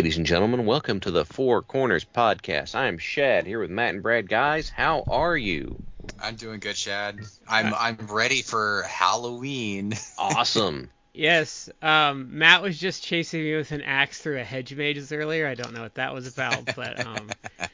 [0.00, 2.74] Ladies and gentlemen, welcome to the Four Corners Podcast.
[2.74, 4.30] I am Shad here with Matt and Brad.
[4.30, 5.82] Guys, how are you?
[6.18, 7.20] I'm doing good, Shad.
[7.46, 9.92] I'm I'm ready for Halloween.
[10.18, 10.88] Awesome.
[11.12, 15.46] Yes, um, Matt was just chasing me with an axe through a hedge maze earlier.
[15.46, 17.28] I don't know what that was about, but um,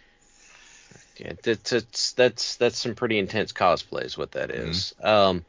[1.19, 4.97] yeah, that's, that's that's that's some pretty intense cosplay, is what that is.
[5.01, 5.45] Um,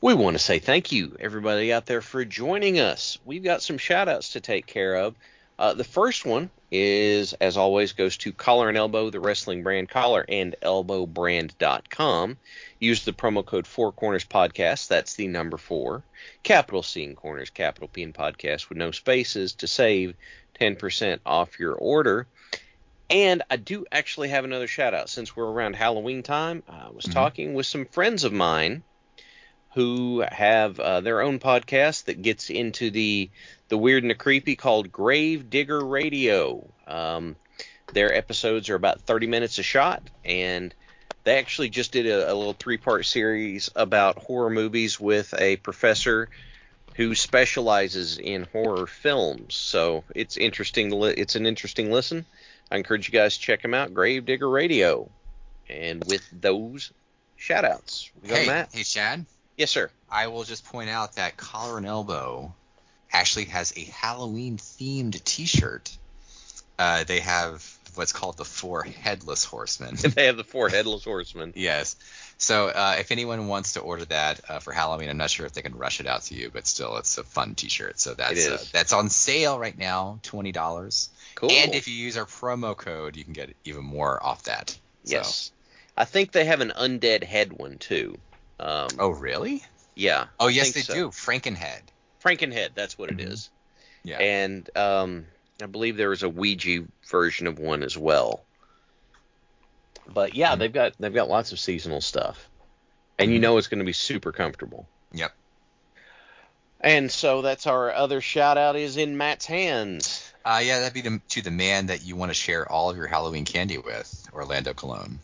[0.00, 3.18] we want to say thank you, everybody out there, for joining us.
[3.24, 5.16] We've got some shout outs to take care of.
[5.58, 9.88] Uh, the first one is, as always, goes to Collar and Elbow, the wrestling brand,
[9.88, 12.36] Collar and collarandelbowbrand.com.
[12.80, 14.88] Use the promo code Four Corners Podcast.
[14.88, 16.02] That's the number four.
[16.42, 20.14] Capital C in Corners, capital P in Podcast with no spaces to save
[20.60, 22.26] 10% off your order.
[23.10, 26.62] And I do actually have another shout out since we're around Halloween time.
[26.68, 27.12] I was Mhm.
[27.12, 28.82] talking with some friends of mine
[29.74, 33.30] who have uh, their own podcast that gets into the
[33.68, 36.68] the weird and the creepy called Grave Digger Radio.
[36.86, 37.36] Um,
[37.92, 40.74] their episodes are about 30 minutes a shot, and
[41.24, 45.56] they actually just did a, a little three part series about horror movies with a
[45.56, 46.28] professor
[46.94, 49.54] who specializes in horror films.
[49.54, 50.90] So it's interesting.
[50.90, 52.24] Li- it's an interesting listen.
[52.70, 53.92] I encourage you guys to check them out.
[53.92, 55.10] Grave Digger Radio.
[55.68, 56.92] And with those
[57.36, 58.70] shout outs, we go hey, Matt.
[58.72, 59.26] hey, Shad.
[59.56, 59.90] Yes, sir.
[60.10, 62.52] I will just point out that Collar and Elbow
[63.12, 65.96] actually has a Halloween themed T-shirt.
[66.78, 69.94] Uh, they have what's called the Four Headless Horsemen.
[70.14, 71.52] they have the four headless horsemen.
[71.54, 71.94] yes.
[72.36, 75.52] So uh, if anyone wants to order that uh, for Halloween, I'm not sure if
[75.52, 78.00] they can rush it out to you, but still, it's a fun T-shirt.
[78.00, 81.10] So that's uh, that's on sale right now, twenty dollars.
[81.36, 81.52] Cool.
[81.52, 84.70] And if you use our promo code, you can get even more off that.
[85.04, 85.52] So- Yes.
[85.96, 88.18] I think they have an undead head one too.
[88.60, 89.62] Um, Oh, really?
[89.94, 90.26] yeah.
[90.38, 90.94] Oh, yes, they so.
[90.94, 91.08] do.
[91.08, 91.82] Frankenhead.
[92.22, 93.50] Frankenhead, that's what it Mhm.
[94.04, 94.18] Yeah.
[94.18, 95.26] And um,
[95.62, 98.44] I believe there was a Ouija version of one as well.
[100.06, 100.58] But yeah, Mhm.
[100.58, 102.48] they've got they've got lots of seasonal stuff,
[103.18, 103.42] and you Mhm.
[103.42, 104.86] know it's going to be super comfortable.
[105.12, 105.32] Yep.
[106.80, 110.30] And so that's our other shout out is in Matt's hands.
[110.44, 112.98] Uh, yeah, that'd be to, to the man that you want to share all of
[112.98, 115.18] your Halloween candy with, Orlando Cologne.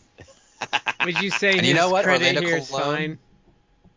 [1.05, 2.03] Would you say And his you know what?
[2.03, 3.19] credit Orlando here is Cologne- fine?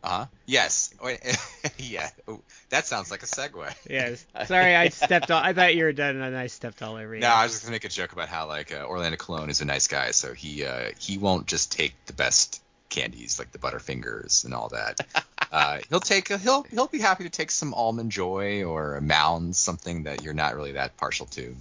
[0.02, 0.26] Uh huh.
[0.46, 0.92] Yes.
[1.78, 2.10] Yeah.
[2.28, 3.74] Oh, that sounds like a segue.
[3.88, 4.26] Yes.
[4.46, 5.42] Sorry, I stepped all.
[5.42, 7.20] I thought you were done, and I stepped all over you.
[7.22, 9.62] No, I was just gonna make a joke about how like uh, Orlando Cologne is
[9.62, 13.58] a nice guy, so he uh, he won't just take the best candies like the
[13.58, 15.00] Butterfingers and all that.
[15.52, 19.56] uh, he'll take he'll he'll be happy to take some almond joy or a mound,
[19.56, 21.56] something that you're not really that partial to,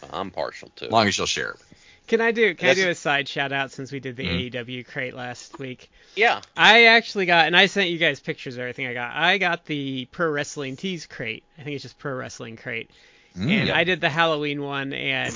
[0.00, 0.86] but I'm partial to.
[0.86, 1.50] as long as you'll share.
[1.50, 1.60] it.
[2.08, 2.54] Can I do?
[2.54, 4.50] Can I do a side shout out since we did the Mhm.
[4.50, 5.90] AEW crate last week?
[6.16, 6.40] Yeah.
[6.56, 9.14] I actually got, and I sent you guys pictures of everything I got.
[9.14, 11.44] I got the Pro Wrestling Tees crate.
[11.58, 12.90] I think it's just Pro Wrestling crate.
[13.36, 13.76] Mm, and yeah.
[13.76, 15.34] I did the Halloween one, and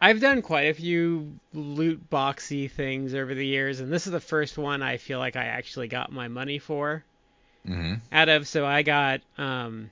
[0.00, 4.20] I've done quite a few loot boxy things over the years, and this is the
[4.20, 7.02] first one I feel like I actually got my money for
[7.66, 8.00] Mhm.
[8.12, 8.46] out of.
[8.46, 9.90] So I got um,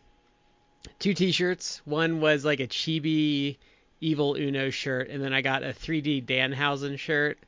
[0.99, 1.81] two T-shirts.
[1.87, 3.57] One was like a chibi
[4.03, 7.39] Evil Uno shirt, and then I got a 3D Danhausen shirt.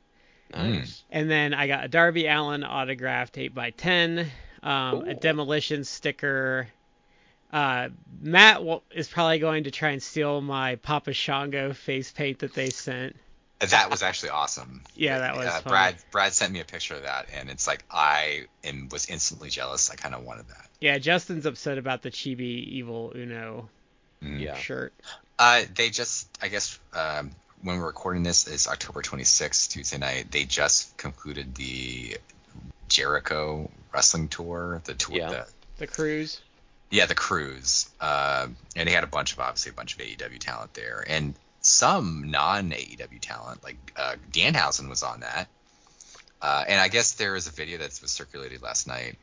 [0.53, 1.03] Nice.
[1.11, 4.27] And then I got a Darby Allin autographed 8x10,
[4.63, 6.67] um, a demolition sticker.
[7.51, 7.89] Uh,
[8.21, 12.53] Matt w- is probably going to try and steal my Papa Shango face paint that
[12.53, 13.15] they sent.
[13.59, 14.81] That was actually awesome.
[14.95, 15.71] Yeah, that was uh, fun.
[15.71, 15.95] Brad.
[16.11, 19.89] Brad sent me a picture of that, and it's like I am was instantly jealous.
[19.89, 20.67] I kind of wanted that.
[20.81, 23.69] Yeah, Justin's upset about the chibi Evil Uno
[24.23, 24.55] Mm.
[24.55, 24.93] Shirt.
[25.37, 30.31] Uh, they just, I guess, um, when we're recording this is October 26th, Tuesday night.
[30.31, 32.17] They just concluded the
[32.87, 34.81] Jericho wrestling tour.
[34.85, 35.17] The tour.
[35.17, 35.29] Yeah.
[35.29, 35.47] The,
[35.79, 36.41] The cruise.
[36.91, 37.89] yeah, the cruise.
[37.99, 41.33] Uh, and they had a bunch of obviously a bunch of AEW talent there, and
[41.61, 45.47] some non AEW talent like uh, Danhausen was on that.
[46.41, 49.17] Uh, and I guess there is a video that was circulated last night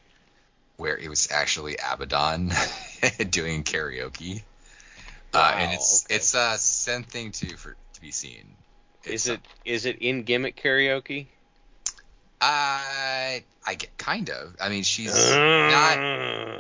[0.76, 2.50] where it was actually Abadon
[3.30, 4.42] doing karaoke.
[5.34, 6.14] Uh, and it's okay.
[6.16, 8.56] it's a sent thing to for to be seen.
[9.04, 11.28] Is It's, uh, it is it in gimmick karaoke?
[12.40, 14.56] I I get kind of.
[14.60, 15.12] I mean, she's
[15.70, 15.98] not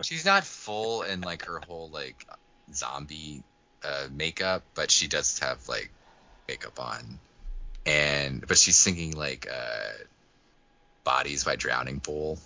[0.02, 2.24] she's not full in like her whole like
[2.72, 3.42] zombie
[3.84, 5.90] uh, makeup, but she does have like
[6.48, 7.18] makeup on,
[7.86, 9.92] and but she's singing like uh,
[11.04, 12.38] "Bodies" by Drowning Pool,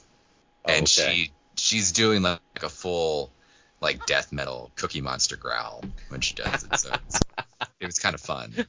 [0.66, 0.86] and Okay.
[0.88, 3.35] she she's doing like, a full
[3.80, 6.78] like death metal Cookie Monster growl when she does it.
[6.78, 7.20] So it's,
[7.80, 8.66] it was kind of fun.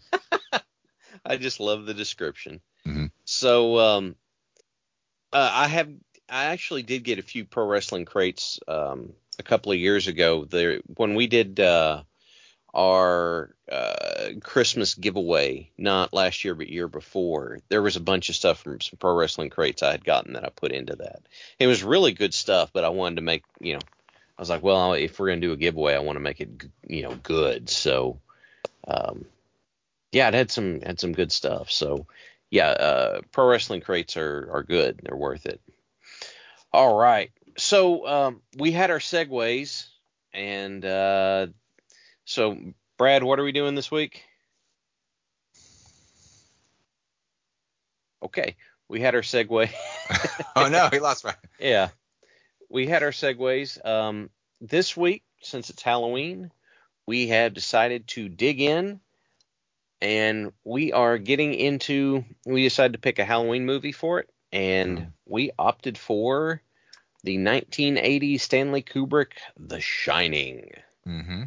[1.25, 2.61] I just love the description.
[2.85, 3.11] Mhm.
[3.25, 4.15] So um,
[5.33, 5.89] uh, I have
[6.29, 10.45] I actually did get a few pro wrestling crates um, a couple of years ago.
[10.45, 12.03] There when we did uh,
[12.73, 18.35] our uh, Christmas giveaway, not last year but year before, there was a bunch of
[18.35, 21.21] stuff from some pro wrestling crates I had gotten that I put into that.
[21.59, 23.79] It was really good stuff, but I wanted to make you know.
[24.37, 26.49] I was like, well, if we're gonna do a giveaway, I want to make it,
[26.87, 27.69] you know, good.
[27.69, 28.19] So,
[28.87, 29.25] um,
[30.11, 31.71] yeah, it had some had some good stuff.
[31.71, 32.05] So
[32.49, 34.99] yeah, uh, pro wrestling crates are are good.
[35.03, 35.61] They're worth it.
[36.71, 37.31] All right.
[37.57, 39.87] So um, we had our segues,
[40.33, 41.47] and uh,
[42.25, 42.57] so
[42.97, 44.23] Brad, what are we doing this week?
[48.23, 48.55] Okay,
[48.87, 49.69] we had our segue.
[50.55, 51.35] oh no, he lost my.
[51.59, 51.89] Yeah.
[52.69, 53.83] We had our segues.
[53.85, 54.29] Um,
[54.59, 56.51] this week, since it's Halloween,
[57.05, 58.99] we have decided to dig in
[60.01, 64.29] and we are getting into, we decided to pick a Halloween movie for it.
[64.51, 65.13] And Mhm.
[65.25, 66.61] we opted for
[67.23, 70.71] the 1980 Stanley Kubrick The Shining.
[71.05, 71.43] Mm-hmm.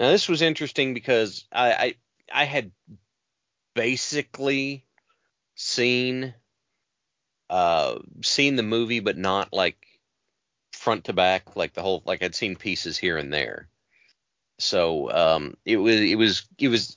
[0.00, 1.94] Now this was interesting because I I,
[2.32, 2.72] I had
[3.74, 4.84] basically
[5.54, 6.34] seen
[7.48, 9.86] uh seen the movie but not like
[10.80, 13.68] front to back like the whole like I'd seen pieces here and there.
[14.58, 16.96] So um it was it was it was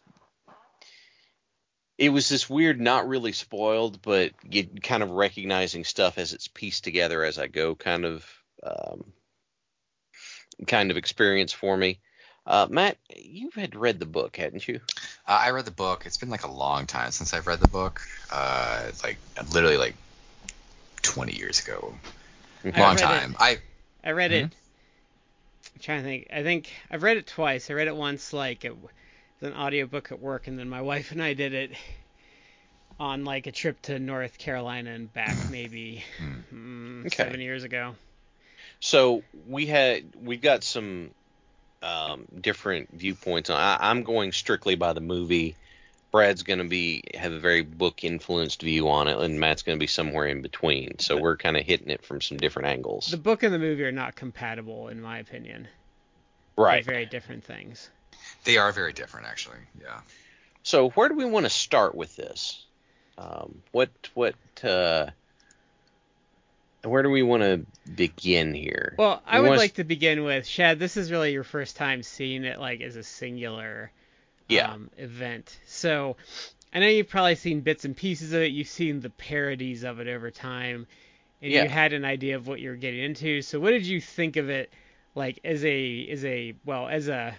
[1.97, 6.47] it was this weird not really spoiled but you kind of recognizing stuff as it's
[6.47, 8.25] pieced together as I go kind of
[8.63, 9.03] um
[10.65, 11.99] kind of experience for me.
[12.45, 14.79] Uh, Matt, you had read the book, hadn't you?
[15.27, 16.03] Uh, I read the book.
[16.05, 18.01] It's been like a long time since I've read the book.
[18.29, 19.17] Uh, like
[19.53, 19.95] literally like
[21.01, 21.95] 20 years ago.
[22.65, 23.31] Long read time.
[23.31, 23.37] it.
[23.39, 23.57] I
[24.03, 24.33] I read Mhm.
[24.33, 24.55] it.
[25.75, 26.27] I'm trying to think.
[26.31, 27.69] I think I've read it twice.
[27.69, 28.91] I read it once like it was
[29.41, 31.77] an audiobook at work, and then my wife and I did it
[32.99, 36.03] on like a trip to North Carolina and back maybe
[36.53, 37.13] mm, Okay.
[37.13, 37.95] seven years ago.
[38.79, 41.13] So we had we got some
[41.81, 43.49] um, different viewpoints.
[43.49, 45.57] on I, I'm going strictly by the movie.
[46.13, 49.75] Brad's going to be have a very book influenced view on it, and Matt's going
[49.77, 50.99] to be somewhere in between.
[50.99, 53.07] So we're kind of hitting it from some different angles.
[53.07, 55.67] The book and the movie are not compatible, in my opinion.
[56.55, 56.85] They're right.
[56.85, 57.89] very different things.
[58.43, 59.57] they are very different actually.
[59.81, 60.01] Yeah.
[60.61, 62.63] So where do we want to start with this?
[63.17, 65.07] Um, what what uh,
[66.83, 68.93] where do we want to begin here?
[68.99, 70.77] Well, I We would wanna- like to begin with Shad.
[70.77, 73.91] This is really your first time seeing it like as a singular
[74.53, 74.71] Yeah.
[74.71, 75.57] um, event.
[75.65, 76.15] So
[76.73, 78.51] I know you've probably seen bits and pieces of it.
[78.51, 80.87] You've seen the parodies of it over time,
[81.41, 81.63] and Yeah.
[81.63, 83.41] you had an idea of what you were getting into.
[83.41, 84.71] So what did you think of it,
[85.15, 87.35] like as a as a well as a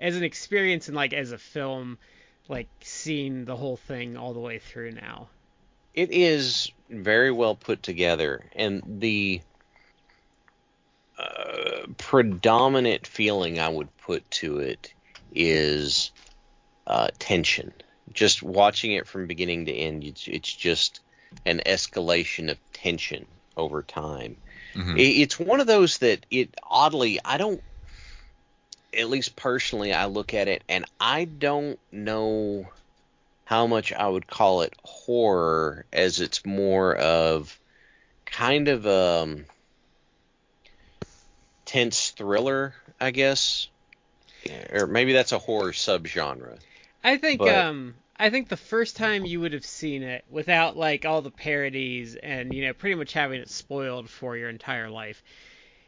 [0.00, 1.98] as an experience and like as a film,
[2.48, 5.28] like seeing the whole thing all the way through now?
[5.94, 9.40] It is very well put together, and the
[11.18, 14.92] uh, predominant feeling I would put to it
[15.34, 16.10] is
[16.86, 17.72] uh, tension.
[18.12, 21.00] Just watching it from beginning to end, it's, it's just
[21.44, 23.26] an escalation of tension
[23.56, 24.36] over time.
[24.74, 24.98] Mhm.
[24.98, 27.62] It, it's one of those that it oddly I don't.
[28.96, 32.66] At least personally, I look at it and I don't know
[33.44, 37.58] how much I would call it horror, as it's more of
[38.24, 39.44] kind of a
[41.64, 43.68] tense thriller, I guess,
[44.72, 46.58] or maybe that's a horror subgenre.
[47.06, 50.76] I think But- um I think the first time you would have seen it without
[50.76, 54.90] like all the parodies and you know pretty much having it spoiled for your entire
[54.90, 55.22] life.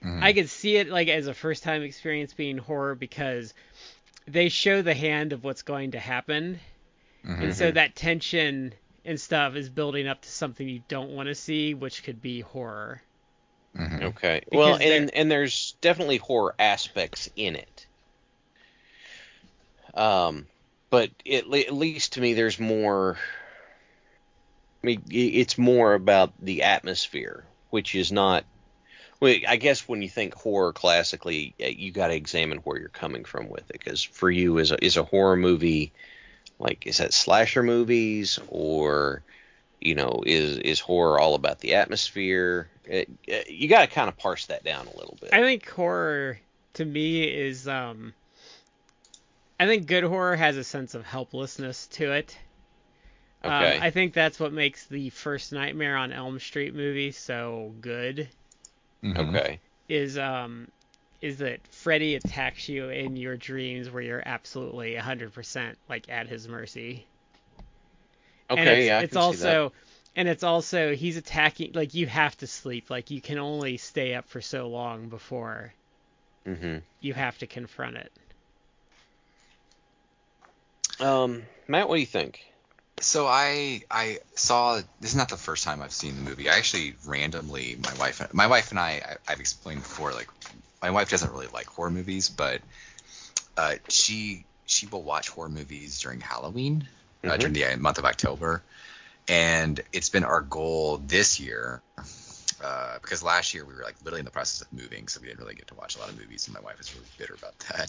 [0.05, 0.23] Mhm.
[0.23, 3.53] I could see it like as a first time experience being horror because
[4.29, 6.61] they show the hand of what's going to happen
[7.25, 7.43] Mhm.
[7.43, 8.73] and so that tension
[9.05, 12.41] and stuff is building up to something you don't want to see which could be
[12.43, 13.03] horror.
[13.75, 14.03] Mhm.
[14.03, 14.43] Okay.
[14.45, 17.87] Because well, there- and and there's definitely horror aspects in it.
[19.95, 20.47] Um,
[20.90, 23.16] but at, at least to me, there's more.
[24.83, 28.45] I mean, it's more about the atmosphere, which is not.
[29.21, 33.25] Well, I guess when you think horror classically, you got to examine where you're coming
[33.25, 33.73] from with it.
[33.73, 35.92] Because for you, is a, is a horror movie
[36.59, 39.23] like is that slasher movies or
[39.80, 42.68] you know is is horror all about the atmosphere?
[42.85, 43.09] It,
[43.49, 45.30] you got to kind of parse that down a little bit.
[45.33, 46.38] I think horror
[46.75, 48.14] to me is um
[49.61, 52.37] I think good horror has a sense of helplessness to it.
[53.45, 53.79] Um, okay.
[53.79, 58.31] I think that's what makes the first Nightmare on Elm Street movie so good.
[59.03, 59.19] Mhm.
[59.19, 59.61] okay.
[59.88, 60.71] Is um
[61.21, 66.49] is that Freddy attacks you in your dreams where you're absolutely 100% like at his
[66.49, 67.09] mercy.
[68.50, 68.57] Okay.
[68.57, 68.99] and it's, yeah.
[68.99, 69.73] I it's can see also
[70.17, 74.15] and it's also he's attacking like you have to sleep like you can only stay
[74.15, 75.75] up for so long before
[76.45, 76.59] that.
[76.61, 78.12] hmm you have to confront it.
[81.00, 82.40] Um, Matt, what do you think?
[83.00, 86.49] So I I saw this is not the first time I've seen the movie.
[86.49, 90.28] I actually randomly my wife my wife and I, I I've explained before like
[90.83, 92.61] my wife doesn't really like horror movies, but
[93.57, 96.88] uh, she she will watch horror movies during Halloween
[97.25, 97.38] uh, Mhm.
[97.38, 98.64] during the uh, month of October,
[99.28, 101.83] and it's been our goal this year.
[102.61, 105.28] Uh, because last year we were like literally in the process of moving, so we
[105.28, 107.35] didn't really get to watch a lot of movies, and my wife was really bitter
[107.35, 107.88] about that.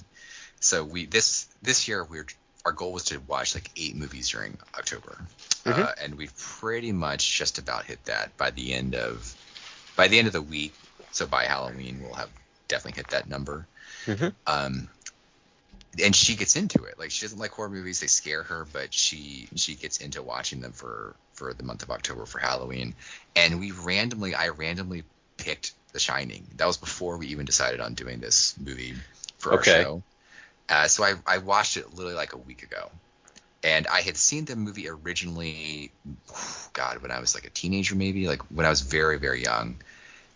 [0.60, 2.28] So we this this year we are
[2.66, 5.18] our goal was to watch like eight movies during October,
[5.66, 5.94] uh, Mhm.
[6.04, 9.36] and we've pretty much just about hit that by the end of
[9.96, 10.74] by the end of the week.
[11.12, 12.30] So by Halloween we'll have
[12.68, 13.66] definitely hit that number.
[14.06, 14.34] Mhm.
[14.46, 14.90] Um,
[16.02, 17.00] and she gets into it.
[17.00, 20.62] Like she doesn't like horror movies; they scare her, but she she gets into watching
[20.62, 22.96] them for for the month of October for Halloween.
[23.36, 25.04] And we randomly, I randomly
[25.38, 26.46] picked The Shining.
[26.58, 28.96] That was before we even decided on doing this movie
[29.40, 29.78] for Okay.
[29.78, 30.04] our show.
[30.70, 32.92] Uh, so I I watched it literally like a week ago,
[33.64, 35.92] and I had seen the movie originally,
[36.74, 39.78] God, when I was like a teenager, maybe like when I was very very young.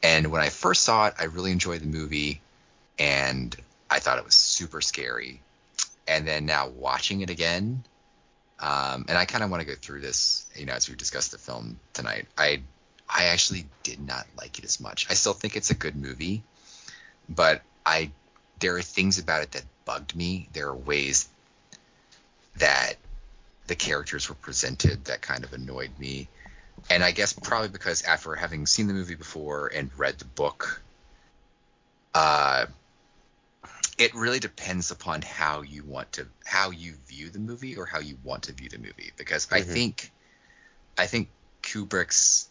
[0.01, 2.41] And when I first saw it, I really enjoyed the movie,
[2.99, 3.55] and
[3.89, 5.39] I thought it was super scary.
[6.05, 7.85] And then now watching it again,
[8.59, 11.29] um, and I kind of want to go through this, you know, as we discuss
[11.29, 12.27] the film tonight.
[12.37, 12.61] I
[13.07, 15.07] I actually did not like it as much.
[15.09, 16.43] I still think it's a good movie,
[17.29, 18.11] but I
[18.63, 20.47] there are things about it that bugged me.
[20.53, 21.27] There are ways
[22.55, 22.93] that
[23.67, 26.29] the characters were presented that kind of annoyed me.
[26.89, 30.81] And I guess probably because after having seen the movie before and read the book,
[32.15, 32.67] uh,
[33.97, 37.99] it really depends upon how you want to how you view the movie or how
[37.99, 39.11] you want to view the movie.
[39.17, 39.73] Because I Mhm.
[39.73, 40.11] think
[40.97, 41.27] I think
[41.63, 42.47] Kubrick's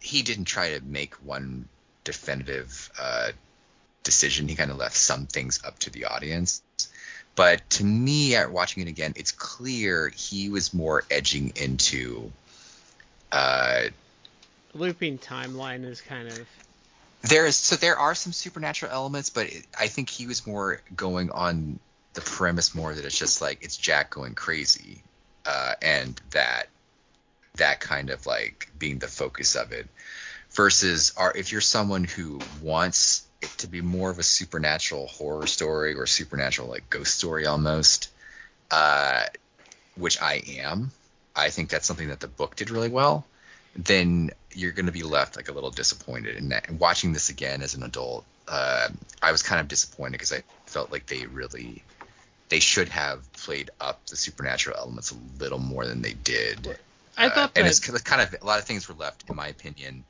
[0.00, 1.68] he didn't try to make one
[2.04, 3.32] definitive uh,
[4.08, 4.48] decision.
[4.48, 6.62] He kind of left some things up to the audience.
[7.36, 12.32] But to me, at watching it again, it's clear he was more edging into
[13.30, 13.82] uh,
[14.74, 16.40] Looping timeline is kind of
[17.22, 20.80] there is so there are some supernatural elements, but it, I think he was more
[20.96, 21.78] going on
[22.14, 25.02] the premise more that it's just like it's Jack going crazy,
[25.46, 26.68] uh, and that
[27.56, 29.86] that kind of like being the focus of it,
[30.52, 35.46] versus are if you're someone who wants it to be more of a supernatural horror
[35.46, 38.10] story or supernatural like ghost story almost,
[38.70, 39.24] uh,
[39.96, 40.90] which I am.
[41.36, 43.24] I think that's something that the book did really well
[43.76, 46.36] then you're going to be left like a little disappointed.
[46.36, 48.88] And, that, and watching this again as an adult, uh,
[49.22, 51.82] I was kind of disappointed because I felt like they really
[52.48, 56.76] they should have played up the supernatural elements a little more than they did.
[57.16, 59.36] I Uh, thought and that- it's kind of a lot of things were left, in
[59.36, 60.02] my opinion,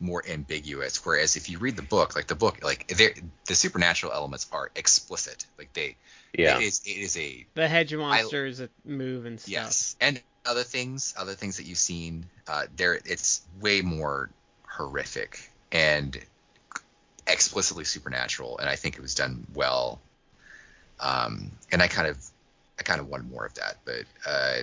[0.00, 1.04] more ambiguous.
[1.04, 5.46] Whereas if you read the book, like the book, like the supernatural elements are explicit.
[5.58, 5.96] Like they,
[6.32, 6.58] Yeah.
[6.58, 9.50] it is it is a the hedge monsters that move and stuff.
[9.50, 14.30] Yes, and other things, other things that you've seen, uh, there it's way more
[14.66, 16.18] horrific and
[17.26, 20.00] explicitly supernatural, and I think it was done well.
[21.00, 22.18] Um, and I kind of,
[22.78, 24.62] I kind of want more of that, but uh,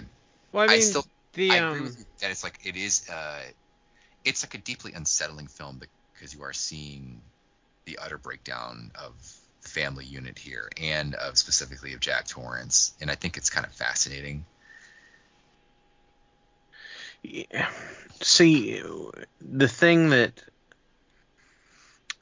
[0.51, 3.09] Well, I I still- the I um, agree with you that it's like it is,
[3.09, 3.41] uh,
[4.25, 5.79] it's like a deeply unsettling film
[6.13, 7.21] because you are seeing
[7.85, 9.13] the utter breakdown of
[9.61, 13.65] the family unit here and of specifically of Jack Torrance, and I think it's kind
[13.65, 14.45] of fascinating.
[18.21, 18.81] See,
[19.41, 20.43] the thing that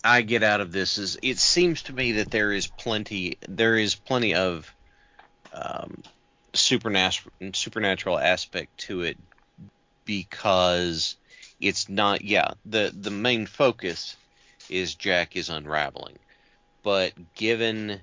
[0.03, 3.77] I get out of this is it seems to me that there is plenty there
[3.77, 4.74] is plenty of
[5.53, 6.03] um,
[6.53, 9.17] supernatural supernatural aspect to it
[10.05, 11.15] because
[11.63, 14.15] it's not yeah the the main focus
[14.70, 16.20] is Jack is unraveling
[16.84, 18.00] but given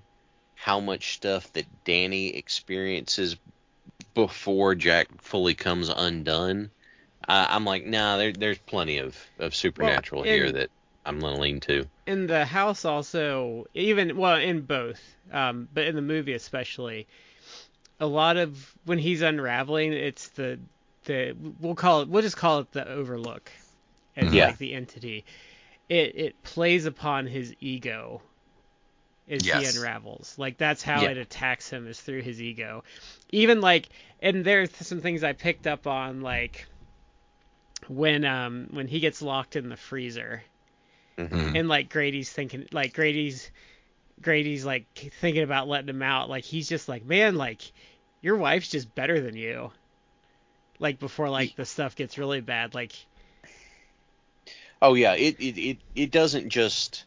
[0.54, 3.36] how much stuff that Danny experiences
[4.14, 6.70] before Jack fully comes undone
[7.28, 10.70] uh, I'm like, nah, there, there's plenty of, of supernatural in- here that
[11.04, 11.86] I'm gonna lean to.
[12.06, 15.00] in the house also even well in both
[15.32, 17.06] um but in the movie especially
[18.00, 20.58] a lot of when he's unraveling it's the
[21.04, 23.50] the we'll call it we'll just call it the overlook
[24.16, 24.46] as Yeah.
[24.46, 25.24] like the entity
[25.88, 28.20] it it plays upon his ego
[29.28, 29.72] as Yes.
[29.72, 31.10] he unravels like that's how Yeah.
[31.10, 32.84] it attacks him is through his ego
[33.30, 33.88] even like
[34.20, 36.66] and there's some things i picked up on like
[37.88, 40.42] when um when he gets locked in the freezer
[41.18, 41.58] Mhm.
[41.58, 43.50] and like Grady's thinking like Grady's
[44.22, 44.86] Grady's like
[45.20, 47.60] thinking about letting him out like he's just like man like
[48.22, 49.70] your wife's just better than you
[50.80, 52.92] like before like the stuff gets really bad like
[54.82, 57.04] Oh yeah, it, it it it doesn't just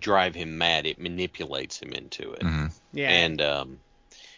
[0.00, 2.40] drive him mad; it manipulates him into it.
[2.42, 2.70] Mhm.
[2.92, 3.78] yeah And um,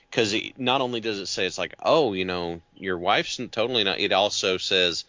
[0.08, 3.98] because not only does it say it's like, oh, you know, your wife's totally not.
[3.98, 5.04] It also says,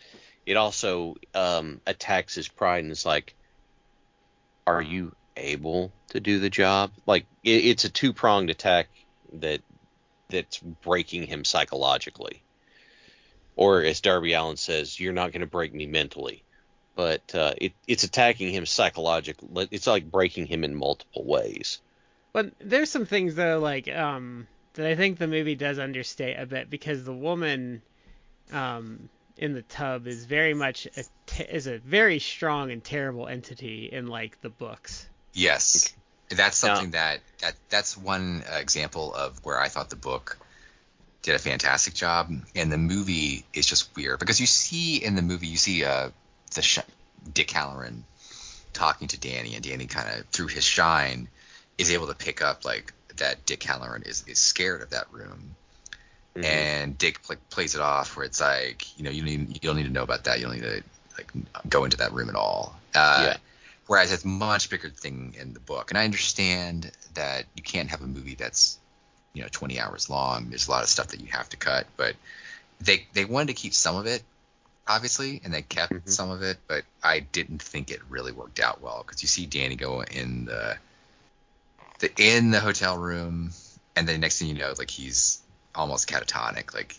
[0.46, 3.36] it also um attacks his pride, and it's like,
[4.66, 6.92] are you able to do the job?
[7.06, 8.88] Like it, it's a two pronged attack
[9.34, 9.62] that
[10.30, 12.41] that's breaking him psychologically.
[13.56, 16.44] Or as Darby Allin says, you're not going to break me mentally.
[16.96, 19.68] But uh, it, it's attacking him psychologically.
[19.72, 21.80] It's like breaking him in multiple ways.
[22.34, 26.46] but there's some things though like um that I think the movie does understate a
[26.46, 27.82] bit because the woman
[28.54, 33.28] um in the tub is very much a te- is a very strong and terrible
[33.28, 35.94] entity in like the books Yes,
[36.30, 40.38] that's Now- something that, that that's one uh, example of where I thought the book
[41.22, 45.22] did a fantastic job, and the movie is just weird because you see in the
[45.22, 46.10] movie you see uh
[46.56, 46.80] the sh-
[47.34, 48.02] Dick Hallorann
[48.74, 51.28] talking to Danny, and Danny kind of through his shine
[51.78, 55.56] is able to pick up like that Dick Hallorann is is scared of that room.
[56.36, 56.46] Mhm.
[56.46, 59.76] And Dick pl- plays it off where it's like, you know, you need you don't
[59.76, 60.40] need to know about that.
[60.40, 60.84] You don't need to
[61.18, 61.32] like
[61.70, 62.80] go into that room at all.
[62.96, 63.38] Uh, Yeah.
[63.88, 65.92] Whereas it's much bigger thing in the book.
[65.92, 68.78] And I understand that you can't have a movie that's,
[69.34, 70.50] you know, 20 hours long.
[70.50, 72.16] There's a lot of stuff that you have to cut, but
[72.80, 74.24] they they wanted to keep some of it,
[74.88, 76.10] obviously, and they kept Mhm.
[76.10, 76.58] some of it.
[76.68, 80.46] But I didn't think it really worked out well because you see Danny go in
[80.46, 80.78] the
[82.00, 83.52] the in the hotel room,
[83.96, 85.40] and then next thing you know, like he's
[85.76, 86.96] almost catatonic, like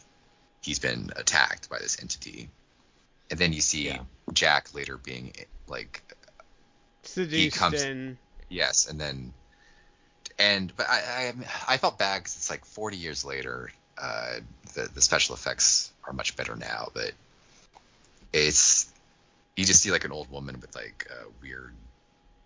[0.62, 2.49] he's been attacked by this entity.
[3.31, 4.05] And then you see Yeah.
[4.33, 5.33] Jack later being
[5.66, 6.03] like
[7.03, 8.16] seduced comes- and
[8.49, 9.33] Yes, and then
[10.38, 11.33] and but I
[11.68, 13.71] I, I felt bad 'cause it's like 40 years later.
[13.99, 14.40] Uh,
[14.75, 17.12] the the special effects are much better now, but
[18.33, 18.92] it's
[19.57, 21.75] you just see like an old woman with like uh, weird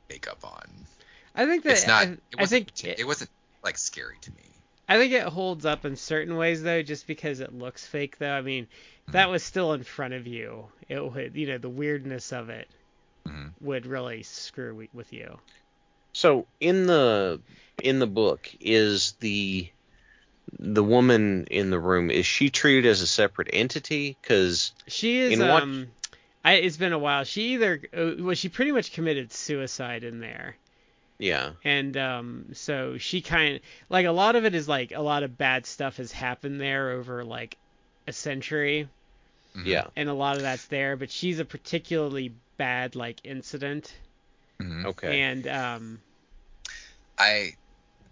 [0.09, 0.67] makeup on.
[1.35, 2.03] I think that It's not.
[2.05, 3.31] I, it I wasn't, think it, wasn't
[3.63, 4.43] like scary to me.
[4.89, 8.33] I think it holds up in certain ways though, just because it looks fake though.
[8.33, 8.67] I mean,
[9.07, 12.49] if that was still in front of you, it would, you know, the weirdness of
[12.51, 12.69] it
[13.27, 13.53] Mhm.
[13.61, 15.39] would really screw with you.
[16.17, 17.43] So in the
[17.83, 19.69] in the book is the
[20.59, 24.17] the woman in the room is she treated as a separate entity?
[24.23, 25.89] Because She is In what- um,
[26.43, 27.25] I it's been a while.
[27.25, 30.57] She either uh, well, she pretty much committed suicide in there.
[31.19, 35.03] yeah, And um, so she kind of like a lot of it is like a
[35.03, 37.59] lot of bad stuff has happened there over like
[38.07, 38.89] a century,
[39.55, 39.67] Mhm.
[39.67, 40.97] yeah, and a lot of that's there.
[40.97, 43.93] But she's a particularly bad like incident,
[44.61, 44.87] Mhm.
[44.87, 46.01] okay, and um,
[47.19, 47.55] I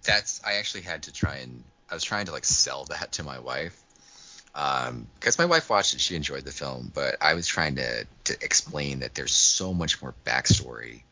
[0.04, 3.22] that's I actually had to try and I was trying to like sell that to
[3.22, 3.80] my wife.
[4.54, 8.07] Um, because my wife watched it, she enjoyed the film, but I was trying to
[8.24, 11.02] to explain that there's so much more backstory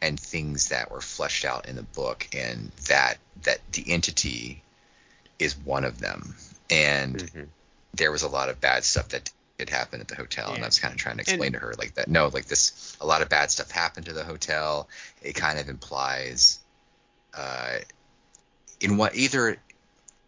[0.00, 4.62] and things that were fleshed out in the book, and that that the entity
[5.38, 6.36] is one of them,
[6.70, 7.48] and Mhm.
[7.94, 10.66] there was a lot of bad stuff that did happened at the hotel, and I
[10.66, 12.08] was kind of trying to explain to her like that.
[12.08, 14.88] No, like this, a lot of bad stuff happened to the hotel.
[15.22, 16.58] It kind of implies,
[17.34, 17.78] uh,
[18.80, 19.56] in what either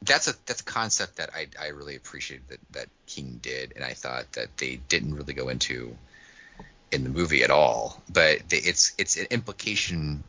[0.03, 3.85] that's a that's a concept that I I really appreciated that that King did, and
[3.85, 5.97] I thought that they didn't really go into
[6.91, 8.03] in the movie at all.
[8.09, 10.25] But they, it's it's an implication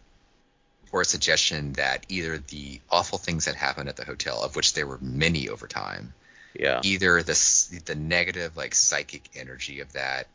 [0.91, 4.73] or a suggestion that either the awful things that happened at the hotel, of which
[4.73, 6.13] there were many over time,
[6.53, 10.27] yeah, either the the negative like psychic energy of that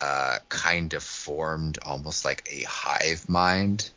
[0.00, 3.90] uh, kind of formed almost like a hive mind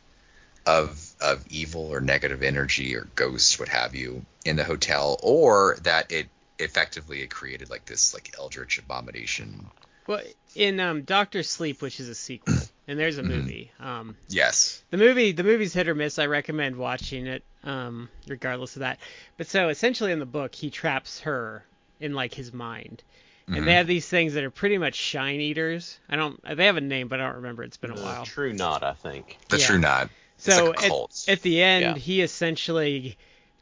[0.65, 5.77] of of evil or negative energy or ghosts, what have you, in the hotel, or
[5.83, 6.27] that it
[6.59, 9.65] effectively it created like this like eldritch abomination.
[10.07, 10.21] well,
[10.55, 12.55] in um, Doctor Sleep, which is a sequel,
[12.87, 13.27] and there's a Mhm.
[13.27, 13.71] movie.
[13.79, 14.83] Um, Yes.
[14.91, 16.19] the movie the movie's hit or miss.
[16.19, 18.99] I recommend watching it, um, regardless of that.
[19.37, 21.63] But so essentially in the book, he traps her
[21.99, 23.01] in like his mind,
[23.47, 23.65] and Mhm.
[23.65, 25.99] they have these things that are pretty much shine eaters.
[26.09, 26.41] I don't.
[26.43, 27.63] They have a name, but I don't remember.
[27.63, 28.25] It's been a while.
[28.25, 29.37] True Knot, I think.
[29.49, 29.65] The Yeah.
[29.67, 30.09] True Knot.
[30.35, 31.23] It's So like a cult.
[31.27, 31.95] at, at the end, Yeah.
[31.95, 33.17] he essentially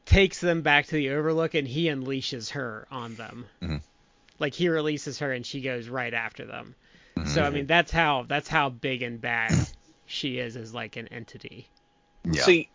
[0.05, 3.45] takes them back to the Overlook and he unleashes her on them.
[3.61, 3.81] Mhm.
[4.39, 6.73] Like he releases her and she goes right after them.
[7.21, 7.33] Mm-hmm.
[7.33, 9.53] So I mean, that's how that's how big and bad
[10.05, 11.67] she is as like an entity.
[12.23, 12.43] yeah.
[12.43, 12.69] See,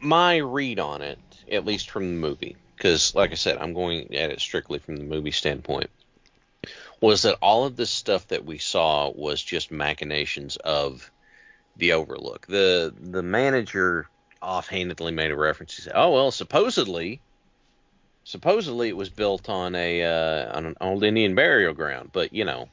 [0.00, 1.18] my read on it,
[1.50, 4.96] at least from the movie, because like I said, I'm going at it strictly from
[4.96, 5.90] the movie standpoint,
[7.00, 11.10] was that all of this stuff that we saw was just machinations of
[11.76, 12.46] the Overlook.
[12.46, 14.08] The the manager
[14.40, 15.76] offhandedly made a reference.
[15.76, 17.20] He said, "Oh well, supposedly."
[18.24, 22.44] Supposedly it was built on a uh, on an old Indian burial ground, but you
[22.44, 22.68] know,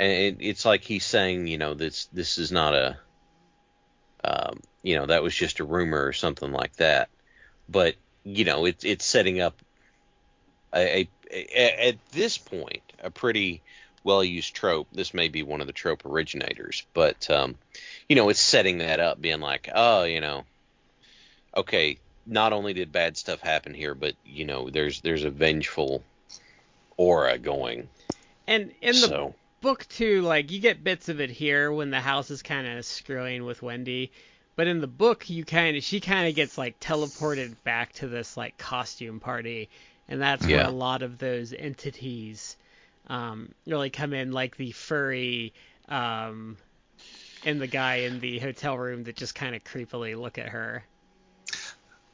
[0.00, 2.96] and it, it's like he's saying, you know, this this is not a
[4.24, 7.10] um, you know, that was just a rumor or something like that.
[7.68, 9.60] But you know, it's it's setting up
[10.72, 13.60] a, a, a at this point a pretty
[14.02, 14.88] well used trope.
[14.90, 17.56] This may be one of the trope originators, but um,
[18.08, 20.44] you know, it's setting that up, being like, oh, you know,
[21.54, 26.02] okay, not only did bad stuff happen here, but you know, there's there's a vengeful
[26.96, 27.88] aura going.
[28.46, 32.00] And in the so book too, like you get bits of it here when the
[32.00, 34.12] house is kind of screwing with Wendy,
[34.56, 38.08] but in the book you kind of she kind of gets like teleported back to
[38.08, 39.68] this like costume party,
[40.08, 42.56] and that's where a lot of those entities
[43.08, 45.52] um, really come in, like the furry
[45.88, 46.56] um,
[47.44, 50.84] and the guy in the hotel room that just kind of creepily look at her.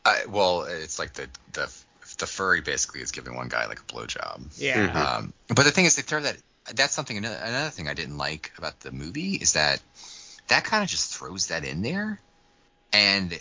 [0.05, 1.73] I, well, it's like the the
[2.19, 4.59] the furry basically is giving one guy like a blowjob.
[4.59, 5.19] Yeah.
[5.19, 6.37] Um, but the thing is, they throw that.
[6.74, 7.16] That's something.
[7.16, 9.81] Another, another thing I didn't like about the movie is that
[10.48, 12.20] that kind of just throws that in there,
[12.92, 13.38] and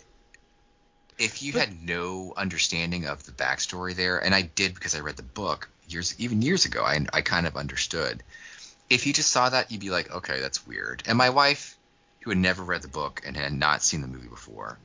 [1.17, 5.17] if you had no understanding of the backstory there, and I did because I read
[5.17, 8.23] the book years, even years ago, I I kind of understood.
[8.89, 11.03] If you just saw that, you'd be like, okay, that's weird.
[11.07, 11.77] And my wife,
[12.21, 14.77] who had never read the book and had not seen the movie before,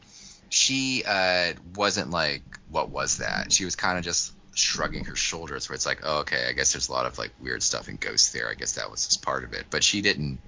[0.49, 3.53] she uh, wasn't like, what was that?
[3.53, 6.73] She was kind of just shrugging her shoulders, where it's like, oh, okay, I guess
[6.73, 8.49] there's a lot of like weird stuff and ghosts there.
[8.49, 10.39] I guess that was just part of it, but she didn't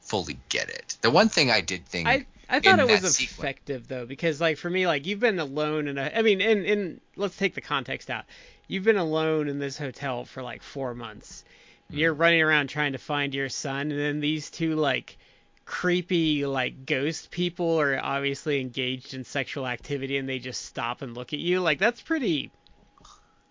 [0.00, 0.96] fully get it.
[1.02, 4.40] The one thing I did think, I I thought it was sequence- effective though because
[4.40, 7.54] like for me like you've been alone in a I mean in in let's take
[7.54, 8.24] the context out.
[8.66, 11.44] You've been alone in this hotel for like 4 months.
[11.90, 12.20] You're Hmm.
[12.20, 15.16] running around trying to find your son and then these two like
[15.64, 21.14] creepy like ghost people are obviously engaged in sexual activity and they just stop and
[21.14, 21.60] look at you.
[21.60, 22.50] Like that's pretty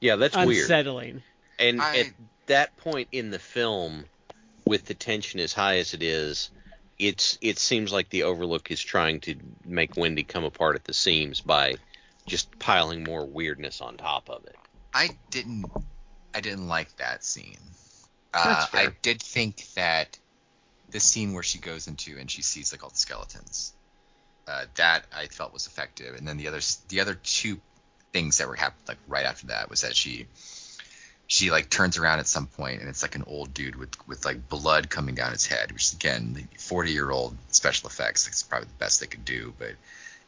[0.02, 0.64] yeah, that's weird.
[0.64, 1.24] unsettling.
[1.60, 2.08] And I- at
[2.48, 4.06] that point in the film,
[4.66, 6.50] with the tension as high as it is,
[6.98, 9.36] it's it seems like the Overlook is trying to
[9.66, 11.76] make Wendy come apart at the seams by
[12.26, 14.56] just piling more weirdness on top of it.
[14.94, 15.66] I didn't,
[16.34, 17.58] I didn't like that scene.
[18.34, 18.82] Uh, That's fair.
[18.90, 20.20] I did think that
[20.92, 23.74] the scene where she goes into and she sees like all the skeletons,
[24.48, 26.16] uh, that I felt was effective.
[26.16, 26.60] And then the other,
[26.90, 27.60] the other two
[28.14, 30.26] things that were happening like right after that was that she,
[31.28, 34.26] she like turns around at some point and it's like an old dude with with
[34.26, 38.26] like blood coming down his head, which is again, the 40 year old special effects.
[38.26, 39.74] That's probably the best they could do, but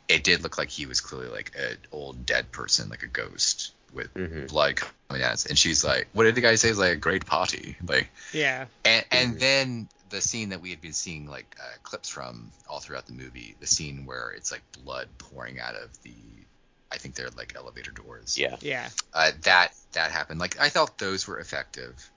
[0.08, 3.74] it did look like he was clearly like an old dead person, like a ghost
[3.94, 4.48] with Mhm.
[4.48, 5.46] blood coming out.
[5.46, 6.70] And she's like, "What did the guy say?
[6.70, 8.67] It's like a great party." Like, Yeah.
[8.86, 9.39] and and Mhm.
[9.39, 13.13] then the scene that we had been seeing like uh, clips from all throughout the
[13.13, 16.13] movie, the scene where it's like blood pouring out of the,
[16.91, 18.38] I think they're like elevator doors.
[18.38, 18.58] Yeah.
[18.62, 18.89] Yeah.
[19.13, 20.39] Uh, that that happened.
[20.39, 22.10] Like I thought those were effective.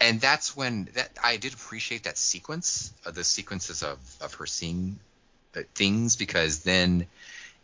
[0.00, 4.46] And that's when that I did appreciate that sequence of the sequences of of her
[4.46, 4.98] seeing
[5.56, 7.06] uh, things because then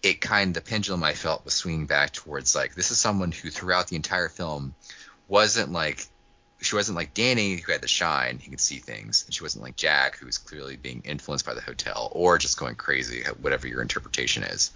[0.02, 3.32] it kind of the pendulum I felt was swinging back towards like this is someone
[3.32, 4.74] who throughout the entire film
[5.28, 6.06] wasn't like
[6.60, 9.62] she wasn't like Danny who had the shine he could see things and she wasn't
[9.62, 13.68] like Jack who was clearly being influenced by the hotel or just going crazy whatever
[13.68, 14.70] your interpretation is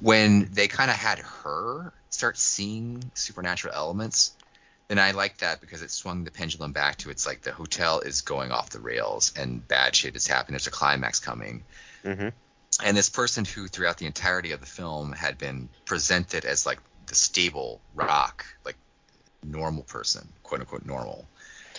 [0.00, 4.32] when they kind of had her start seeing supernatural elements
[4.88, 8.00] then I liked that because it swung the pendulum back to it's like the hotel
[8.00, 11.62] is going off the rails and bad shit is happening there's a climax coming
[12.04, 12.28] Mm-hmm.
[12.82, 16.78] and this person who throughout the entirety of the film had been presented as like
[17.06, 18.76] the stable rock like
[19.44, 21.26] normal person quote unquote normal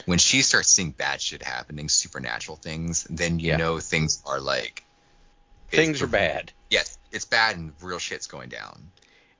[0.06, 3.58] when she starts seeing bad shit happening supernatural things then you Yeah.
[3.58, 4.84] know things are like
[5.70, 6.52] Things are bad.
[6.70, 8.92] yes it's bad and real shit's going down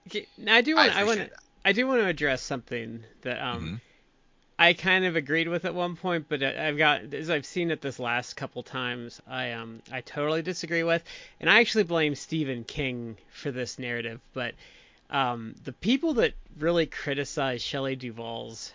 [0.08, 1.38] Okay, now I do want I want appreciate.
[1.64, 3.82] I do want to address something that um Mhm.
[4.60, 7.72] I kind of agreed with at one point, but I- I've got as I've seen
[7.72, 11.04] it this last couple times, I um I totally disagree with,
[11.40, 14.20] and I actually blame Stephen King for this narrative.
[14.34, 14.56] But
[15.12, 18.74] um the people that really criticize Shelley Duvall's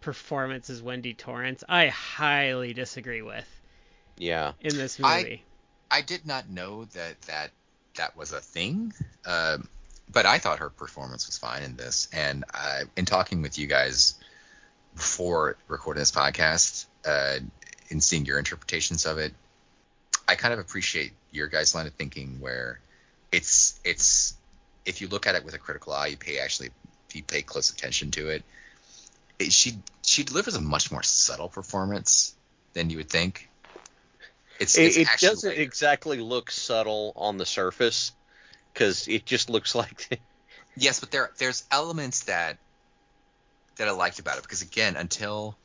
[0.00, 3.48] performance as Wendy Torrance, I highly disagree with
[4.16, 4.52] Yeah.
[4.60, 5.12] in this movie.
[5.14, 5.42] I- movie.
[5.90, 7.50] I did not know that that
[7.98, 8.92] that was a thing,
[9.26, 9.68] um,
[10.10, 12.08] but I thought her performance was fine in this.
[12.12, 14.14] And I, in talking with you guys
[14.94, 17.38] before recording this podcast, uh,
[17.90, 19.32] and seeing your interpretations of it,
[20.26, 22.80] I kind of appreciate your guys' line of thinking where
[23.32, 24.34] it's it's
[24.84, 26.70] if you look at it with a critical eye, you pay actually
[27.12, 28.42] you pay close attention to it.
[29.38, 32.34] it she she delivers a much more subtle performance
[32.74, 33.48] than you would think.
[34.58, 35.62] It's, It, it's it doesn't lighter.
[35.62, 38.12] exactly look subtle on the surface
[38.72, 40.20] because it just looks like
[40.76, 42.58] Yes, but there there's elements that
[43.76, 45.56] that I liked about it because again, until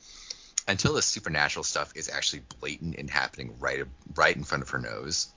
[0.66, 4.78] until the supernatural stuff is actually blatant and happening right right in front of her
[4.78, 5.28] nose,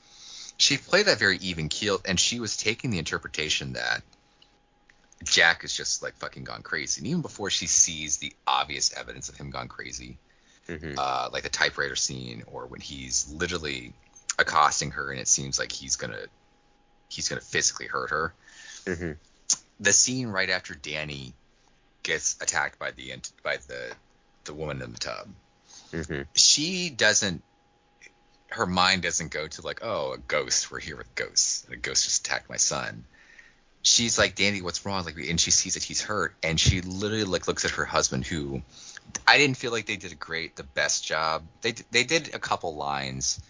[0.57, 4.03] she played that very even keeled, and she was taking the interpretation that
[5.23, 7.01] Jack is just like fucking gone crazy.
[7.01, 10.17] And even before she sees the obvious evidence of him gone crazy,
[10.67, 10.95] Mhm.
[10.97, 13.93] uh, like the typewriter scene, or when he's literally
[14.37, 16.25] accosting her, and it seems like he's gonna
[17.09, 18.33] he's gonna physically hurt her
[18.85, 19.17] Mhm.
[19.79, 21.33] the scene right after Danny
[22.03, 23.95] gets attacked by the by the
[24.45, 25.27] the woman in the tub.
[25.91, 26.25] Mhm.
[26.35, 27.43] She doesn't
[28.49, 31.67] her mind doesn't go to like, oh, a ghost, we're here with ghosts.
[31.69, 33.03] A ghost just attacked my son.
[33.81, 35.03] She's like, Danny, what's wrong?
[35.05, 38.25] Like, and she sees that he's hurt, and she literally like looks at her husband,
[38.25, 38.61] who
[39.27, 41.43] I didn't feel like they did a great, the best job.
[41.61, 43.41] They they did a couple lines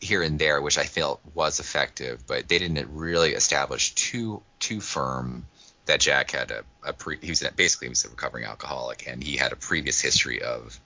[0.00, 4.80] here and there, which I felt was effective, but they didn't really establish too too
[4.80, 5.46] firm
[5.86, 9.22] that Jack had a, a pre he was basically he was a recovering alcoholic and
[9.22, 10.78] he had a previous history of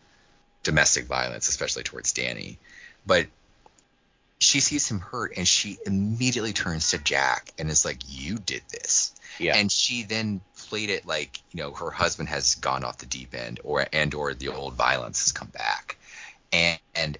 [0.62, 2.58] domestic violence, especially towards Danny.
[3.06, 3.26] But
[4.38, 8.62] she sees him hurt and she immediately turns to Jack and is like, "You did
[8.70, 9.56] this." Yeah.
[9.56, 13.34] And she then played it like you know her husband has gone off the deep
[13.34, 15.98] end, or and or the old violence has come back,
[16.52, 17.18] and and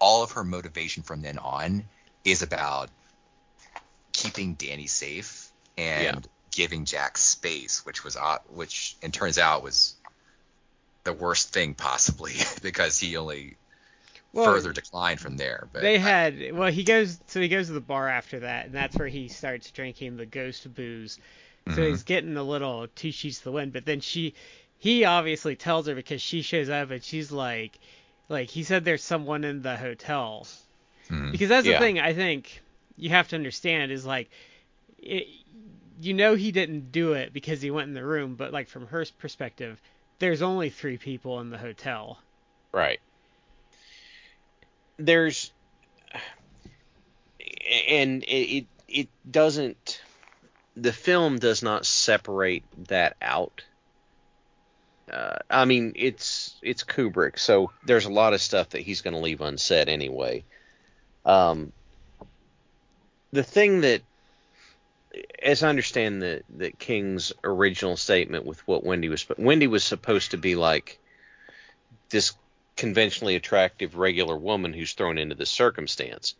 [0.00, 1.84] all of her motivation from then on
[2.24, 2.90] is about
[4.12, 6.18] keeping Danny safe and Yeah.
[6.50, 9.96] giving Jack space, which was odd, which and turns out was
[11.04, 13.56] the worst thing possibly because he only
[14.32, 15.68] Well, further declined from there.
[15.72, 18.74] But They had well, he goes so he goes to the bar after that, and
[18.74, 21.18] that's where he starts drinking the ghost booze.
[21.70, 21.88] So Mhm.
[21.88, 24.34] he's getting a little two sheets to the wind, but then she,
[24.78, 27.78] he obviously tells her because she shows up and she's like,
[28.28, 30.46] like he said there's someone in the hotel.
[31.10, 31.32] Mhm.
[31.32, 31.78] Because that's Yeah.
[31.78, 32.60] the thing I think
[32.96, 34.30] you have to understand is like,
[34.98, 35.26] it,
[36.00, 38.86] you know he didn't do it because he went in the room, but like from
[38.88, 39.80] her perspective,
[40.18, 42.18] there's only three people in the hotel.
[42.72, 43.00] Right.
[44.98, 45.52] There's
[47.88, 50.01] and it it, it doesn't
[50.76, 53.62] the film does not separate that out.
[55.12, 59.14] Uh, I mean, it's it's Kubrick, so there's a lot of stuff that he's going
[59.14, 60.44] to leave unsaid anyway.
[61.26, 61.72] Um,
[63.32, 64.02] the thing that,
[65.42, 70.30] as I understand the that King's original statement with what Wendy was, Wendy was supposed
[70.30, 70.98] to be like
[72.08, 72.32] this
[72.76, 76.34] conventionally attractive regular woman who's thrown into this circumstance.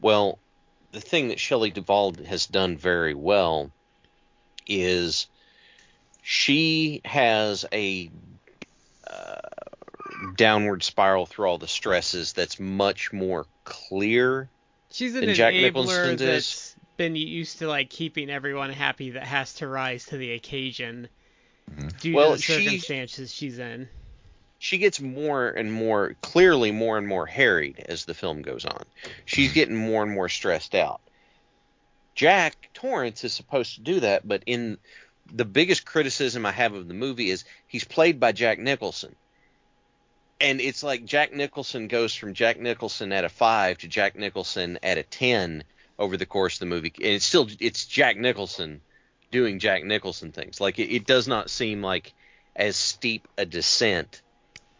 [0.00, 0.38] Well,
[0.96, 3.70] the thing that Shelley Duvall has done very well
[4.66, 5.26] is
[6.22, 8.10] she has a
[9.06, 9.36] uh,
[10.36, 14.48] downward spiral through all the stresses that's much more clear.
[14.90, 16.26] She's an than Jack enabler Nicholson's is.
[16.26, 21.08] that's been used to like keeping everyone happy that has to rise to the occasion
[21.70, 22.00] Mhm.
[22.00, 23.86] due Well, to the she- circumstances she's in.
[24.58, 28.84] She gets more and more clearly more and more harried as the film goes on.
[29.24, 29.54] She's hmm.
[29.54, 31.00] getting more and more stressed out.
[32.14, 34.78] Jack Torrance is supposed to do that, but in
[35.32, 39.14] the biggest criticism I have of the movie is he's played by Jack Nicholson.
[40.40, 44.78] And it's like Jack Nicholson goes from Jack Nicholson at a 5 to Jack Nicholson
[44.82, 45.64] at a 10
[45.98, 46.92] over the course of the movie.
[46.96, 48.80] And it's still it's Jack Nicholson
[49.30, 50.60] doing Jack Nicholson things.
[50.60, 52.12] Like it, it does not seem like
[52.54, 54.22] as steep a descent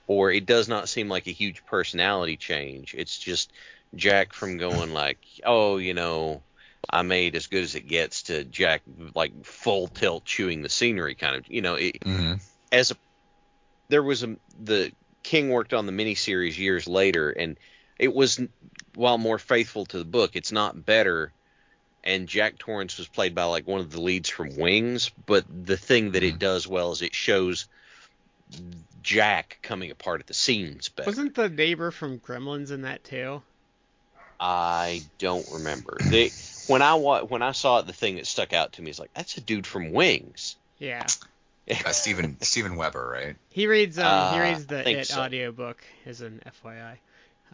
[0.06, 2.94] or it does not seem like a huge personality change.
[2.96, 3.52] It's just
[3.94, 6.42] Jack from going like, "Oh, you know,
[6.90, 8.82] I made as good as it gets to Jack
[9.14, 12.40] like full tilt chewing the scenery kind of you know it, Mhm.
[12.72, 12.96] as a
[13.88, 14.92] there was a the
[15.22, 17.58] King worked on the miniseries years later and
[17.98, 18.40] it was
[18.94, 21.32] while more faithful to the book it's not better
[22.04, 25.76] and Jack Torrance was played by like one of the leads from Wings but the
[25.76, 26.38] thing that it Mhm.
[26.38, 27.66] does well is it shows
[29.02, 31.08] Jack coming apart at the seams better.
[31.08, 33.42] Wasn't the neighbor from Gremlins in that too?
[34.38, 35.96] I don't remember.
[36.00, 36.30] They
[36.66, 38.98] when I wa- when I saw it, the thing that stuck out to me is
[38.98, 40.56] like that's a dude from Wings.
[40.78, 41.06] Yeah.
[41.68, 43.36] Uh, Steven Steven Weber, right?
[43.50, 45.20] He reads um Uh, he reads the think It so.
[45.20, 46.98] audiobook as an FYI.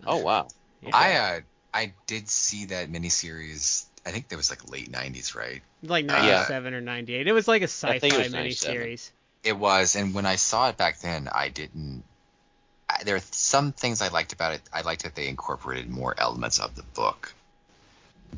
[0.07, 0.49] Oh wow.
[0.83, 0.91] Yeah.
[0.93, 1.41] I uh,
[1.73, 3.87] I did see that miniseries.
[4.05, 5.63] I think that was like late '90s, right?
[5.83, 7.27] like Uh, 97 or 98.
[7.27, 8.83] It was like a sci-fi was 97.
[8.83, 9.11] miniseries.
[9.45, 12.05] It was, and when I saw it back then, I didn't.
[12.89, 14.63] I, there are some things I liked about it.
[14.73, 17.35] I liked that they incorporated more elements of the book,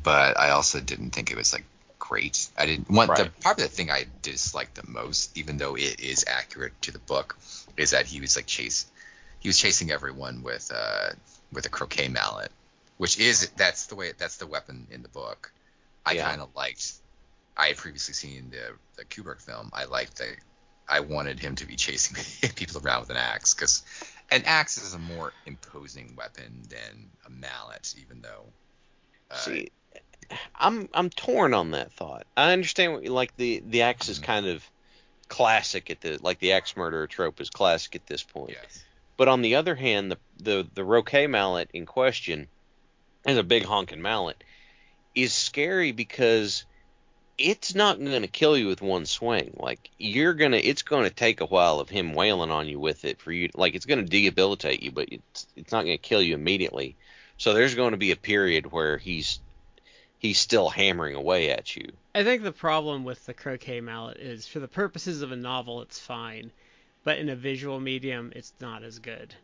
[0.03, 1.65] but I also didn't think it was like
[1.99, 2.47] great.
[2.57, 3.41] I didn't want the Right.
[3.41, 7.37] probably the thing I disliked the most, even though it is accurate to the book,
[7.77, 8.85] is that he was like chase.
[9.39, 11.11] He was chasing everyone with uh
[11.51, 12.51] with a croquet mallet,
[12.97, 15.51] which is that's the way that's the weapon in the book.
[16.05, 16.29] I Yeah.
[16.29, 16.93] kind of liked.
[17.57, 19.69] I had previously seen the the Kubrick film.
[19.73, 20.35] I liked that.
[20.87, 23.83] I wanted him to be chasing people around with an axe because
[24.31, 28.45] an axe is a more imposing weapon than a mallet, even though.
[29.31, 29.69] Uh, See,
[30.55, 32.25] I'm I'm torn on that thought.
[32.35, 33.35] I understand what you like.
[33.37, 34.23] The the axe is Mhm.
[34.23, 34.63] kind of
[35.27, 38.51] classic at the like the axe murderer trope is classic at this point.
[38.51, 38.83] yes.
[39.17, 42.47] But on the other hand, the the the Roquet mallet in question,
[43.25, 44.43] is a big honking mallet,
[45.15, 46.65] is scary because
[47.37, 49.55] it's not going to kill you with one swing.
[49.59, 53.05] Like you're gonna, it's going to take a while of him wailing on you with
[53.05, 53.49] it for you.
[53.55, 56.95] Like it's going to debilitate you, but it's it's not going to kill you immediately.
[57.37, 59.39] So there's going to be a period where he's
[60.19, 61.91] he's still hammering away at you.
[62.13, 65.81] I think the problem with the croquet mallet is for the purposes of a novel
[65.81, 66.51] it's fine,
[67.03, 69.35] but in a visual medium it's not as good.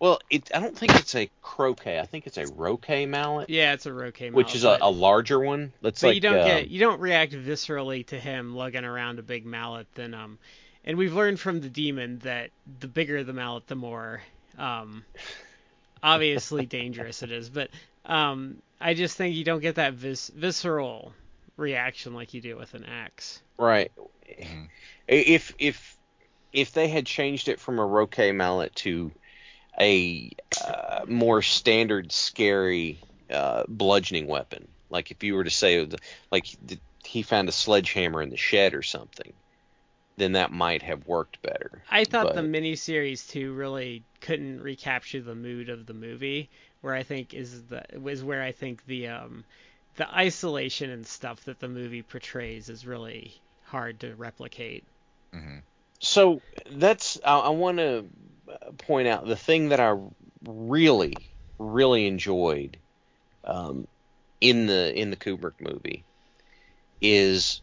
[0.00, 1.98] Well, it I don't think it's a croquet.
[1.98, 4.46] I think it's a roquet mallet, Yeah, it's a roquet mallet.
[4.46, 5.72] which is a, but- a larger one.
[5.82, 9.18] That's but like you don't um, get you don't react viscerally to him lugging around
[9.18, 10.38] a big mallet then um
[10.84, 14.22] and we've learned from the demon that the bigger the mallet the more
[14.56, 15.04] um
[16.02, 17.70] obviously dangerous it is but
[18.06, 21.12] um I just think you don't get that vis- visceral
[21.56, 23.42] reaction like you do with an axe.
[23.58, 23.90] Right.
[24.40, 24.68] Mhm.
[25.08, 25.96] If if
[26.52, 29.10] if they had changed it from a roquet mallet to
[29.80, 30.30] a
[30.66, 32.98] uh, more standard scary
[33.30, 35.86] uh, bludgeoning weapon, like if you were to say
[36.32, 39.32] like th- he found a sledgehammer in the shed or something,
[40.16, 41.82] then that might have worked better.
[41.90, 46.48] I thought the But- miniseries too really couldn't recapture the mood of the movie,
[46.80, 49.44] where I think is the was where I think the um
[49.96, 54.84] the isolation and stuff that the movie portrays is really hard to replicate.
[55.34, 55.62] Mhm.
[56.00, 58.04] So that's I, I want to
[58.78, 59.96] point out the thing that I
[60.46, 61.14] really
[61.58, 62.78] really enjoyed
[63.44, 63.86] um,
[64.40, 66.04] in the in the Kubrick movie
[67.00, 67.60] is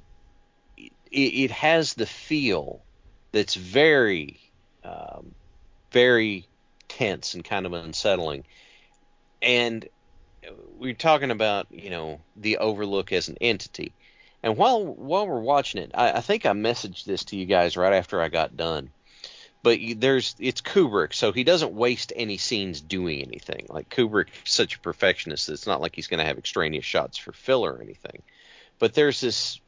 [0.78, 2.84] it, it has the feel
[3.32, 4.39] that's very
[4.84, 5.34] um,
[5.91, 6.45] very
[6.88, 8.43] tense and kind of unsettling
[9.41, 9.88] and
[10.78, 13.93] we're talking about you know the overlook as an entity
[14.45, 17.76] and while while we're watching it, I, I think I messaged this to you guys
[17.76, 18.91] right after I got done.
[19.65, 23.65] But there's it's Kubrick, so he doesn't waste any scenes doing anything.
[23.67, 27.17] Like Kubrick's such a perfectionist, that it's not like he's going to have extraneous shots
[27.17, 28.21] for filler or anything.
[28.78, 29.60] But there's this,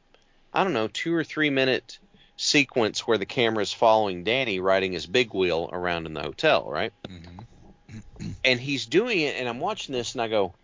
[0.54, 1.98] I don't know, two or three minute
[2.36, 6.70] sequence where the camera is following Danny riding his big wheel around in the hotel,
[6.70, 6.92] right?
[7.08, 8.34] Mhm.
[8.44, 10.54] And he's doing it, and I'm watching this, and I go,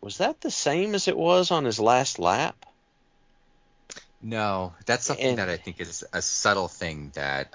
[0.00, 2.64] was that the same as it was on his last lap?
[4.22, 7.54] No, that's something And- that I think is a subtle thing that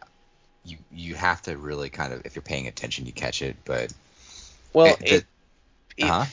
[0.66, 3.94] you you have to really kind of if you're paying attention you catch it, but
[4.74, 5.26] Well, It- the- it
[5.98, 6.26] it, Uh-huh.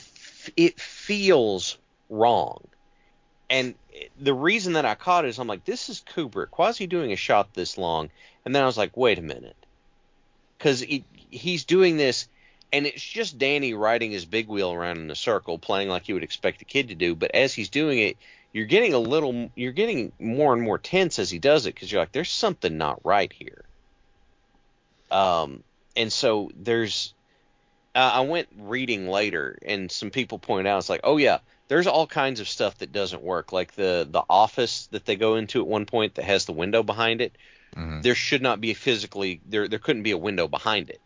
[0.57, 1.77] it feels
[2.09, 2.67] wrong.
[3.49, 3.75] And
[4.19, 6.47] the reason that I caught it is I'm like, this is Kubrick.
[6.55, 8.09] Why is he doing a shot this long?
[8.45, 9.55] And then I was like, wait a minute.
[10.57, 12.27] Because he, he's doing this,
[12.71, 16.15] and it's just Danny riding his big wheel around in a circle, playing like you
[16.15, 17.13] would expect a kid to do.
[17.13, 18.17] But as he's doing it,
[18.53, 21.91] you're getting a little, you're getting more and more tense as he does it because
[21.91, 23.63] you're like, there's something not right here.
[25.11, 25.63] Um,
[25.95, 27.13] and so there's
[27.93, 31.87] uh, I went reading later, and some people point out it's like, oh yeah, there's
[31.87, 35.59] all kinds of stuff that doesn't work, like the the office that they go into
[35.59, 37.35] at one point that has the window behind it.
[37.75, 38.01] Mhm.
[38.01, 41.01] There should not be physically there there couldn't be a window behind it.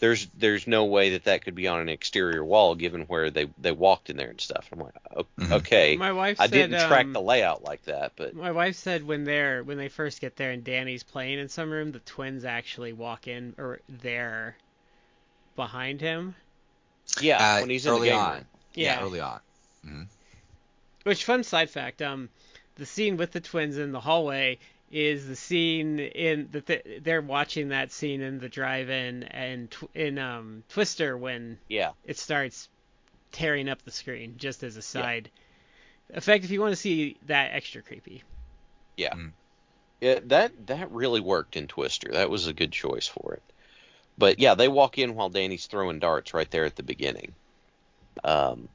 [0.00, 3.48] There's there's no way that that could be on an exterior wall given where they
[3.58, 4.68] they walked in there and stuff.
[4.72, 4.94] I'm like,
[5.38, 5.52] Mhm.
[5.52, 8.76] okay, My wife I said didn't track um, the layout like that, but My wife
[8.76, 11.98] said when they're when they first get there and Danny's playing in some room, the
[12.00, 14.56] twins actually walk in or there
[15.56, 16.34] behind him.
[17.20, 18.34] yeah, Uh, when he's in the early game on.
[18.34, 18.46] room.
[18.74, 19.02] Yeah.
[19.02, 19.40] early on.
[19.84, 20.06] Mhm.
[21.02, 22.28] Which fun side fact, um,
[22.76, 24.58] the scene with the twins in the hallway
[24.90, 29.90] is the scene in that th- they're watching that scene in the drive-in and tw-
[29.94, 32.68] in um Twister when Yeah, it starts
[33.32, 34.34] tearing up the screen.
[34.38, 35.30] Just as a side
[36.10, 38.22] effect, if you want to see that extra creepy.
[38.96, 39.14] yeah.
[39.14, 39.32] Mm.
[40.00, 42.10] Yeah, that that really worked in Twister.
[42.12, 43.42] That was a good choice for it.
[44.16, 47.34] But yeah, they walk in while Danny's throwing darts right there at the beginning.
[48.24, 48.68] Um,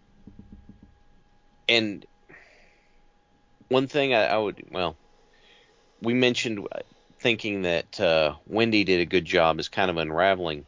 [1.67, 2.05] and
[3.69, 4.95] one thing I, I would well,
[6.03, 6.79] we mentioned uh,
[7.19, 10.65] thinking that uh, Wendy did a good job as kind of unraveling.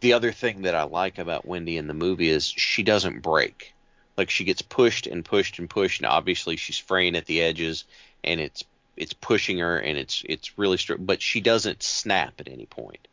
[0.00, 3.74] The other thing that I like about Wendy in the movie is she doesn't break.
[4.16, 7.84] Like she gets pushed and pushed and pushed, and obviously she's fraying at the edges,
[8.22, 8.64] and it's
[8.96, 13.08] it's pushing her, and it's it's really str- but she doesn't snap at any point.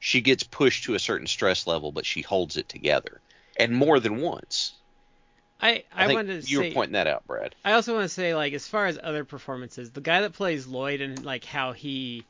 [0.00, 3.20] She gets pushed to a certain stress level, but she holds it together,
[3.56, 4.77] and more than once.
[5.60, 7.54] I I, I, think wanted to you say were pointing that out, Brad.
[7.64, 10.66] I also want to say like as far as other performances, the guy that plays
[10.66, 12.24] Lloyd and like how he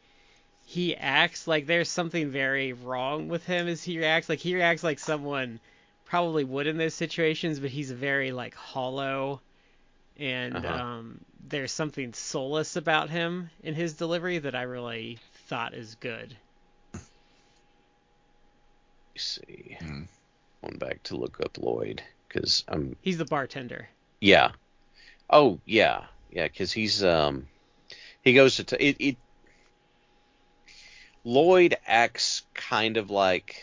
[0.64, 4.28] he acts like there's something very wrong with him as he reacts.
[4.28, 5.60] Like he reacts like someone
[6.06, 9.40] probably would in those situations, but he's very like hollow
[10.18, 10.82] and Uh-huh.
[10.82, 16.36] um there's something soulless about him in his delivery that I really thought is good.
[16.92, 17.04] Let's
[19.46, 19.76] see.
[19.80, 20.02] Hmm.
[20.62, 23.88] Going back to look up Lloyd because I'm He's the bartender.
[24.20, 24.52] yeah.
[25.30, 26.46] Oh yeah, yeah.
[26.48, 27.48] Because he's um
[28.22, 29.16] he goes to t- it, it.
[31.24, 33.62] Lloyd acts kind of like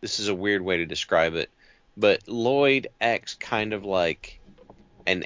[0.00, 1.50] this is a weird way to describe it,
[1.96, 4.40] but Lloyd acts kind of like
[5.06, 5.24] an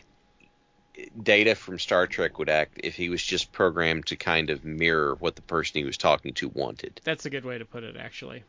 [1.22, 5.14] Data from Star Trek would act if he was just programmed to kind of mirror
[5.16, 7.00] what the person he was talking to wanted.
[7.04, 8.42] That's a good way to put it actually.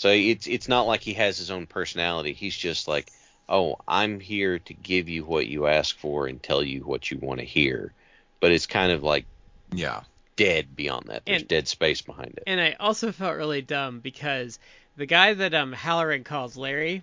[0.00, 2.32] So it's it's not like he has his own personality.
[2.32, 3.10] He's just like,
[3.50, 7.18] "Oh, I'm here to give you what you ask for and tell you what you
[7.18, 7.92] want to hear."
[8.40, 9.26] But it's kind of like
[9.74, 10.04] Yeah.
[10.36, 11.26] dead beyond that.
[11.26, 12.44] There's And- dead space behind it.
[12.46, 14.58] And I also felt really dumb because
[14.96, 17.02] the guy that um Hallorann calls Larry,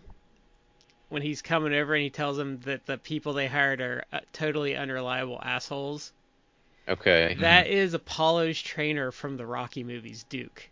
[1.09, 4.21] when he's coming over and he tells him that the people they hired are uh,
[4.33, 6.11] totally unreliable assholes,
[6.87, 7.35] Okay.
[7.41, 10.71] that is Apollo's trainer from the Rocky movies, Duke.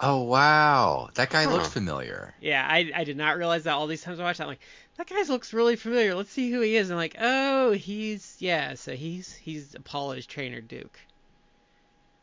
[0.00, 1.52] Oh wow, that guy Huh.
[1.52, 2.34] looked familiar.
[2.40, 4.38] Yeah, I, I did not realize that all these times I watched.
[4.38, 4.44] that.
[4.44, 4.60] I'm like,
[4.96, 6.14] that guy looks really familiar.
[6.14, 6.90] Let's see who he is.
[6.90, 8.74] And I'm like, oh, he's yeah.
[8.74, 10.98] So he's he's Apollo's trainer, Duke.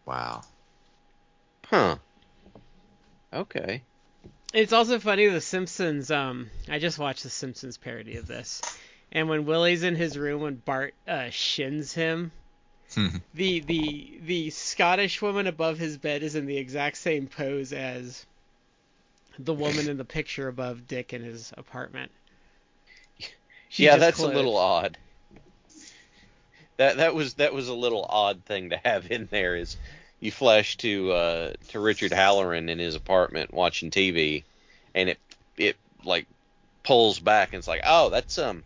[0.05, 0.43] Wow.
[1.65, 1.95] Huh.
[3.34, 3.82] Okay.
[4.53, 6.11] It's also funny the Simpsons.
[6.11, 8.61] Um, I just watched the Simpsons parody of this,
[9.13, 12.34] and when Willie's in his room when Bart uh, shins him,
[13.34, 18.26] the the the Scottish woman above his bed is in the exact same pose as
[19.39, 22.12] the woman in the picture above Dick in his apartment.
[23.70, 24.34] She yeah, that's clothed.
[24.34, 24.98] a little odd.
[26.76, 29.56] That that was that was a little odd thing to have in there.
[29.56, 29.78] Is
[30.20, 34.44] you flash to uh, to Richard Hallorann in his apartment watching TV,
[34.94, 35.20] and it
[35.56, 36.28] it like
[36.84, 38.66] pulls back and it's like, oh, that's um.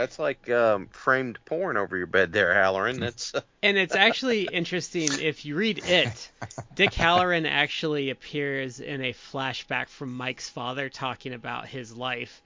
[0.00, 3.00] That's like um, framed porn over your bed there, Hallorann.
[3.00, 6.30] That's uh, And it's actually interesting if you read it.
[6.74, 12.40] Dick Halloran actually appears in a flashback from Mike's father talking about his life,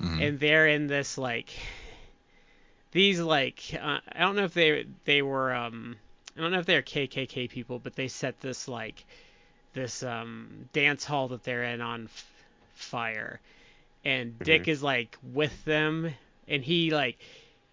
[0.00, 0.22] Mhm.
[0.22, 1.50] and they're in this like
[2.92, 5.96] these like uh, I don't know if they they were um
[6.36, 9.04] I don't know if they're KKK people, but they set this like
[9.72, 12.32] this um dance hall that they're in on f-
[12.74, 13.40] fire,
[14.04, 16.12] and Dick is like with them,
[16.48, 17.18] and he like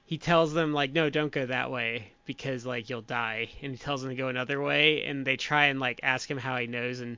[0.05, 3.77] he tells them like no don't go that way because like you'll die and he
[3.77, 6.67] tells them to go another way and they try and like ask him how he
[6.67, 7.17] knows and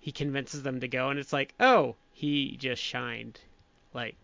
[0.00, 3.38] he convinces them to go and it's like oh he just shined
[3.94, 4.16] like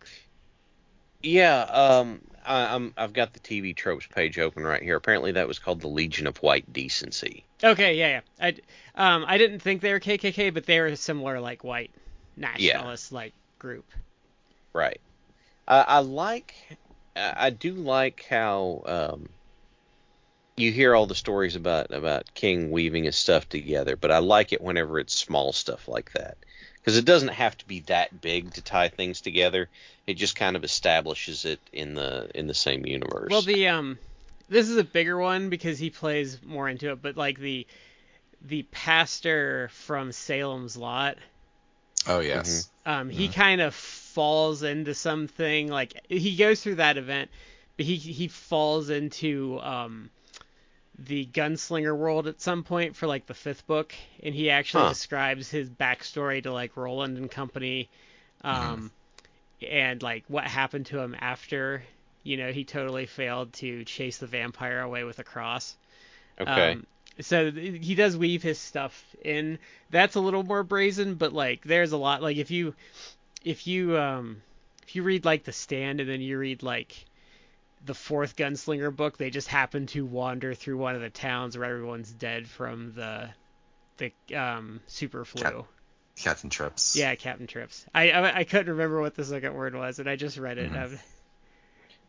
[1.23, 1.61] yeah.
[1.63, 4.95] Um, I, I'm I've got the TV tropes page open right here.
[4.95, 7.43] Apparently, that was called the Legion of White Decency.
[7.63, 8.55] okay yeah yeah
[8.95, 11.89] i um i didn't think they were kkk but they were a similar like white
[12.35, 13.85] nationalist like group
[14.73, 15.01] Right.
[15.67, 16.55] I, I like.
[17.15, 19.29] I I do like how um,
[20.55, 24.53] you hear all the stories about about King weaving his stuff together, but I like
[24.53, 26.37] it whenever it's small stuff like that
[26.79, 29.69] because it doesn't have to be that big to tie things together.
[30.07, 33.29] It just kind of establishes it in the in the same universe.
[33.29, 33.99] well the um
[34.49, 37.67] this is a bigger one because he plays more into it but like the
[38.41, 41.17] the pastor from salem's lot
[42.07, 42.69] Oh yes.
[42.85, 43.75] um, he kind of
[44.17, 47.31] falls into something like he goes through that event,
[47.77, 50.11] but he he falls into um,
[50.99, 54.85] the gunslinger world at some point for like the fifth book, and he actually Huh.
[54.85, 57.89] describes his backstory to like Roland and Company,
[58.43, 58.91] um,
[59.67, 61.83] and like what happened to him after
[62.23, 65.77] you know he totally failed to chase the vampire away with a cross.
[66.39, 66.77] okay.
[66.77, 66.85] Um,
[67.21, 69.59] so th- he does weave his stuff in.
[69.91, 72.21] That's a little more brazen, but like there's a lot.
[72.23, 72.75] Like if you
[73.43, 74.41] if you um
[74.83, 77.05] if you read like The Stand and then you read like
[77.85, 81.69] the fourth Gunslinger book, they just happen to wander through one of the towns where
[81.69, 83.29] everyone's dead from the
[83.97, 85.41] the um, super flu.
[85.43, 85.65] Cap-
[86.15, 86.95] Captain Trips.
[86.95, 87.85] Yeah, Captain Trips.
[87.93, 90.71] I, I I couldn't remember what the second word was, and I just read it.
[90.71, 90.83] Mhm.
[90.93, 90.99] Um,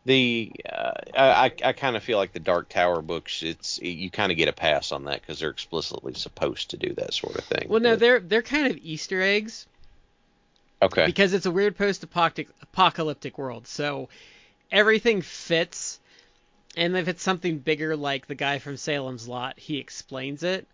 [0.05, 3.43] The uh, I I kind of feel like the Dark Tower books.
[3.43, 6.93] It's you kind of get a pass on that because they're explicitly supposed to do
[6.95, 7.67] that sort of thing.
[7.69, 9.67] well, no, But- they're they're kind of Easter eggs
[10.81, 11.05] okay.
[11.05, 14.09] because it's a weird post-apocalyptic world, so
[14.71, 15.99] everything fits.
[16.77, 20.67] And if it's something bigger, like the guy from Salem's Lot, he explains it.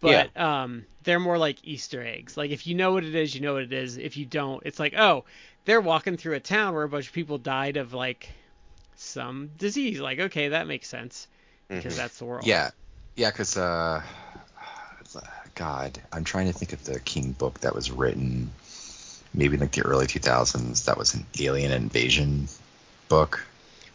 [0.00, 2.36] But um, they're more like Easter eggs.
[2.36, 3.96] Like if you know what it is, you know what it is.
[3.96, 5.24] If you don't, it's like, oh,
[5.64, 8.28] they're walking through a town where a bunch of people died of like
[8.96, 10.00] some disease.
[10.00, 11.28] Like, okay, that makes sense
[11.68, 11.96] because Mhm.
[11.96, 12.46] that's the world.
[12.46, 12.70] Yeah,
[13.16, 14.02] yeah, because uh,
[15.54, 18.50] God, I'm trying to think of the King book that was written,
[19.38, 20.84] maybe in like the early 2000s.
[20.84, 22.48] That was an alien invasion
[23.08, 23.46] book.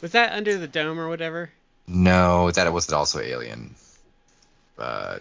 [0.01, 1.51] Was that under the dome or whatever?
[1.87, 3.75] No, that it wasn't also alien.
[4.79, 5.19] Uh,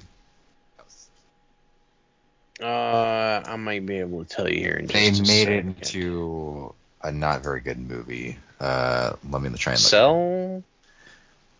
[2.60, 5.64] Uh, I might be able to tell you here in just they a made it
[5.64, 5.76] second.
[5.82, 8.38] into a not very good movie.
[8.60, 9.88] Uh, let me try and look.
[9.90, 10.62] Cell.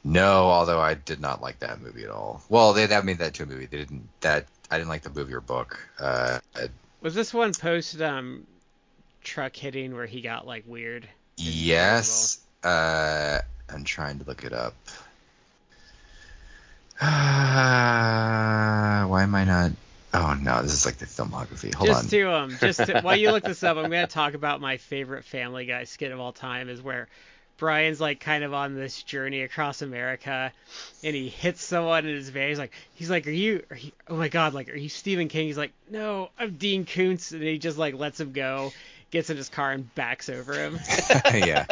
[0.05, 2.43] No, although I did not like that movie at all.
[2.49, 3.67] Well, they that made that to a movie.
[3.67, 5.79] They didn't that I didn't like the movie or book.
[5.99, 6.39] Uh,
[7.01, 8.47] Was this one post um
[9.23, 11.09] truck hitting where he got like weird?
[11.37, 12.39] yes.
[12.63, 14.75] Uh, I'm trying to look it up.
[17.01, 17.05] Uh,
[19.07, 19.73] why am I not?
[20.15, 21.75] Oh no, this is like the filmography.
[21.75, 21.95] Hold on.
[21.95, 22.11] just on.
[22.11, 25.25] to um just to, while you look this up, I'm gonna talk about my favorite
[25.25, 27.09] Family Guy skit of all time is where
[27.57, 30.53] Brian's like kind of on this journey across America,
[31.03, 32.49] and he hits someone in his van.
[32.49, 33.63] He's like, he's like, are you?
[33.71, 35.47] Are you oh my god, like, are you Stephen King?
[35.47, 38.73] He's like, no, I'm Dean Koontz, and he just like lets him go,
[39.13, 40.81] gets in his car and backs over him.
[41.33, 41.67] yeah.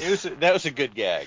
[0.00, 1.26] It was that was a good gag.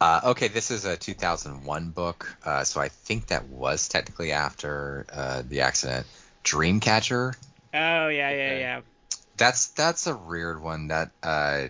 [0.00, 5.06] Uh, okay, this is a 2001 book, uh, so I think that was technically after
[5.12, 6.06] uh, the accident.
[6.44, 7.34] Dreamcatcher.
[7.72, 8.60] Oh yeah, yeah, Okay.
[8.60, 8.80] yeah.
[9.36, 11.68] That's that's a weird one that uh,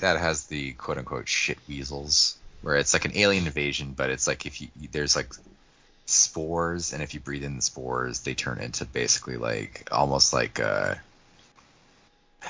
[0.00, 4.26] that has the quote unquote shit weasels, where it's like an alien invasion, but it's
[4.26, 5.32] like if you there's like
[6.06, 10.60] spores, and if you breathe in the spores, they turn into basically like almost like
[10.60, 10.94] uh,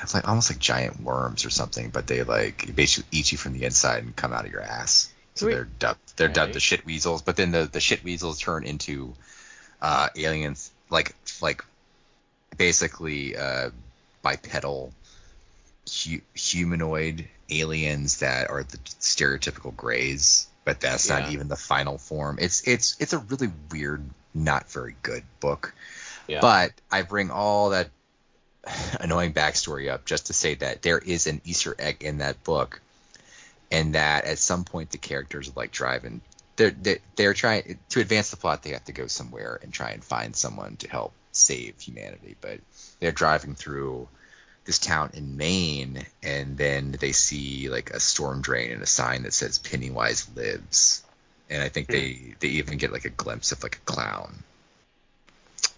[0.03, 3.53] it's like almost like giant worms or something, but they like basically eat you from
[3.53, 5.13] the inside and come out of your ass.
[5.35, 5.55] So Wait.
[5.55, 6.53] they're dubbed they're dubbed Okay.
[6.55, 9.15] the shit weasels, but then the the shit weasels turn into
[9.81, 11.65] uh, aliens like like
[12.57, 13.71] basically uh,
[14.23, 14.93] bipedal
[16.05, 21.21] hu- humanoid aliens that are the stereotypical grays, but that's Yeah.
[21.21, 22.39] not even the final form.
[22.41, 25.75] It's it's it's a really weird, not very good book.
[26.29, 26.41] Yeah.
[26.41, 27.91] But I bring all that
[29.01, 32.81] annoying backstory up just to say that there is an Easter egg in that book,
[33.71, 36.21] and that at some point the characters are like driving.
[36.57, 38.63] They're, they're they're trying to advance the plot.
[38.63, 42.37] They have to go somewhere and try and find someone to help save humanity.
[42.41, 42.61] But
[43.01, 44.09] they're driving through
[44.65, 49.23] this town in Maine, and then they see like a storm drain and a sign
[49.23, 51.03] that says Pennywise lives.
[51.51, 54.43] And I think they they even get like a glimpse of like a clown,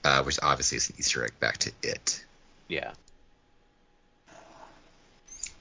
[0.05, 2.24] uh, which obviously is an Easter egg back to it.
[2.69, 2.93] Yeah.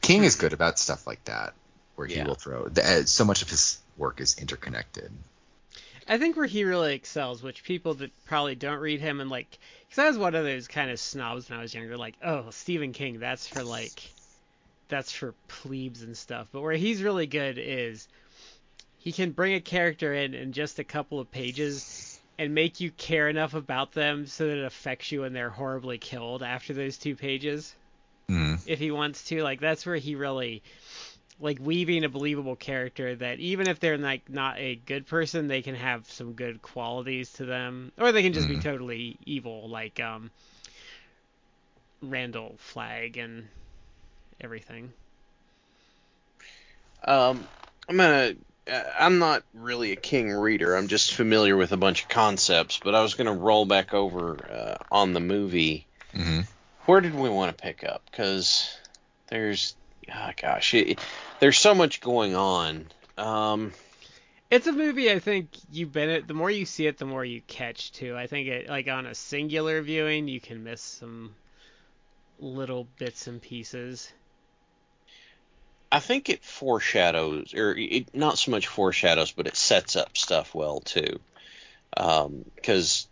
[0.01, 1.53] King is good about stuff like that,
[1.95, 2.27] where he Yeah.
[2.27, 2.67] will throw.
[2.67, 5.11] The, uh, so much of his work is interconnected.
[6.07, 9.57] I think where he really excels, which people that probably don't read him and like,
[9.87, 12.49] because I was one of those kind of snobs when I was younger, like, oh,
[12.49, 14.01] Stephen King, that's for like,
[14.89, 16.47] that's for plebes and stuff.
[16.51, 18.07] But where he's really good is
[18.97, 22.91] he can bring a character in in just a couple of pages and make you
[22.91, 26.97] care enough about them so that it affects you when they're horribly killed after those
[26.97, 27.75] two pages.
[28.29, 28.59] Mm.
[28.65, 30.63] If he wants to, like, that's where he really
[31.39, 35.61] like weaving a believable character that even if they're like not a good person, they
[35.61, 38.63] can have some good qualities to them, or they can just be Mhm.
[38.63, 40.29] totally evil, like um
[42.01, 43.47] Randall Flagg and
[44.39, 44.93] everything.
[47.05, 47.45] Um,
[47.89, 48.36] I'm gonna.
[48.72, 50.76] Uh, I'm not really a King reader.
[50.76, 52.80] I'm just familiar with a bunch of concepts.
[52.84, 55.88] But I was gonna roll back over uh, on the movie.
[56.14, 56.41] hmm
[56.86, 58.03] Where did we want to pick up?
[58.09, 58.76] Because
[59.28, 59.76] there's,
[60.14, 60.99] oh gosh, it,
[61.39, 62.88] there's so much going on.
[63.18, 63.72] Um,
[64.51, 66.28] It's a movie I think you benefit.
[66.28, 68.16] The more you see it, the more you catch too.
[68.16, 71.36] I think it like on a singular viewing, you can miss some
[72.39, 74.11] little bits and pieces.
[75.93, 80.55] I think it foreshadows, or it not so much foreshadows, but it sets up stuff
[80.55, 81.19] well too.
[81.95, 83.07] Because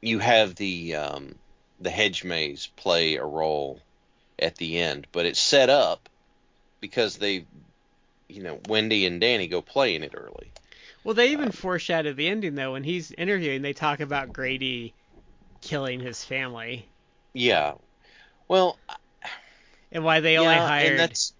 [0.00, 1.34] you have the um,
[1.82, 3.78] the hedge maze play a role
[4.38, 6.08] at the end, but it's set up
[6.80, 7.44] because they,
[8.26, 10.50] you know, Wendy and Danny go play in it early.
[11.04, 13.60] Well, they even foreshadowed the ending though when he's interviewing.
[13.60, 14.94] They talk about Grady
[15.60, 16.86] killing his family
[17.34, 17.74] Yeah.
[18.48, 18.78] Well,
[19.92, 21.34] and why they only yeah, and hired that's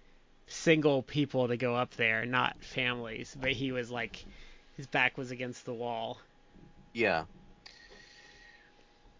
[0.63, 3.35] single people to go up there, not families.
[3.39, 4.25] But he was like,
[4.77, 6.19] his back was against the wall.
[6.93, 7.25] Yeah.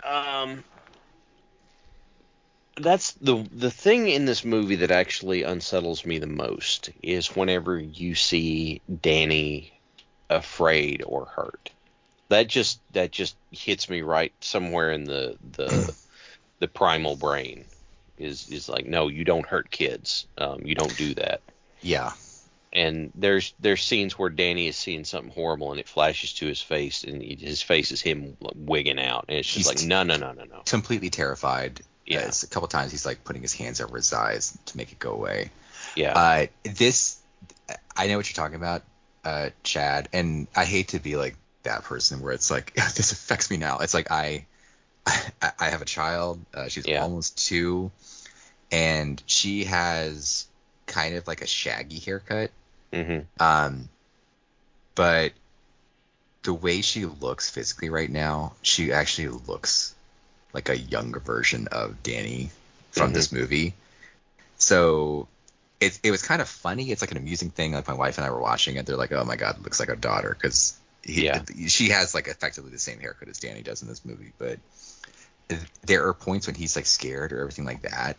[0.03, 0.63] Um
[2.75, 7.77] that's the the thing in this movie that actually unsettles me the most is whenever
[7.77, 9.79] you see Danny
[10.29, 11.69] afraid or hurt.
[12.29, 15.95] That just that just hits me right somewhere in the the
[16.59, 17.65] the primal brain.
[18.17, 20.27] Is is like no, you don't hurt kids.
[20.37, 21.41] Um, you don't do that.
[21.81, 22.13] Yeah.
[22.71, 26.61] and there's there's scenes where Danny is seeing something horrible and it flashes to his
[26.61, 30.03] face and he, his face is him wigging out and it's just He's like no
[30.03, 31.81] no no no no Completely terrified.
[32.05, 32.19] Yeah.
[32.21, 34.99] Yes, a couple times he's like putting his hands over his eyes to make it
[34.99, 35.51] go away.
[35.95, 37.17] yeah Uh, this,
[37.95, 38.83] I know what you're talking about,
[39.23, 43.49] uh, Chad, and I hate to be like that person where it's like this affects
[43.49, 43.77] me now.
[43.79, 44.45] It's like I,
[45.05, 46.39] I, I have a child.
[46.53, 47.01] Uh, she's Yeah.
[47.01, 47.91] almost two,
[48.71, 50.47] and she has
[50.87, 52.51] kind of like a shaggy haircut.
[52.93, 53.89] hmm Um,
[54.95, 55.33] but
[56.43, 59.95] the way she looks physically right now, she actually looks
[60.53, 62.51] like a younger version of Danny
[62.91, 63.13] from Mhm.
[63.13, 63.73] this movie.
[64.57, 65.27] So
[65.79, 66.91] it it was kind of funny.
[66.91, 67.73] It's like an amusing thing.
[67.73, 68.85] Like my wife and I were watching it.
[68.85, 71.43] They're like, "Oh my god, it looks like a daughter," because Yeah.
[71.67, 74.33] she has like effectively the same haircut as Danny does in this movie.
[74.37, 74.59] But
[75.83, 78.17] there are points when he's like scared or everything like that,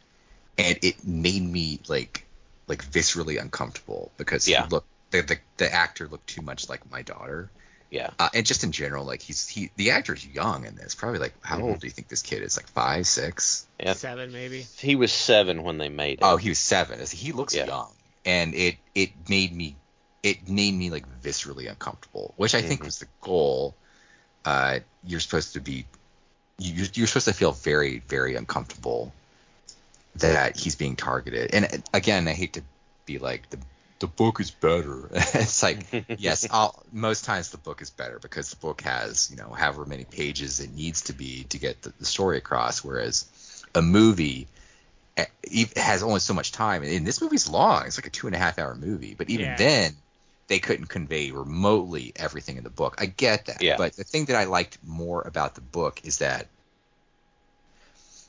[0.58, 2.24] and it made me like
[2.68, 4.62] like viscerally uncomfortable because Yeah.
[4.62, 7.50] he looked the, the the actor looked too much like my daughter.
[7.90, 10.94] yeah Uh, and just in general, like he's he the actor's young in this.
[10.94, 11.62] Probably like how Mhm.
[11.62, 12.56] old do you think this kid is?
[12.56, 13.66] Like five, six?
[13.80, 14.66] yeah Seven maybe.
[14.78, 16.98] he was seven when they made it Oh, he was seven.
[17.06, 17.66] He looks Yeah.
[17.66, 17.92] young,
[18.24, 19.76] and it it made me
[20.22, 22.86] it made me like viscerally uncomfortable, which I think Mhm.
[22.86, 23.74] was the goal.
[24.44, 25.86] Uh, you're supposed to be
[26.58, 29.12] you you're supposed to feel very very uncomfortable
[30.16, 31.54] that he's being targeted.
[31.54, 32.62] And again, I hate to
[33.06, 33.58] be like the
[34.00, 35.08] the book is better.
[35.12, 35.86] it's like
[36.16, 39.84] yes, I'll, most times the book is better because the book has you know however
[39.84, 43.26] many pages it needs to be to get the, the story across, whereas
[43.74, 44.46] a movie
[45.16, 46.82] eh, it has only so much time.
[46.82, 49.14] And this movie's long; it's like a two and a half hour movie.
[49.14, 49.56] But even Yeah.
[49.56, 49.94] then,
[50.46, 52.96] they couldn't convey remotely everything in the book.
[52.98, 53.76] I get that, Yeah.
[53.76, 56.48] but the thing that I liked more about the book is that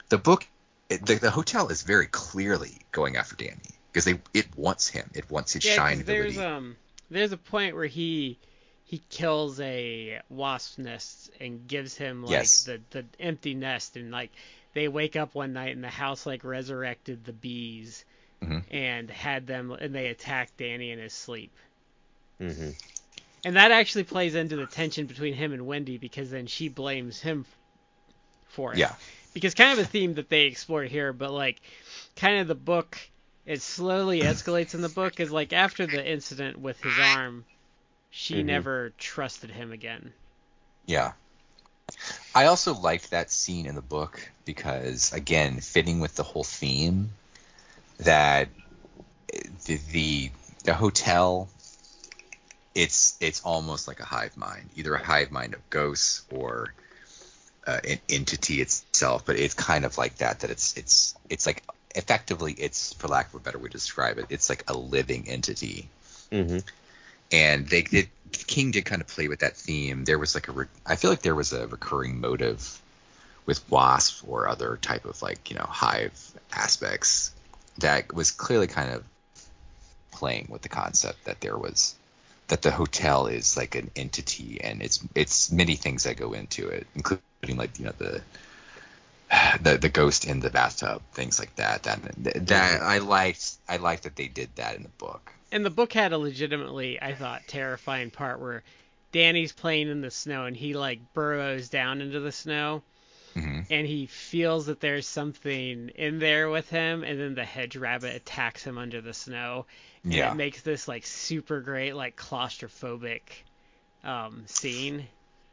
[0.10, 0.48] the book,
[0.90, 3.58] the, the hotel is very clearly going after Danny
[3.92, 5.10] because they it wants him.
[5.14, 6.78] It wants his Yeah, 'cause shine there's um
[7.10, 8.38] there's a point where he
[8.86, 12.64] he kills a wasp nest and gives him like Yes.
[12.64, 14.32] the the empty nest and like
[14.74, 18.06] they wake up one night and the house like resurrected the bees
[18.42, 18.64] Mhm.
[18.70, 21.52] and had them and they attacked Danny in his sleep.
[22.40, 22.72] Hmm
[23.46, 27.22] And that actually plays into the tension between him and Wendy because then she blames
[27.22, 27.46] him
[28.50, 28.78] for it.
[28.80, 28.94] Yeah.
[29.34, 31.62] Because kind of a theme that they explore here, but like
[32.16, 32.98] kind of the book
[33.46, 37.46] it slowly escalates in the book is like after the incident with his arm,
[38.10, 38.46] she Mhm.
[38.46, 40.14] never trusted him again.
[40.86, 41.14] Yeah.
[42.34, 47.12] I also liked that scene in the book because, again, fitting with the whole theme
[48.00, 48.50] that
[49.66, 50.32] the the,
[50.64, 51.48] the hotel
[52.76, 56.74] it's it's almost like a hive mind, either a hive mind of ghosts or
[57.66, 59.26] uh, an entity itself.
[59.26, 60.42] But it's kind of like that.
[60.42, 61.64] That it's it's it's like
[61.96, 65.28] effectively it's for lack of a better way to describe it, it's like a living
[65.30, 65.90] entity
[66.32, 66.60] hmm
[67.32, 68.10] and they did
[68.48, 70.04] King did kind of play with that theme.
[70.06, 72.82] There was like a re- I feel like there was a recurring motive
[73.46, 76.14] with wasps or other type of like you know hive
[76.52, 77.32] aspects
[77.80, 79.04] that was clearly kind of
[80.12, 81.96] playing with the concept that there was
[82.48, 86.68] that the hotel is like an entity and it's it's many things that go into
[86.68, 88.22] it including like you know the
[89.62, 92.00] the the ghost in the bathtub things like that that
[92.48, 95.32] that I liked I liked that they did that in the book.
[95.52, 98.64] And the book had a legitimately, I thought, terrifying part where
[99.12, 102.84] Danny's playing in the snow and he like burrows down into the snow.
[103.34, 107.76] Hmm and he feels that there's something in there with him and then the hedge
[107.76, 109.66] rabbit attacks him under the snow.
[109.95, 113.22] and yeah it makes this like super great like claustrophobic
[114.04, 115.08] um scene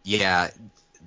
[0.05, 0.51] Yeah,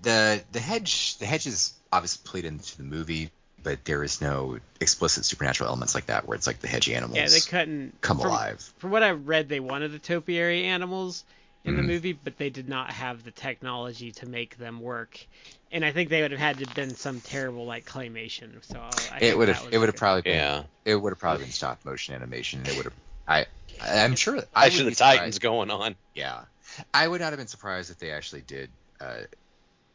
[0.01, 3.29] the the hedge the hedge is obviously played into the movie,
[3.61, 7.17] but there is no explicit supernatural elements like that where it's like the hedge animals
[7.17, 8.73] yeah they couldn't come from, alive.
[8.77, 11.23] from what i read they wanted the topiary animals
[11.63, 11.87] in the Mhm.
[11.87, 15.25] movie but they did not have the technology to make them work
[15.71, 18.79] and i think they would have had to have been some terrible like claymation so
[18.79, 20.63] I It would have it would have probably been Yeah.
[20.85, 22.65] it would have probably been stop motion animation.
[22.67, 22.93] It would have
[23.27, 23.45] I
[23.81, 24.37] I- I'm sure.
[24.37, 25.95] I Clash would of the Titans going on.
[26.13, 26.41] Yeah,
[26.93, 28.69] I would not have been surprised if they actually did.
[28.99, 29.21] Uh,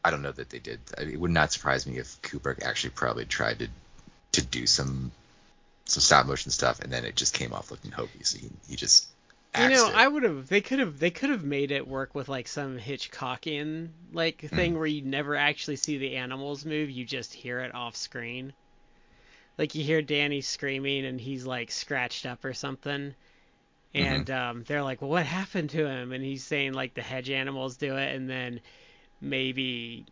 [0.05, 0.81] I don't know that they did.
[0.97, 3.69] I mean, it would not surprise me if Kubrick actually probably tried to
[4.33, 5.13] to do some
[5.87, 8.23] some stop motion stuff, and then it just came off looking hokey.
[8.23, 9.09] So he, he just
[9.59, 9.95] You know, it.
[9.95, 10.49] I would have.
[10.49, 10.99] They could have.
[10.99, 15.37] They could have made it work with like some Hitchcockian like thing where you never
[15.37, 16.91] actually see the animals move.
[16.91, 18.53] You just hear it off screen.
[19.61, 23.15] Like you hear Danny screaming and he's like scratched up or something.
[23.95, 24.07] Mm-hmm.
[24.07, 27.29] And um, they're like, "Well, what happened to him?" And he's saying like the hedge
[27.29, 28.61] animals do it, and then
[29.21, 30.07] maybe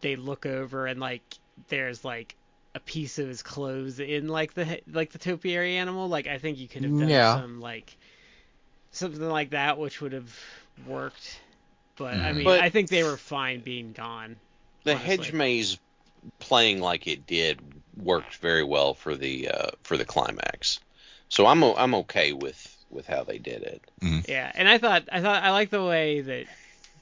[0.00, 1.22] they look over and like
[1.68, 2.34] there's like
[2.74, 6.08] a piece of his clothes in like the like the topiary animal.
[6.08, 7.36] Like I think you could have done Yeah.
[7.36, 7.96] some like
[8.90, 10.36] something like that, which would have
[10.84, 11.40] worked.
[11.94, 12.34] But I Mhm.
[12.36, 14.34] mean, But- I think they were fine being gone.
[14.82, 15.06] The honestly.
[15.16, 15.78] hedge maze
[16.38, 17.60] playing like it did
[17.96, 20.80] worked very well for the uh, for the climax.
[21.28, 23.82] So I'm o- I'm okay with with how they did it.
[24.28, 26.46] Yeah, and I thought I thought I like the way that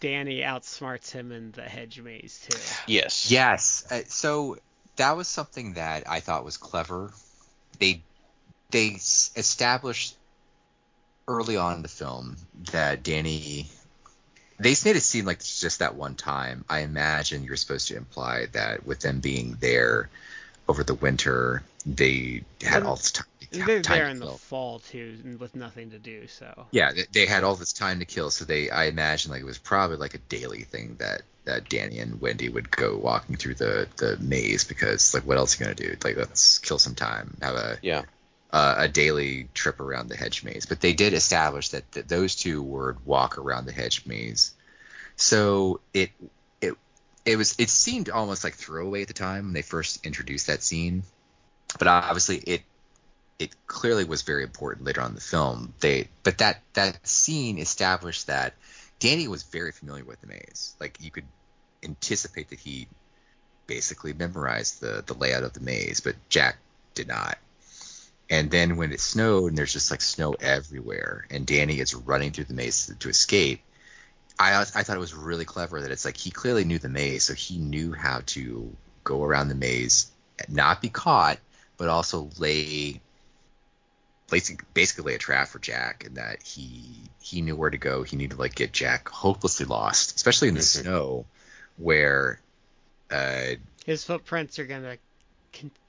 [0.01, 2.59] Danny outsmarts him in the hedge maze too.
[2.87, 3.31] Yes.
[3.31, 3.85] Yes.
[3.91, 4.57] Uh, so
[4.97, 7.13] that was something that I thought was clever.
[7.79, 8.03] They
[8.71, 10.17] they s- established
[11.29, 12.37] early on in the film
[12.73, 13.69] that Danny
[14.63, 16.65] they made it seem like it's just that one time.
[16.69, 20.09] I imagine you're supposed to imply that with them being there
[20.69, 23.27] over the winter, they had Well, all this time.
[23.51, 26.27] They're time there to in the fall too, and with nothing to do.
[26.29, 29.43] So Yeah, they- they had all this time to kill, so they I imagine like
[29.43, 33.37] it was probably like a daily thing that that Danny and Wendy would go walking
[33.37, 35.97] through the the maze because like what else are you gonna do?
[36.05, 38.03] Like let's kill some time, have a Yeah.
[38.53, 40.67] Uh, a daily trip around the hedge maze.
[40.67, 44.55] But they did establish that, that those two would walk around the hedge maze,
[45.17, 46.11] so it
[46.61, 46.75] it
[47.25, 50.63] it was it seemed almost like throwaway at the time when they first introduced that
[50.63, 51.03] scene,
[51.79, 52.63] but obviously it
[53.39, 55.75] it clearly was very important later on in the film.
[55.81, 58.55] They but that that scene established that
[58.99, 60.77] Danny was very familiar with the maze.
[60.79, 61.25] Like you could
[61.83, 62.87] anticipate that he
[63.67, 66.59] basically memorized the the layout of the maze, but Jack
[66.95, 67.39] did not.
[68.33, 72.31] And then when it snowed and there's just like snow everywhere, and Danny is running
[72.31, 73.61] through the maze to, to escape,
[74.39, 77.25] I I thought it was really clever that it's like he clearly knew the maze,
[77.25, 78.75] so he knew how to
[79.05, 80.11] go around the maze,
[80.49, 81.41] not be caught,
[81.77, 83.03] but also lay
[84.31, 88.03] basically basically lay a trap for Jack, and that he he knew where to go.
[88.03, 90.83] He knew to like get Jack hopelessly lost, especially in the Mhm.
[90.83, 91.27] snow,
[91.77, 92.41] where
[93.11, 94.97] uh, his footprints are gonna,
[95.53, 95.82] con- con-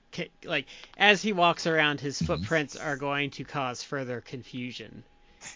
[0.45, 0.65] like
[0.97, 2.25] as he walks around, his Mm-hmm.
[2.25, 5.03] footprints are going to cause further confusion.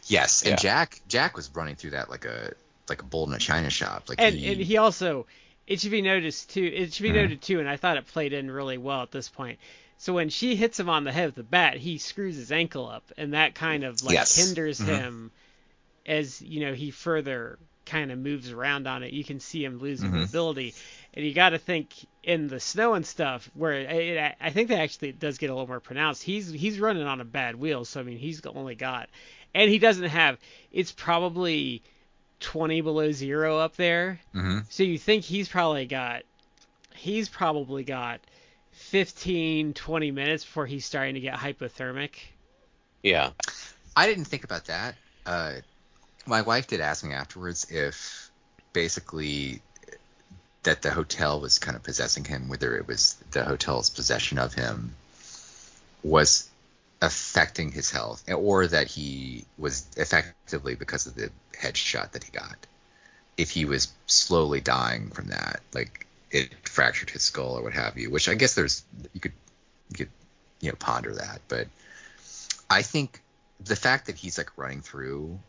[0.08, 0.56] yes, and Yeah.
[0.56, 2.54] Jack Jack was running through that like a
[2.90, 5.28] like a bull in a china shop, like and he, and he also
[5.66, 7.16] it should be noticed too it should be Mhm.
[7.16, 9.60] noted too and i thought it played in really well at this point
[9.98, 12.88] so when she hits him on the head with the bat he screws his ankle
[12.88, 14.36] up and that kind of like Yes.
[14.36, 14.86] hinders Mhm.
[14.86, 15.32] him
[16.06, 19.80] as you know he further kind of moves around on it you can see him
[19.80, 20.22] losing Mhm.
[20.22, 20.74] mobility
[21.18, 21.94] and you got to think
[22.24, 25.68] in the snow and stuff where it, i think that actually does get a little
[25.68, 29.10] more pronounced he's he's running on a bad wheel so i mean he's only got
[29.56, 30.38] and he doesn't have
[30.72, 31.82] it's probably
[32.40, 34.64] 20 below zero up there Mhm.
[34.70, 36.22] so you think he's probably got
[36.94, 38.22] he's probably got
[38.74, 42.12] 15 20 minutes before he's starting to get hypothermic.
[43.02, 43.32] Yeah.
[43.96, 44.96] I didn't think about that.
[45.26, 45.54] Uh,
[46.28, 48.30] my wife did ask me afterwards if
[48.74, 49.62] basically
[50.68, 54.54] that the hotel was kind of possessing him, whether it was the hotel's possession of
[54.54, 54.94] him
[56.04, 56.50] was
[57.02, 62.58] affecting his health, or that he was effectively because of the headshot that he got.
[63.38, 67.98] If he was slowly dying from that, like it fractured his skull or what have
[67.98, 69.34] you, which I guess there's you could
[69.92, 70.10] you could
[70.60, 71.68] you know ponder that, but
[72.70, 73.22] I think
[73.64, 75.40] the fact that he's like running through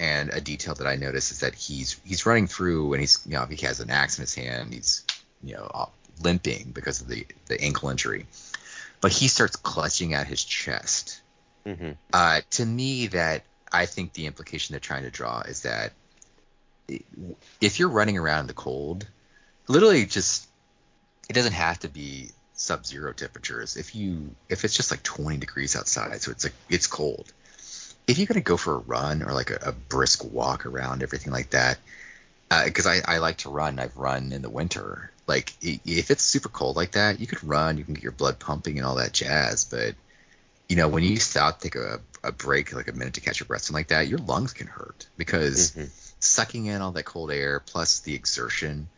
[0.00, 3.34] and a detail that I noticed is that he's he's running through and he's you
[3.34, 5.04] know he has an axe in his hand he's
[5.44, 5.86] you know uh,
[6.22, 8.26] limping because of the the ankle injury.
[9.02, 11.20] But he starts clutching at his chest.
[11.66, 15.92] Hmm uh, to me that I think the implication they're trying to draw is that
[17.60, 19.06] if you're running around in the cold
[19.68, 20.48] literally just
[21.28, 23.76] it doesn't have to be sub-zero temperatures.
[23.76, 27.32] If you if it's just like 20 degrees outside so it's like it's cold
[28.10, 31.32] if you're gonna go for a run or like a, a brisk walk around everything
[31.32, 31.78] like that
[32.64, 36.48] because I, I like to run i've run in the winter like if it's super
[36.48, 39.12] cold like that you could run you can get your blood pumping and all that
[39.12, 39.94] jazz but
[40.68, 43.46] you know when you stop take a, a break like a minute to catch your
[43.46, 45.88] breath something like that your lungs can hurt because Mhm.
[46.18, 48.88] sucking in all that cold air plus the exertion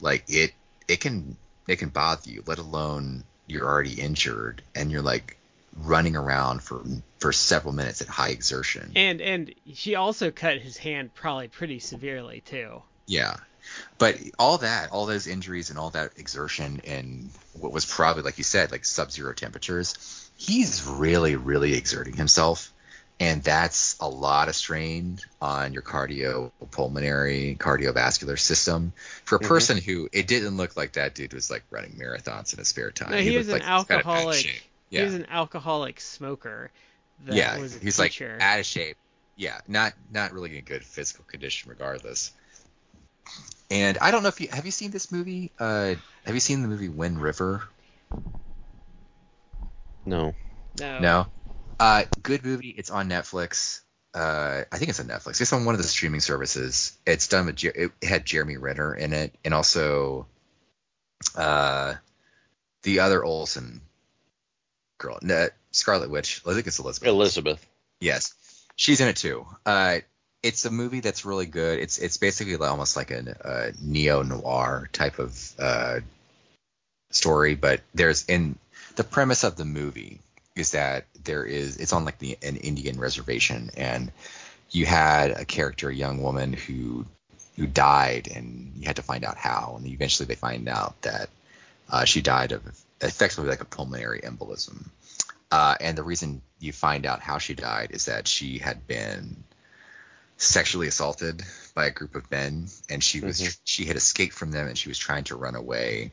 [0.00, 0.52] like it
[0.88, 1.36] it can
[1.66, 5.36] it can bother you let alone you're already injured and you're like
[5.76, 6.82] running around for
[7.18, 8.92] for several minutes at high exertion.
[8.96, 12.82] And and she also cut his hand probably pretty severely too.
[13.06, 13.36] Yeah.
[13.98, 18.38] But all that, all those injuries and all that exertion and what was probably like
[18.38, 22.72] you said, like sub-zero temperatures, he's really really exerting himself
[23.20, 28.92] and that's a lot of strain on your cardiopulmonary cardiovascular system
[29.24, 29.48] for a Mhm.
[29.48, 32.90] person who it didn't look like that dude was like running marathons in his spare
[32.90, 33.12] time.
[33.12, 34.64] No, he, was an like he alcoholic.
[34.92, 35.00] Shape.
[35.00, 36.70] He was an alcoholic smoker.
[37.26, 38.96] That yeah, was a he's like out of shape.
[39.36, 42.32] Yeah, not not really in good physical condition regardless.
[43.70, 45.50] And I don't know if you have you seen this movie?
[45.58, 47.62] Uh, have you seen the movie Wind River?
[50.04, 50.34] No.
[50.78, 51.00] no.
[51.00, 51.26] No.
[51.78, 52.68] Uh, good movie.
[52.70, 53.80] It's on Netflix.
[54.14, 55.40] Uh, I think it's on Netflix.
[55.40, 56.98] It's on one of the streaming services.
[57.06, 60.26] It's done with Jer- it had Jeremy Renner in it, and also
[61.34, 61.94] uh,
[62.82, 63.80] the other Olsen
[65.02, 66.40] girl, no, Scarlet Witch.
[66.46, 67.08] I think it's Elizabeth.
[67.08, 67.66] Elizabeth.
[68.00, 68.34] Yes,
[68.76, 69.46] she's in it too.
[69.66, 69.98] Uh,
[70.42, 71.78] it's a movie that's really good.
[71.78, 76.00] It's it's basically almost like a, a neo noir type of uh,
[77.10, 78.58] story, but there's in
[78.96, 80.20] the premise of the movie
[80.56, 84.10] is that there is it's on like the an Indian reservation, and
[84.70, 87.06] you had a character, a young woman who
[87.56, 91.28] who died, and you had to find out how, and eventually they find out that
[91.90, 92.66] uh, she died of
[93.02, 94.88] effectively like a pulmonary embolism.
[95.50, 99.44] Uh, and the reason you find out how she died is that she had been
[100.38, 101.42] sexually assaulted
[101.74, 103.58] by a group of men, and she was Mhm.
[103.64, 106.12] she had escaped from them, and she was trying to run away.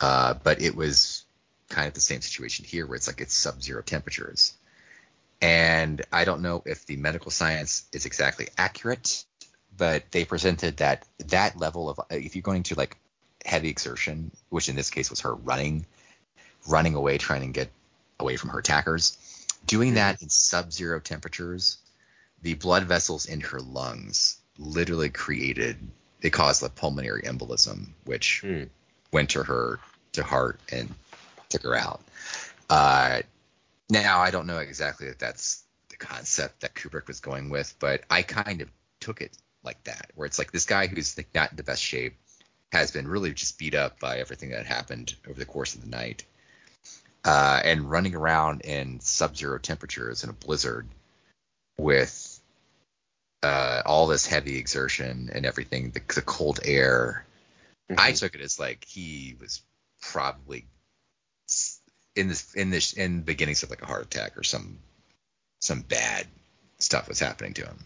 [0.00, 1.24] Uh, but it was
[1.68, 4.54] kind of the same situation here, where it's like it's sub-zero temperatures,
[5.42, 9.24] and I don't know if the medical science is exactly accurate,
[9.76, 12.96] but they presented that that level of if you're going to like
[13.44, 15.86] heavy exertion, which in this case was her running,
[16.66, 17.70] running away, trying to get
[18.18, 19.16] away from her attackers.
[19.66, 21.78] Doing that in sub-zero temperatures,
[22.42, 25.76] the blood vessels in her lungs literally created
[26.20, 28.64] they caused a pulmonary embolism, which Hmm.
[29.12, 29.80] went to her
[30.12, 30.94] to heart and
[31.48, 32.02] took her out.
[32.68, 33.22] Uh,
[33.88, 38.04] now I don't know exactly if that's the concept that Kubrick was going with, but
[38.10, 41.50] I kind of took it like that, where it's like this guy who's like, not
[41.50, 42.16] in the best shape
[42.72, 45.88] has been really just beat up by everything that happened over the course of the
[45.88, 46.24] night,
[47.24, 50.88] uh, and running around in sub-zero temperatures in a blizzard
[51.78, 52.40] with
[53.42, 57.24] uh, all this heavy exertion and everything, the, the cold air.
[57.96, 58.18] I Mhm.
[58.18, 59.62] took it as like he was
[60.02, 60.66] probably
[62.16, 64.78] in this in this in beginnings of like a heart attack or some
[65.60, 66.26] some bad
[66.78, 67.84] stuff was happening to him.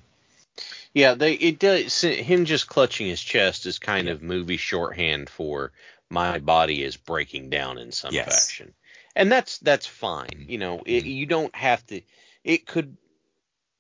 [0.92, 5.72] Yeah, they it does him just clutching his chest is kind of movie shorthand for
[6.10, 8.46] my body is breaking down in some Yes.
[8.46, 8.74] fashion.
[9.16, 10.44] And that's that's fine.
[10.48, 11.10] You know, it, Mhm.
[11.10, 12.00] you don't have to
[12.44, 12.96] it could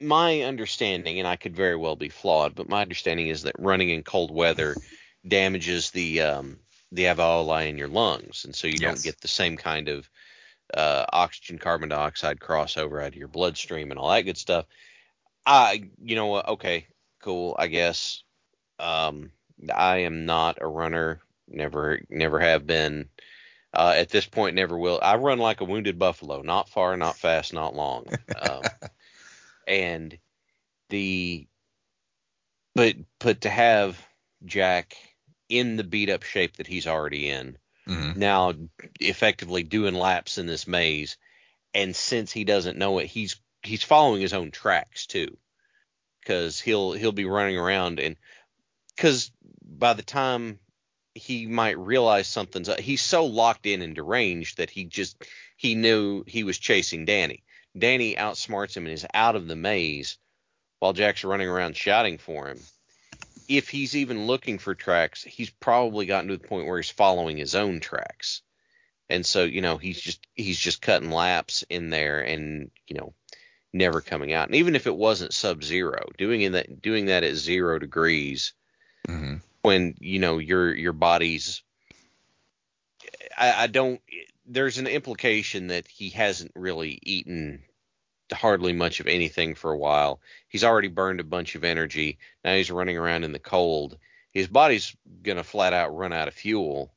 [0.00, 3.90] my understanding and I could very well be flawed, but my understanding is that running
[3.90, 4.78] in cold weather
[5.26, 6.60] damages the um
[6.92, 10.08] the alveoli in your lungs and so you don't get the same kind of
[10.74, 14.66] uh, oxygen carbon dioxide crossover out of your bloodstream and all that good stuff.
[15.46, 16.48] I, you know what?
[16.48, 16.86] Okay,
[17.22, 17.56] cool.
[17.58, 18.22] I guess.
[18.78, 19.32] Um,
[19.74, 21.22] I am not a runner.
[21.48, 23.10] Never, never have been.
[23.74, 25.00] Uh, at this point, never will.
[25.02, 26.42] I run like a wounded buffalo.
[26.42, 28.06] Not far, not fast, not long.
[28.40, 28.62] Um,
[29.66, 30.16] and
[30.90, 31.46] the,
[32.74, 34.00] but but to have
[34.44, 34.96] Jack
[35.48, 38.18] in the beat up shape that he's already in Mm-hmm.
[38.18, 38.54] now
[38.98, 41.18] effectively doing laps in this maze
[41.74, 45.36] and since he doesn't know it he's he's following his own tracks too
[46.24, 48.16] cuz he'll he'll be running around and
[48.96, 49.30] cuz
[49.62, 50.58] by the time
[51.14, 55.16] he might realize something's up, he's so locked in and deranged that he just
[55.56, 57.42] he knew he was chasing Danny.
[57.76, 60.18] Danny outsmarts him and is out of the maze
[60.78, 62.60] while Jack's running around shouting for him
[63.48, 67.36] if he's even looking for tracks, he's probably gotten to the point where he's following
[67.36, 68.42] his own tracks.
[69.10, 73.12] And so, you know, he's just he's just cutting laps in there and, you know,
[73.72, 74.48] never coming out.
[74.48, 78.54] And even if it wasn't sub zero, doing in that doing that at zero degrees
[79.08, 79.36] Mm-hmm.
[79.64, 81.62] When, you know, your your body's
[83.36, 84.00] I, I don't
[84.46, 87.62] there's an implication that he hasn't really eaten
[88.30, 90.20] hardly much of anything for a while.
[90.48, 92.18] He's already burned a bunch of energy.
[92.44, 93.96] Now he's running around in the cold.
[94.32, 96.92] His body's going to flat out run out of fuel.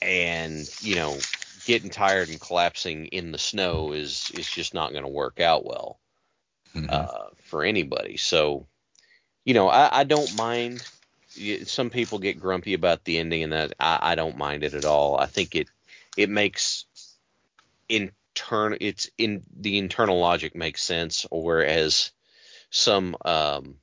[0.00, 1.18] And, you know,
[1.66, 5.66] getting tired and collapsing in the snow is is just not going to work out
[5.66, 5.98] well
[6.74, 6.86] Mm-hmm.
[6.88, 8.16] uh, for anybody.
[8.16, 8.66] So,
[9.44, 10.86] you know, I, I don't mind.
[11.64, 14.84] Some people get grumpy about the ending, and that I, I don't mind it at
[14.84, 15.18] all.
[15.18, 15.68] I think it
[16.16, 16.84] it makes
[17.88, 22.12] in internal it's in the internal logic makes sense, whereas
[22.70, 23.76] some um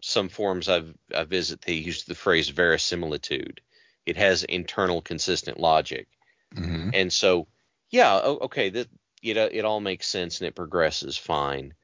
[0.00, 3.60] some forms I've I visit they use the phrase verisimilitude.
[4.06, 6.08] It has internal consistent logic,
[6.54, 7.46] hmm and so
[7.90, 8.88] yeah, okay, that
[9.20, 11.74] you know it all makes sense and it progresses fine.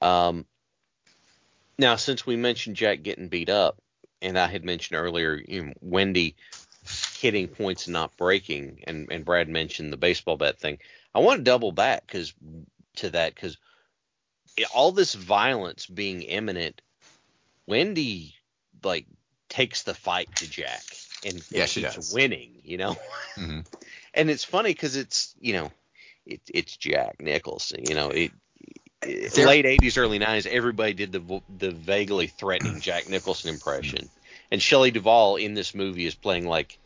[0.00, 0.46] Um,
[1.78, 3.80] now since we mentioned Jack getting beat up,
[4.22, 6.36] and I had mentioned earlier, you know, Wendy
[7.18, 10.78] hitting points and not breaking, and and Brad mentioned the baseball bat thing.
[11.14, 12.34] I want to double back because
[12.96, 13.58] to that because
[14.74, 16.80] all this violence being imminent,
[17.66, 18.34] Wendy
[18.82, 19.06] like
[19.48, 22.12] takes the fight to Jack and, Yeah, she does.
[22.12, 22.98] winning, you know.
[23.36, 23.60] hmm
[24.14, 25.72] And it's funny because it's you know
[26.26, 28.32] it, it's Jack Nicholson, you know it.
[29.02, 34.08] It- There- late '80s, early '90s, everybody did the the vaguely threatening Jack Nicholson impression,
[34.50, 36.78] and Shelley Duvall in this movie is playing like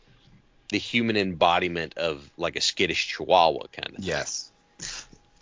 [0.69, 3.95] the human embodiment of like a skittish Chihuahua kind of.
[3.95, 4.05] Thing.
[4.05, 4.51] Yes.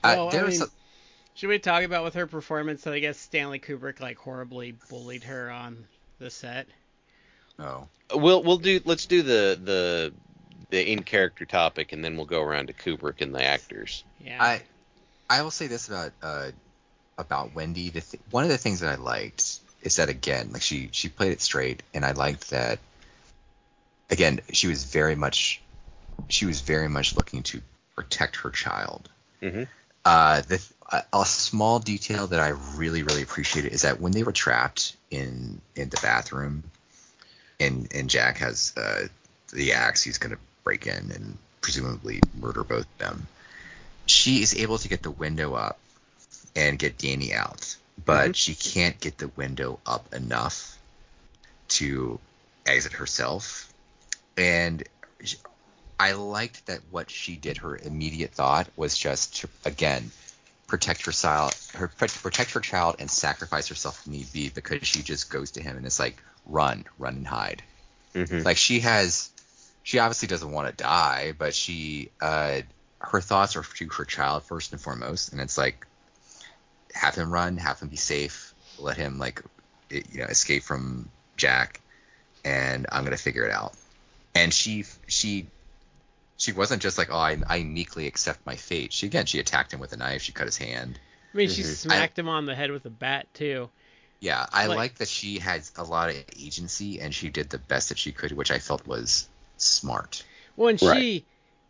[0.03, 2.93] Well, uh, there I was mean, a- Should we talk about with her performance that
[2.93, 5.85] I guess Stanley Kubrick like horribly bullied her on
[6.19, 6.67] the set?
[7.59, 7.87] oh.
[8.13, 10.13] We'll we'll do let's do the the
[10.69, 14.03] the in character topic, and then we'll go around to Kubrick and the actors.
[14.23, 14.41] Yeah.
[14.43, 14.61] I
[15.27, 16.51] I will say this about uh
[17.17, 17.89] about Wendy.
[17.89, 21.09] The th- one of the things that I liked is that again, like she she
[21.09, 22.79] played it straight, and I liked that.
[24.09, 25.61] Again, she was very much
[26.27, 27.61] she was very much looking to
[27.95, 29.09] protect her child.
[29.41, 29.67] Mhm.
[30.03, 30.61] Uh, the
[30.91, 34.95] a, a small detail that I really really appreciated is that when they were trapped
[35.09, 36.63] in in the bathroom,
[37.59, 39.07] and and Jack has uh,
[39.51, 43.27] the axe, he's gonna break in and presumably murder both of them
[44.07, 45.79] she is able to get the window up
[46.55, 50.77] and get Danny out, but she can't get the window up enough
[51.69, 52.19] to
[52.65, 53.71] exit herself.
[54.37, 54.83] And
[55.23, 55.35] sh-
[55.99, 57.57] I liked that what she did.
[57.57, 60.11] Her immediate thought was just to again
[60.67, 65.03] protect her child, her protect her child, and sacrifice herself if need be because she
[65.03, 67.63] just goes to him and it's like run, run and hide
[68.13, 68.43] Mm-hmm.
[68.43, 69.29] like she has
[69.83, 72.61] she obviously doesn't want to die but she uh
[72.99, 75.85] her thoughts are to her child first and foremost and it's like
[76.95, 79.41] have him run have him be safe let him like
[79.89, 81.81] it- you know escape from jack
[82.43, 83.73] and i'm gonna figure it out
[84.33, 85.47] and she she
[86.37, 89.73] she wasn't just like oh i, I meekly accept my fate she again she attacked
[89.73, 90.99] him with a knife she cut his hand
[91.33, 91.75] I mean, she Mhm.
[91.75, 93.69] smacked him on the head with a bat too.
[94.21, 97.57] yeah i Like- like that she had a lot of agency and she did the
[97.59, 99.27] best that she could which i felt was
[99.57, 100.23] smart
[100.55, 100.97] Well, and Right.
[101.01, 101.25] she,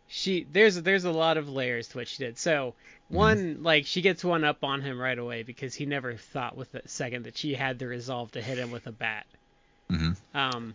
[0.08, 2.38] she, there's there's a lot of layers to what she did.
[2.38, 2.74] So
[3.08, 6.74] one, like she gets one up on him right away because he never thought with
[6.74, 9.26] a second that she had the resolve to hit him with a bat.
[9.88, 10.74] hmm Um,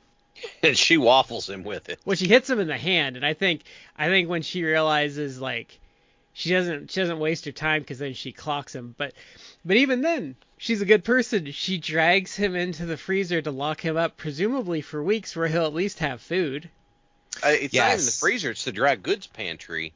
[0.64, 2.00] And she waffles him with it.
[2.06, 3.62] well, she hits him in the hand, and I think
[3.98, 5.78] I think when she realizes like
[6.34, 8.96] she doesn't she doesn't waste her time because then she clocks him.
[8.98, 9.14] But
[9.66, 11.52] but even then, she's a good person.
[11.52, 15.66] She drags him into the freezer to lock him up, presumably for weeks, where he'll
[15.66, 16.70] at least have food.
[17.44, 19.94] Uh, it's not even the freezer; it's the dry goods pantry.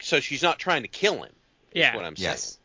[0.00, 1.32] So she's not trying to kill him.
[1.72, 1.96] Is Yeah.
[1.96, 2.58] what I'm Yes.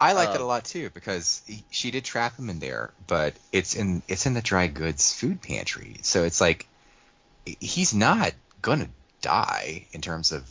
[0.00, 2.92] I like that Uh, a lot too because he, she did trap him in there,
[3.06, 6.66] but it's in it's in the dry goods food pantry, so it's like
[7.60, 8.32] he's not
[8.62, 8.88] gonna
[9.22, 10.42] die in terms of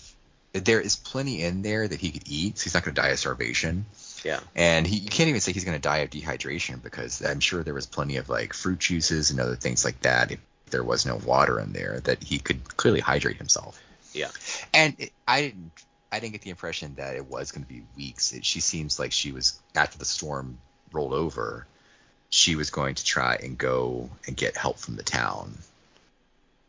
[0.54, 3.20] there is plenty in there that he could eat, so he's not gonna die of
[3.20, 3.86] starvation.
[4.24, 4.40] Yeah.
[4.56, 7.74] and he you can't even say he's gonna die of dehydration because I'm sure there
[7.74, 11.18] was plenty of like fruit juices and other things like that if there was no
[11.18, 13.80] water in there that he could clearly hydrate himself.
[14.14, 14.30] Yeah.
[14.74, 15.72] And it, I didn't
[16.14, 18.34] I didn't get the impression that it was going to be weeks.
[18.34, 20.60] It, she seems like she was after the storm
[20.92, 21.66] rolled over,
[22.30, 25.58] she was going to try and go and get help from the town.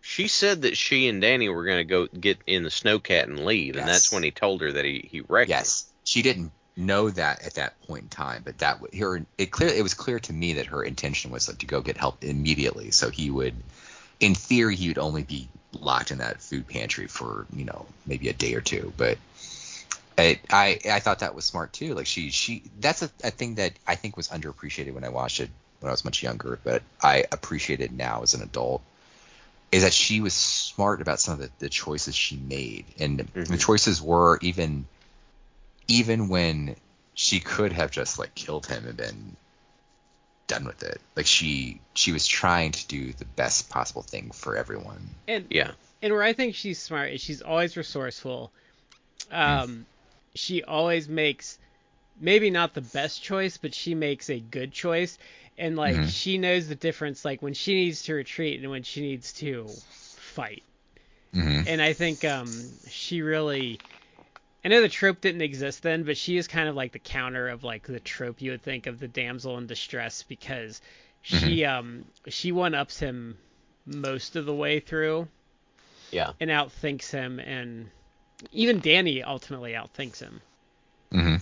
[0.00, 3.44] She said that she and Danny were going to go get in the snowcat and
[3.44, 5.50] leave, and that's when he told her that he he wrecked.
[5.50, 5.58] her.
[5.58, 9.68] Yes, she didn't know that at that point in time, but that her it clear
[9.68, 12.90] it was clear to me that her intention was like, to go get help immediately,
[12.92, 13.54] so he would,
[14.20, 18.30] in theory, he would only be locked in that food pantry for you know maybe
[18.30, 19.18] a day or two, but.
[20.16, 21.94] I, I I thought that was smart too.
[21.94, 25.40] Like she she that's a, a thing that I think was underappreciated when I watched
[25.40, 25.50] it
[25.80, 28.82] when I was much younger, but I appreciate it now as an adult.
[29.72, 33.24] Is that she was smart about some of the, the choices she made, and the
[33.24, 33.60] Mhm.
[33.60, 34.86] choices were even
[35.88, 36.76] even when
[37.14, 39.36] she could have just like killed him and been
[40.46, 41.00] done with it.
[41.16, 45.08] Like she she was trying to do the best possible thing for everyone.
[45.26, 45.72] And Yeah.
[46.02, 48.52] and where I think she's smart is she's always resourceful.
[49.30, 49.86] Um,
[50.34, 51.58] she always makes
[52.20, 55.18] maybe not the best choice, but she makes a good choice.
[55.58, 56.08] And like Mhm.
[56.08, 59.80] she knows the difference, like when she needs to retreat and when she needs to
[60.16, 60.64] fight.
[61.34, 61.68] Mm-hmm.
[61.68, 63.80] And I think um she really
[64.64, 67.48] I know the trope didn't exist then, but she is kind of like the counter
[67.48, 70.80] of like the trope you would think of the damsel in distress because
[71.22, 73.38] she um she one ups him
[73.86, 75.28] most of the way through
[76.10, 76.32] Yeah.
[76.40, 77.90] and outthinks him and
[78.52, 80.40] even Danny ultimately outthinks him.
[81.12, 81.36] hmm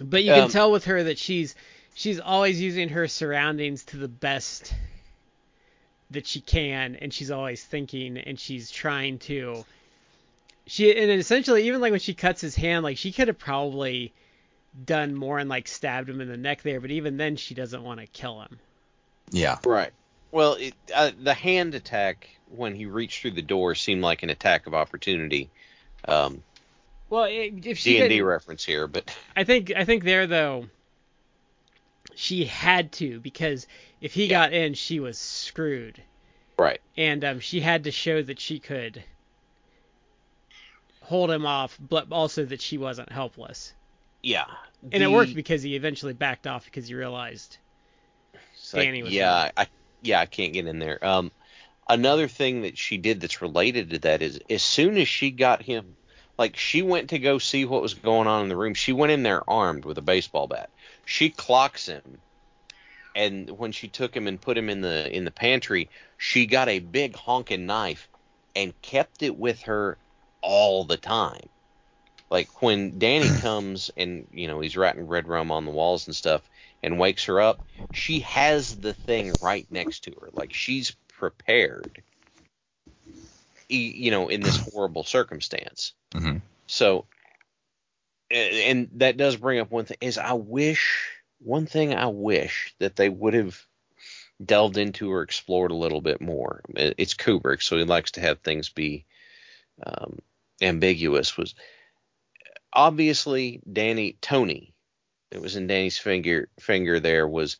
[0.00, 1.54] But you can Um, tell with her that she's
[1.94, 4.74] she's always using her surroundings to the best
[6.10, 9.64] that she can and she's always thinking and she's trying to
[10.66, 14.12] she and essentially even like when she cuts his hand like she could have probably
[14.84, 17.82] done more and like stabbed him in the neck there but even then she doesn't
[17.82, 18.60] want to kill him
[19.30, 19.58] Yeah.
[19.64, 19.92] Right.
[20.32, 24.30] Well, it, uh, the hand attack when he reached through the door seemed like an
[24.30, 25.50] attack of opportunity.
[26.06, 26.42] Um,
[27.08, 30.66] well if she D and D reference here, but I think I think there though
[32.14, 33.66] she had to because
[34.00, 34.30] if he Yeah.
[34.30, 36.00] got in she was screwed
[36.58, 36.80] right.
[36.96, 39.02] and um, she had to show that she could
[41.02, 43.72] hold him off, but also that she wasn't helpless.
[44.22, 44.46] Yeah.
[44.90, 47.58] And it worked because he eventually backed off because he realized.
[48.54, 49.66] It's like, Danny was yeah, I
[50.02, 51.04] yeah, I can't get in there.
[51.04, 51.30] Um,
[51.88, 55.62] another thing that she did that's related to that is as soon as she got
[55.62, 55.96] him,
[56.38, 58.74] like she went to go see what was going on in the room.
[58.74, 60.70] She went in there armed with a baseball bat.
[61.04, 62.20] She clocks him,
[63.14, 65.88] and when she took him and put him in the in the pantry,
[66.18, 68.08] she got a big honking knife
[68.54, 69.98] and kept it with her
[70.42, 71.48] all the time.
[72.30, 76.14] Like when Danny comes and you know he's writing red rum on the walls and
[76.14, 76.42] stuff
[76.86, 77.60] and wakes her up,
[77.92, 80.30] she has the thing right next to her.
[80.32, 82.02] Like she's prepared.
[83.68, 85.92] You know, in this horrible circumstance.
[86.14, 86.36] hmm
[86.68, 87.06] So,
[88.30, 91.10] and that does bring up one thing: is I wish
[91.40, 93.60] one thing I wish that they would have
[94.44, 96.60] delved into or explored a little bit more.
[96.76, 99.04] It's Kubrick, so he likes to have things be
[99.84, 100.20] um,
[100.62, 101.36] ambiguous.
[101.36, 101.56] Was
[102.72, 104.75] obviously Danny Tony.
[105.30, 107.00] It was in Danny's finger finger.
[107.00, 107.58] There was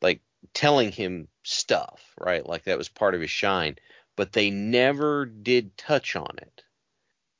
[0.00, 0.20] like
[0.52, 2.46] telling him stuff, right?
[2.46, 3.76] Like that was part of his shine,
[4.16, 6.62] but they never did touch on it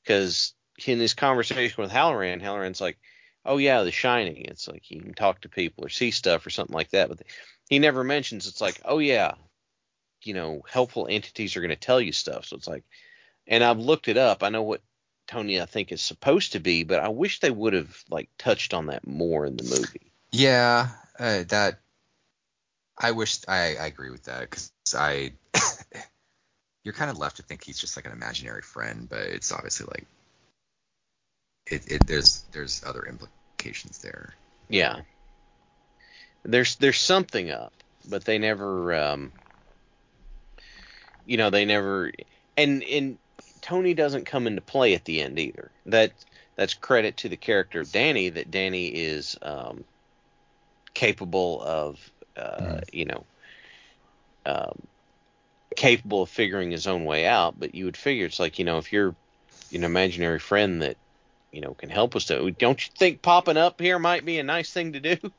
[0.03, 0.53] because
[0.85, 2.97] in his conversation with Hallorann, Hallorann's like,
[3.45, 6.49] "Oh yeah, The Shining." It's like he can talk to people or see stuff or
[6.49, 7.21] something like that, but
[7.69, 8.47] he never mentions.
[8.47, 9.33] It's like, "Oh yeah,
[10.23, 12.83] you know, helpful entities are going to tell you stuff." So it's like,
[13.47, 14.43] and I've looked it up.
[14.43, 14.81] I know what
[15.27, 18.73] Tony I think is supposed to be, but I wish they would have like touched
[18.73, 20.11] on that more in the movie.
[20.31, 21.79] Yeah, uh, that
[22.97, 25.33] I wish I, I agree with that because I
[26.83, 29.87] you're kind of left to think he's just like an imaginary friend, but it's obviously
[29.87, 30.05] like
[31.67, 34.33] it, it there's there's other implications there.
[34.69, 35.01] Yeah.
[36.43, 37.73] There's there's something up,
[38.07, 39.31] but they never um
[41.25, 42.11] you know, they never
[42.55, 43.17] and and
[43.65, 45.71] Tony doesn't come into play at the end either.
[45.87, 46.11] That
[46.55, 49.83] that's credit to the character of Danny that Danny is um
[50.93, 52.93] capable of uh Mhm.
[52.93, 53.25] you know
[54.45, 54.79] um
[55.75, 58.77] capable of figuring his own way out, but you would figure it's like, you know,
[58.77, 59.15] if you're
[59.73, 60.95] an imaginary friend that
[61.51, 64.43] you know can help us to don't you think popping up here might be a
[64.43, 65.17] nice thing to do?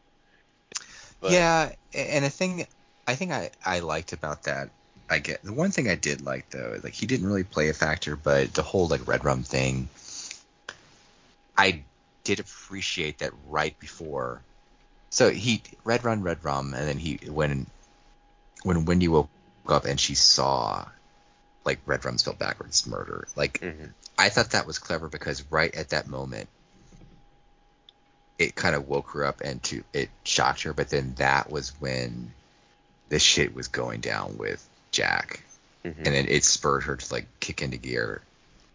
[1.20, 2.66] But- yeah, and a thing
[3.06, 4.70] I think I, I liked about that,
[5.08, 7.74] I get the one thing I did like though, like he didn't really play a
[7.74, 9.88] factor, but the whole like red rum thing,
[11.56, 11.82] I
[12.24, 14.42] did appreciate that right before.
[15.10, 17.66] So he red run red rum, and then he when
[18.64, 19.30] when Wendy woke
[19.68, 20.86] up and she saw
[21.64, 23.92] like red rum spelled backwards murder, like Mhm.
[24.18, 26.48] I thought that was clever because right at that moment,
[28.38, 30.72] it kind of woke her up and to it shocked her.
[30.72, 32.32] But then that was when
[33.08, 35.40] the shit was going down with Jack,
[35.84, 35.96] Mhm.
[35.98, 38.22] and then it spurred her to like kick into gear,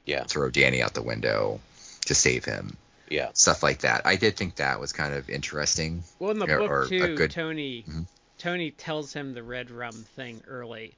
[0.05, 0.23] Yeah.
[0.25, 1.59] throw Danny out the window
[2.05, 2.77] to save him,
[3.09, 3.31] Yeah.
[3.33, 4.05] stuff like that.
[4.05, 6.03] I did think that was kind of interesting.
[6.19, 8.05] Well, in the Yeah, book or too, good- Tony Mhm.
[8.37, 10.95] Tony tells him the red rum thing early,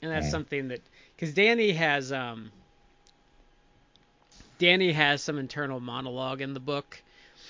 [0.00, 0.30] and that's Mhm.
[0.30, 0.80] something that
[1.16, 2.50] because Danny has um
[4.58, 7.02] Danny has some internal monologue in the book,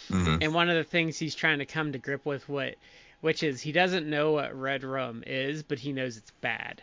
[0.09, 0.43] Mm-hmm.
[0.43, 2.75] and one of the things he's trying to come to grip with what
[3.21, 6.83] which is he doesn't know what red rum is, but he knows it's bad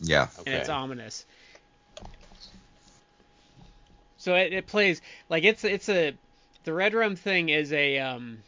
[0.00, 0.28] Yeah.
[0.46, 1.24] and it's ominous.
[4.18, 6.14] So it, it plays like it's it's a
[6.64, 8.38] the red rum thing is a um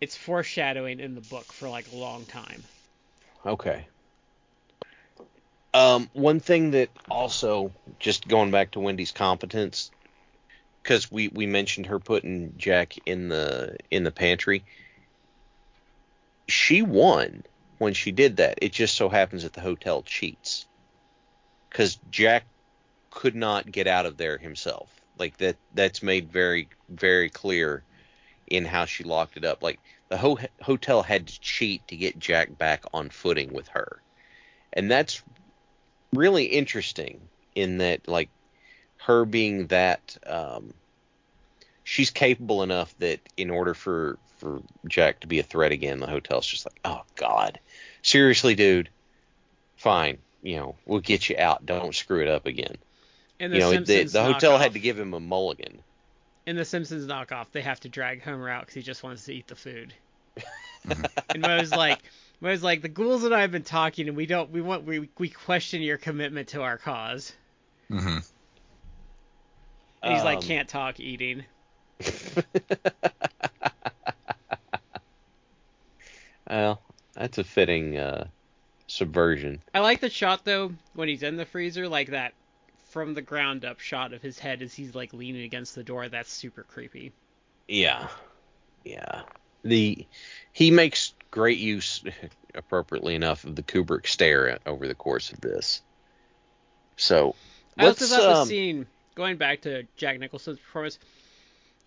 [0.00, 2.62] it's foreshadowing in the book for like a long time.
[3.46, 3.86] Okay.
[5.72, 9.90] Um, one thing that also, just going back to Wendy's competence,
[10.82, 14.64] because we, we mentioned her putting Jack in the in the pantry.
[16.48, 17.42] She won
[17.78, 18.58] when she did that.
[18.62, 20.66] It just so happens that the hotel cheats,
[21.68, 22.44] because Jack
[23.10, 24.88] could not get out of there himself.
[25.18, 27.84] Like that that's made very very clear
[28.48, 29.62] in how she locked it up.
[29.62, 29.78] Like
[30.08, 34.02] the ho- hotel had to cheat to get Jack back on footing with her.
[34.72, 35.22] And that's
[36.12, 37.20] really interesting
[37.54, 38.28] in that like
[38.98, 40.74] her being that um
[41.84, 46.06] she's capable enough that in order for for Jack to be a threat again, the
[46.06, 47.58] hotel's just like, "Oh god.
[48.02, 48.90] Seriously, dude.
[49.76, 50.18] Fine.
[50.42, 51.64] You know, we'll get you out.
[51.64, 52.76] Don't screw it up again."
[53.40, 55.78] And the You know, the, Simpsons the hotel knockoff- had to give him a mulligan.
[56.46, 59.34] in the Simpsons knockoff, they have to drag Homer out because he just wants to
[59.34, 59.94] eat the food.
[60.86, 61.04] Mm-hmm.
[61.30, 61.98] and Moe's like,
[62.42, 65.08] Moe's like, the ghouls and I have been talking, and we don't, we want, we,
[65.16, 67.32] we question your commitment to our cause.
[67.90, 68.18] mm-hmm.
[70.02, 71.44] And he's like, Um, can't talk, eating.
[76.48, 76.80] Well,
[77.14, 78.26] that's a fitting uh,
[78.86, 79.62] subversion.
[79.74, 82.34] I like the shot though when he's in the freezer, like that
[82.90, 86.08] from the ground up shot of his head as he's like leaning against the door.
[86.08, 87.12] That's super creepy.
[87.68, 88.08] Yeah,
[88.84, 89.22] yeah.
[89.64, 90.06] The
[90.52, 92.04] he makes great use,
[92.54, 95.82] appropriately enough, of the Kubrick stare over the course of this.
[96.96, 97.34] So
[97.78, 100.98] I also thought the um, scene going back to Jack Nicholson's performance,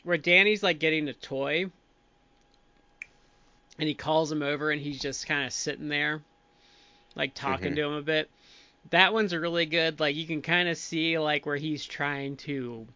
[0.03, 1.67] where Danny's like getting a toy,
[3.79, 6.21] and he calls him over, and he's just kind of sitting there,
[7.15, 7.75] like talking Mhm.
[7.75, 8.29] to him a bit.
[8.91, 9.99] That one's really good.
[9.99, 12.87] Like you can kind of see like where he's trying to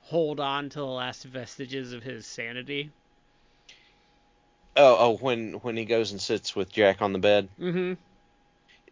[0.00, 2.90] hold on to the last vestiges of his sanity.
[4.76, 7.48] oh oh when when he goes and sits with Jack on the bed.
[7.60, 7.92] Mm-hmm.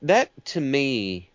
[0.06, 1.28] that to me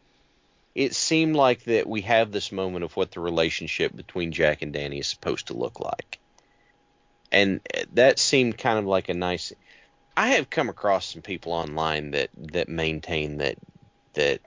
[0.74, 4.72] it seemed like that we have this moment of what the relationship between Jack and
[4.72, 6.20] Danny is supposed to look like.
[7.32, 7.62] And
[7.94, 9.52] that seemed kind of like a nice
[10.18, 13.58] I have come across some people online that that maintain that
[14.16, 14.42] that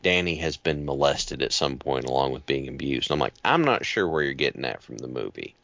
[0.00, 3.10] Danny has been molested at some point along with being abused.
[3.10, 5.56] And I'm like, I'm not sure where you're getting that from the movie.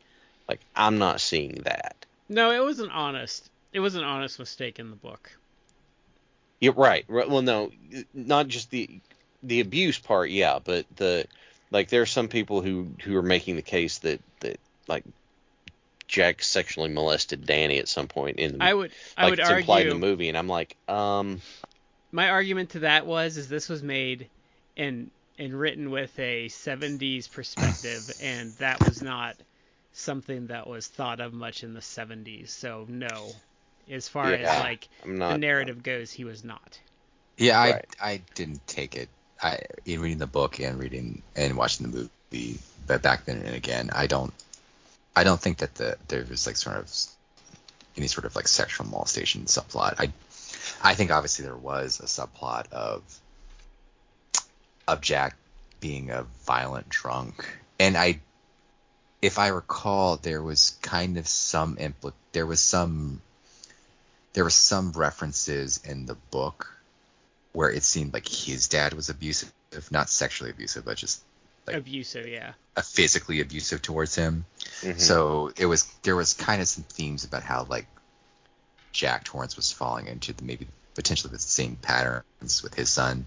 [0.49, 2.05] Like I'm not seeing that.
[2.29, 3.49] No, it was an honest.
[3.73, 5.31] It was an honest mistake in the book.
[6.61, 7.05] You're right.
[7.07, 7.71] Right, Well, no,
[8.13, 9.01] not just the
[9.45, 11.27] the abuse part, yeah, but the
[11.71, 14.59] like there are some people who who are making the case that that
[14.89, 15.05] like
[16.09, 18.93] Jack sexually molested Danny at some point in the I would.
[19.17, 20.01] I like would it's implied in argue.
[20.01, 21.41] the movie, and I'm like, um,
[22.13, 24.29] my argument to that was is this was made
[24.77, 29.37] and and written with a 70s perspective and that was not
[29.93, 33.35] something that was thought of much in the 70s so no
[33.91, 36.79] as far Yeah, as like I'm the narrative goes he was not
[37.37, 39.09] Yeah, I I didn't take it.
[39.43, 43.55] I in reading the book and reading and watching the movie, but back then and
[43.55, 44.33] again, I don't
[45.16, 46.93] I don't think that the there was like sort of
[47.97, 49.95] any sort of like sexual molestation subplot.
[49.99, 50.12] I
[50.82, 53.03] I think obviously there was a subplot of
[54.86, 55.36] of Jack
[55.81, 57.47] being a violent drunk,
[57.78, 58.20] and I
[59.24, 63.23] if I recall, there was kind of some impl- there was some
[64.35, 66.70] there were some references in the book
[67.53, 69.51] where it seemed like his dad was abusive,
[69.91, 71.23] not sexually abusive, but just
[71.66, 74.45] Like- abusive yeah physically abusive towards him.
[74.82, 75.01] Mhm.
[75.01, 77.86] So it was there was kind of some themes about how like
[78.93, 83.27] Jack Torrance was falling into the maybe potentially the same patterns with his son,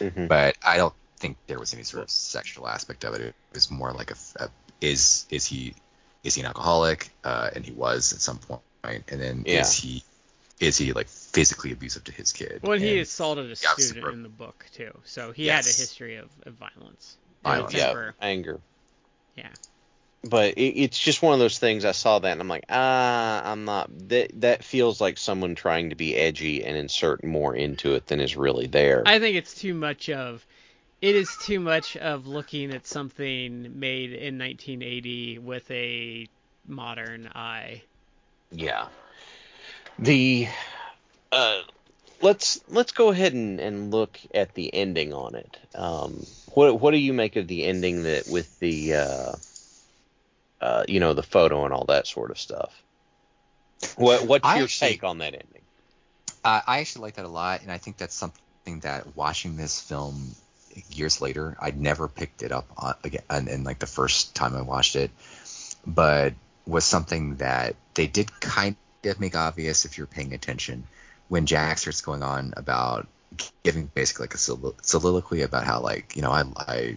[0.00, 0.28] Mhm.
[0.28, 3.20] but I don't think there was any sort of sexual aspect of it.
[3.20, 4.50] It was more like a, a
[4.80, 5.74] is is he
[6.24, 7.10] is he an alcoholic?
[7.24, 8.60] Uh, and he was at some point.
[8.82, 9.62] point, and then Yeah.
[9.62, 10.04] is he
[10.60, 12.60] is he like physically abusive to his kid?
[12.62, 16.14] well he assaulted a student broke- in the book too so he had a history
[16.16, 17.74] of, of violence It Violence.
[17.74, 18.60] yeah, anger.
[19.36, 19.48] Yeah.
[20.24, 21.84] But it, it's just one of those things.
[21.84, 23.90] I saw that and I'm like, ah, I'm not.
[24.08, 28.20] That that feels like someone trying to be edgy and insert more into it than
[28.20, 29.02] is really there.
[29.06, 30.44] I think it's too much of
[31.00, 36.28] it is too much of looking at something made in 1980 with a
[36.66, 37.82] modern eye.
[38.50, 38.86] Yeah.
[39.98, 40.48] The
[41.30, 41.62] uh
[42.20, 45.56] let's let's go ahead and, and look at the ending on it.
[45.74, 46.26] Um
[46.58, 49.32] what what do you make of the ending that with the uh
[50.60, 52.82] uh you know the photo and all that sort of stuff?
[53.96, 55.62] What what's I your actually- take on that ending?
[56.44, 59.80] Uh, I actually like that a lot, and I think that's something that watching this
[59.80, 60.34] film
[60.90, 64.56] years later, I'd never picked it up on again, and, and like the first time
[64.56, 65.10] I watched it,
[65.86, 66.34] but
[66.66, 70.84] was something that they did kind of make obvious if you're paying attention
[71.28, 73.06] when Jack starts going on about
[73.62, 76.96] giving basically like a solilo- soliloquy about how like you know I I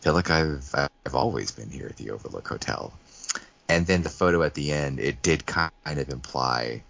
[0.00, 2.92] feel like I've I've always been here at the Overlook Hotel,
[3.68, 6.82] and then the photo at the end it did kind of imply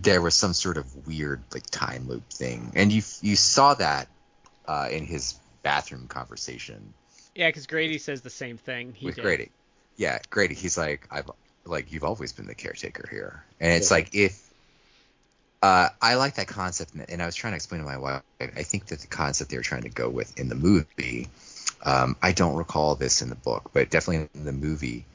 [0.00, 4.08] there was some sort of weird like time loop thing, and you you saw that
[4.66, 6.94] uh, in his bathroom conversation
[7.34, 8.92] Yeah, because Grady says the same thing.
[8.92, 9.22] He with did.
[9.22, 9.50] Grady.
[9.96, 10.54] Yeah, Grady.
[10.54, 11.30] He's like, I've
[11.64, 14.43] like you've always been the caretaker here, and it's like if
[15.64, 18.22] uh, I like that concept, and- I was trying to explain to my wife.
[18.38, 21.30] I think that the concept they were trying to go with in the movie,
[21.82, 25.06] um, I don't recall this in the book, but definitely in the movie,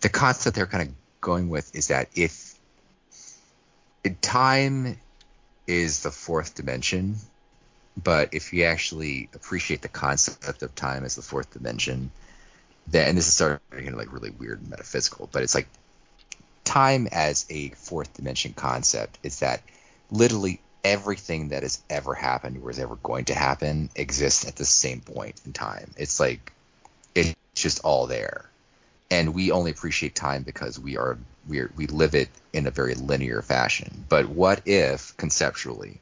[0.00, 2.54] the concept they're kind of going with is that if
[4.22, 4.98] time
[5.66, 7.16] is the fourth dimension,
[8.02, 12.10] but if you actually appreciate the concept of time as the fourth dimension,
[12.86, 15.68] then and this is starting to get like really weird and metaphysical, but it's like
[16.64, 19.60] time as a fourth dimension concept is that
[20.14, 24.64] literally everything that has ever happened or is ever going to happen exists at the
[24.64, 25.90] same point in time.
[25.96, 26.52] It's like
[27.14, 28.48] it's just all there.
[29.10, 31.18] And we only appreciate time because we are
[31.48, 34.04] we we live it in a very linear fashion.
[34.08, 36.00] But what if conceptually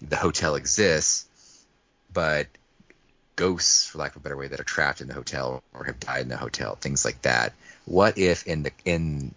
[0.00, 1.26] the hotel exists,
[2.12, 2.46] but
[3.36, 6.00] ghosts, for lack of a better way, that are trapped in the hotel or have
[6.00, 7.52] died in the hotel, things like that.
[7.84, 9.34] What if in the in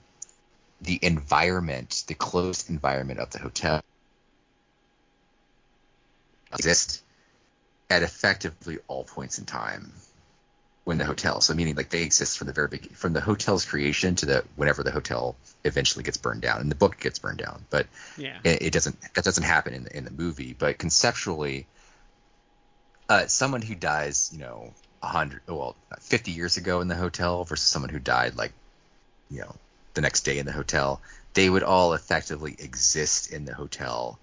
[0.81, 3.81] the environment, the closed environment of the hotel
[6.53, 7.03] exist
[7.89, 9.91] at effectively all points in time
[10.83, 13.65] when the hotel so meaning like they exist from the very beginning from the hotel's
[13.65, 17.37] creation to the whenever the hotel eventually gets burned down and the book gets burned
[17.37, 17.85] down but
[18.17, 18.37] Yeah.
[18.43, 21.67] it, it doesn't that doesn't happen in the, in the movie but conceptually
[23.09, 27.67] uh, someone who dies you know 100 well 50 years ago in the hotel versus
[27.67, 28.53] someone who died like
[29.29, 29.55] you know
[29.93, 31.01] the next day in the hotel
[31.33, 34.17] they would all effectively exist in the hotel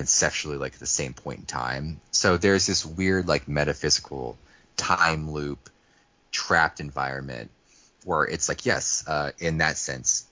[0.00, 4.36] conceptually like at the same point in time so there's this weird like metaphysical
[4.76, 5.70] time loop
[6.30, 7.50] trapped environment
[8.04, 10.26] where it's like yes uh, in that sense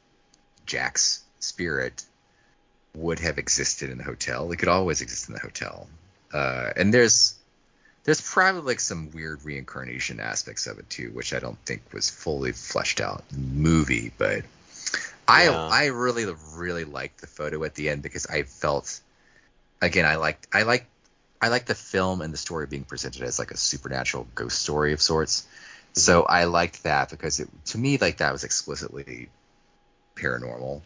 [0.67, 2.05] jack's spirit
[2.95, 4.51] would have existed in the hotel.
[4.53, 5.89] It could always exist in the hotel.
[6.33, 7.35] Uh, and there's
[8.05, 12.11] there's probably like some weird reincarnation aspects of it too, which I don't think was
[12.11, 14.13] fully fleshed out in the movie.
[14.17, 14.45] But
[15.27, 19.01] I I really really liked the photo at the end because I felt
[19.81, 20.87] again I liked I like
[21.41, 24.93] I like the film and the story being presented as like a supernatural ghost story
[24.93, 25.47] of sorts.
[25.95, 29.29] So I liked that because it to me like that was explicitly
[30.17, 30.83] paranormal.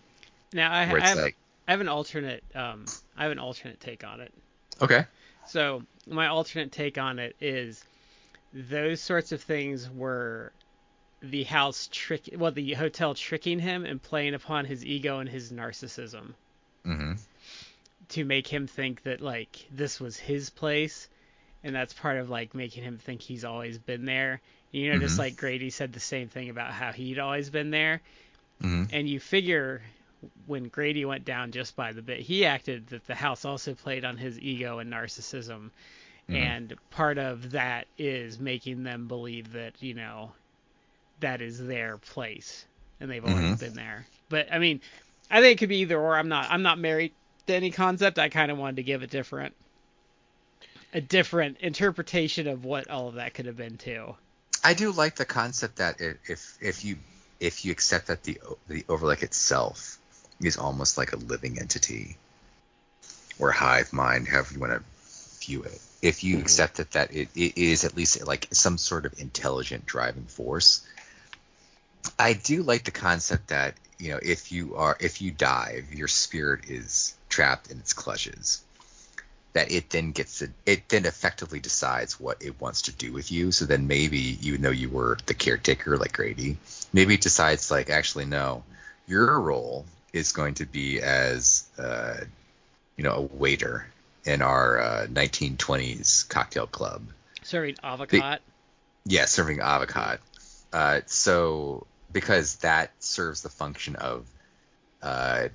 [0.53, 1.37] Now I, I have like
[1.67, 2.85] I have an alternate um
[3.17, 4.33] I have an alternate take on it.
[4.81, 5.05] okay,
[5.47, 7.85] So my alternate take on it is
[8.53, 10.53] those sorts of things were
[11.23, 15.53] the house trick well the hotel tricking him and playing upon his ego and his
[15.53, 16.35] narcissism
[16.85, 17.13] hmm
[18.11, 21.09] to make him think that like this was his place
[21.65, 24.41] and that's part of like making him think he's always been there.
[24.73, 25.19] You know, just Mhm.
[25.19, 28.01] like Grady said the same thing about how he'd always been there.
[28.61, 29.83] hmm And you figure
[30.47, 34.05] when Grady went down just by the bit, he acted that the house also played
[34.05, 35.71] on his ego and narcissism.
[36.29, 36.35] Mhm.
[36.37, 40.33] And part of that is making them believe that, you know,
[41.21, 42.67] that is their place
[43.01, 43.61] and they've always Mhm.
[43.61, 44.07] been there.
[44.29, 44.81] But I mean,
[45.31, 46.17] I think it could be either or.
[46.17, 47.13] I'm not I'm not married
[47.47, 48.19] to any concept.
[48.19, 49.55] I kind of wanted to give a different
[50.95, 54.15] a different interpretation of what all of that could have been too.
[54.63, 56.97] I do like the concept that if if you
[57.41, 58.39] if you accept that the
[58.69, 59.99] the overlook itself
[60.41, 62.17] is almost like a living entity
[63.39, 64.83] or hive mind, however you want to
[65.45, 65.81] view it.
[66.01, 66.43] If you mm-hmm.
[66.43, 70.87] accept that that it, it is at least like some sort of intelligent driving force,
[72.19, 76.09] I do like the concept that you know if you are if you die, your
[76.09, 78.63] spirit is trapped in its clutches
[79.55, 83.33] that it then gets to, it then effectively decides what it wants to do with
[83.33, 83.53] you.
[83.53, 86.59] So then maybe even though you were the caretaker like Grady,
[86.93, 88.65] maybe it decides like actually no,
[89.07, 92.17] your role is going to be as uh,
[92.97, 93.87] you know a waiter
[94.25, 97.03] in our uh, 1920s cocktail club.
[97.43, 98.39] Serving advocaat.
[99.05, 100.19] Yeah, serving advocaat.
[100.73, 104.27] Uh, so because that serves the function of
[105.03, 105.49] uh,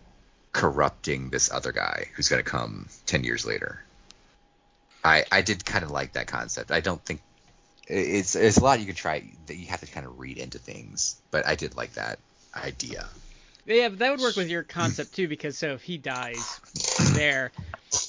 [0.51, 3.83] corrupting this other guy who's going to come 10 years later.
[5.03, 6.71] I I did kind of like that concept.
[6.71, 7.21] I don't think
[7.87, 10.59] it's it's a lot you could try that you have to kind of read into
[10.59, 12.19] things, but I did like that
[12.55, 13.07] idea.
[13.65, 14.69] Yeah, but that would work with your hmm.
[14.69, 16.59] concept too, because so if he dies
[17.13, 17.51] there,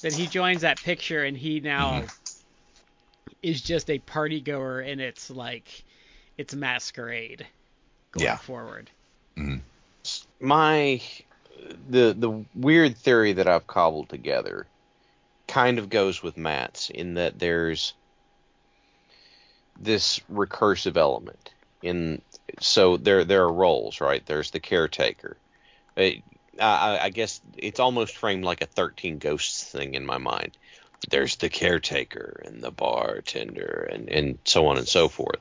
[0.03, 2.07] then he joins that picture and he now hmm.
[3.43, 5.85] is just a party goer and it's like
[6.37, 7.47] it's masquerade
[8.13, 8.37] going Yeah.
[8.37, 8.91] forward.
[9.37, 9.59] Mm-hmm.
[10.45, 11.01] my
[11.89, 14.67] the the weird theory that I've cobbled together
[15.47, 17.95] kind of goes with Matt's in that there's
[19.81, 21.51] this recursive element
[21.83, 22.21] in
[22.61, 24.25] so there there are roles right?
[24.27, 25.37] There's the caretaker.
[25.97, 26.23] Uh, it-
[26.61, 30.59] I, I guess it's almost framed like a 13 ghosts thing in my mind.
[31.09, 35.39] There's the caretaker and the bartender and and so on and so forth.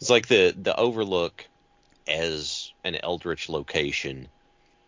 [0.00, 1.44] It's like the the Overlook
[2.08, 4.26] as an eldritch location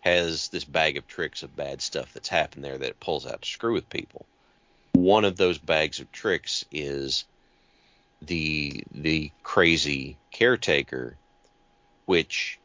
[0.01, 3.43] has this bag of tricks of bad stuff that's happened there that it pulls out
[3.43, 4.27] to screw with people.
[4.93, 7.25] One of those bags of tricks is
[8.23, 11.17] the the crazy caretaker,
[12.07, 12.59] which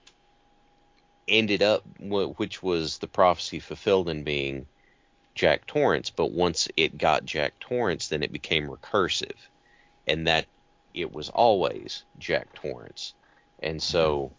[1.28, 4.66] ended up which was the prophecy fulfilled in being
[5.36, 6.10] Jack Torrance.
[6.10, 9.38] But once it got Jack Torrance, then it became recursive,
[10.08, 10.46] and that
[10.94, 13.14] it was always Jack Torrance.
[13.62, 14.32] And so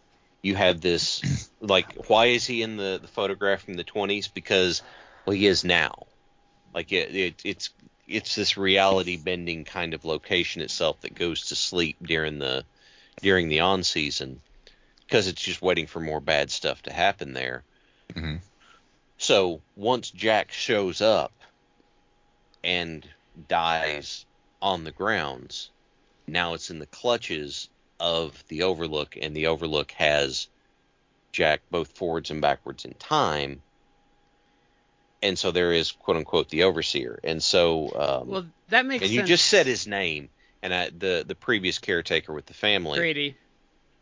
[0.44, 4.82] you have this like why is he in the, the photograph from the 20s because
[5.24, 6.06] well he is now.
[6.74, 7.70] Like it, it, it's
[8.06, 12.64] it's this reality bending kind of location itself that goes to sleep during the
[13.22, 14.42] during the on season
[15.00, 17.62] because it's just waiting for more bad stuff to happen there.
[18.12, 18.36] Mm-hmm.
[19.16, 21.32] so once jack shows up
[22.62, 23.08] and
[23.48, 24.26] dies
[24.60, 25.70] on the grounds
[26.26, 27.70] now it's in the clutches
[28.04, 30.48] of the Overlook, and the Overlook has
[31.32, 33.62] Jack both forwards and backwards in time.
[35.22, 39.10] And so there is quote unquote the overseer, and so um, Well, that makes and
[39.10, 39.22] sense.
[39.22, 40.28] you just said his name,
[40.62, 43.36] and I, the the previous caretaker with the family, Grady.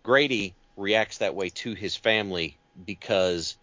[0.03, 3.57] Grady reacts that way to his family because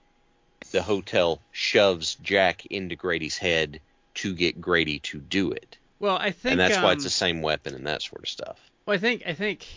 [0.71, 3.81] the hotel shoves Jack into Grady's head
[4.15, 7.09] to get Grady to do it, Well, I think and that's why um, it's the
[7.09, 8.57] same weapon and that sort of stuff.
[8.85, 9.67] Well, I think I think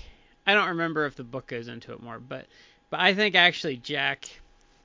[0.47, 2.47] I don't remember if the book goes into it more, but
[2.91, 4.29] but I think actually Jack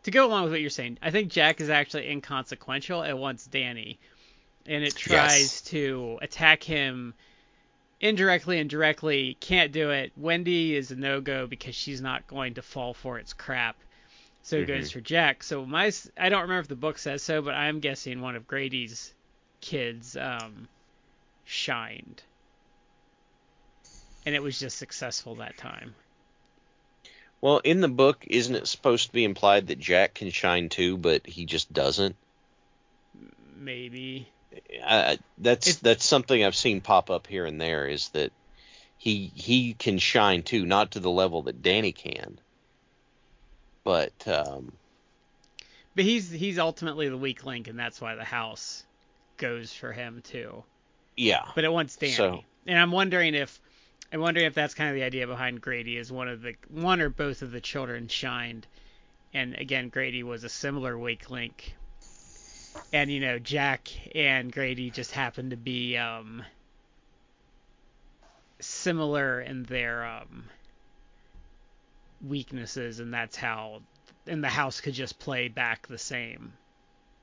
[0.03, 3.45] to go along with what you're saying, I think Jack is actually inconsequential and wants
[3.45, 3.99] Danny,
[4.65, 5.61] and it tries Yes.
[5.63, 7.13] to attack him
[7.99, 9.35] indirectly and directly.
[9.41, 10.11] Can't do it.
[10.15, 13.75] Wendy is a no go because she's not going to fall for its crap.
[14.43, 15.43] So it goes for Jack.
[15.43, 18.47] So my I don't remember if the book says so, but I'm guessing one of
[18.47, 19.13] Grady's
[19.59, 20.69] kids um,
[21.43, 22.23] shined
[24.27, 25.95] and it was just successful that time.
[27.39, 30.97] Well, in the book, isn't it supposed to be implied that Jack can shine too,
[30.97, 32.17] but he just doesn't?
[33.57, 34.27] Maybe.
[34.85, 37.87] I, that's that's something I've seen pop up here and there.
[37.87, 38.33] Is that
[38.97, 42.37] he he can shine too, not to the level that Danny can,
[43.85, 44.73] but um,
[45.95, 48.83] But he's he's ultimately the weak link, and that's why the house
[49.37, 50.65] goes for him too.
[51.15, 53.61] yeah, But it wants Danny, So- and I'm wondering if
[54.11, 57.01] I'm wondering if that's kind of the idea behind Grady is one of the one
[57.01, 58.65] or both of the children shined,
[59.33, 61.75] and again Grady was a similar weak link,
[62.93, 66.43] and you know Jack and Grady just happened to be um
[68.59, 70.45] similar in their um
[72.21, 73.81] weaknesses, and that's how
[74.25, 76.53] and the house could just play back the same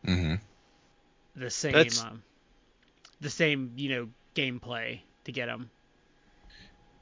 [0.06, 0.35] Mm-hmm.
[1.36, 2.23] the same That's- um,
[3.20, 5.70] the same you know gameplay to get him.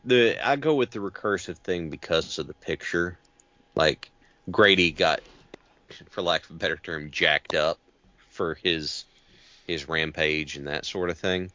[0.04, 3.20] The I go with the recursive thing because of the picture.
[3.76, 4.12] Like
[4.50, 5.20] Grady got,
[6.10, 7.80] for lack of a better term, jacked up
[8.30, 9.06] for his
[9.66, 11.52] his rampage and that sort of thing.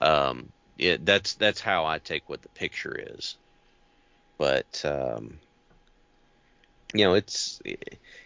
[0.00, 3.38] Um, it, that's that's how I take what the picture is.
[4.38, 5.40] But um,
[6.94, 7.60] you know, it's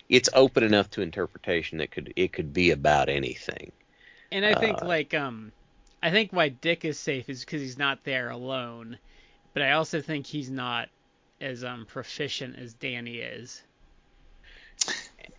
[0.08, 3.72] it's open enough to interpretation that could it could be about anything.
[4.30, 5.52] And I think Uh, like um
[6.02, 8.98] I think why Dick is safe is because he's not there alone,
[9.54, 10.88] but I also think he's not
[11.40, 13.62] as um proficient as Danny is.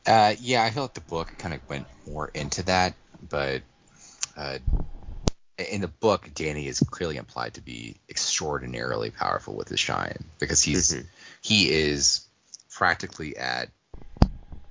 [0.07, 2.93] Uh, yeah, I feel like the book kind of went more into that,
[3.29, 3.61] but
[4.37, 4.59] uh,
[5.57, 10.61] in the book, Danny is clearly implied to be extraordinarily powerful with his shine because
[10.61, 11.05] he's Mhm.
[11.41, 12.21] he is
[12.71, 13.69] practically at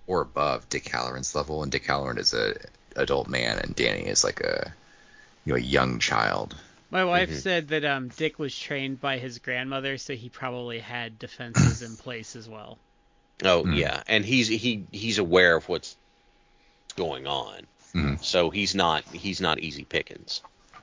[0.07, 2.55] or above Dick Hallorann's level, and Dick Hallorann is a
[2.97, 4.73] adult man, and Danny is like a
[5.45, 6.55] you know a young child.
[6.95, 7.43] My wife Mhm.
[7.43, 11.97] said that um Dick was trained by his grandmother, so he probably had defenses in
[11.97, 12.79] place as well.
[13.43, 13.77] Oh Mm.
[13.77, 15.97] yeah, and he's he he's aware of what's
[16.97, 18.23] going on, Mhm.
[18.25, 20.41] so he's not he's not easy pickings.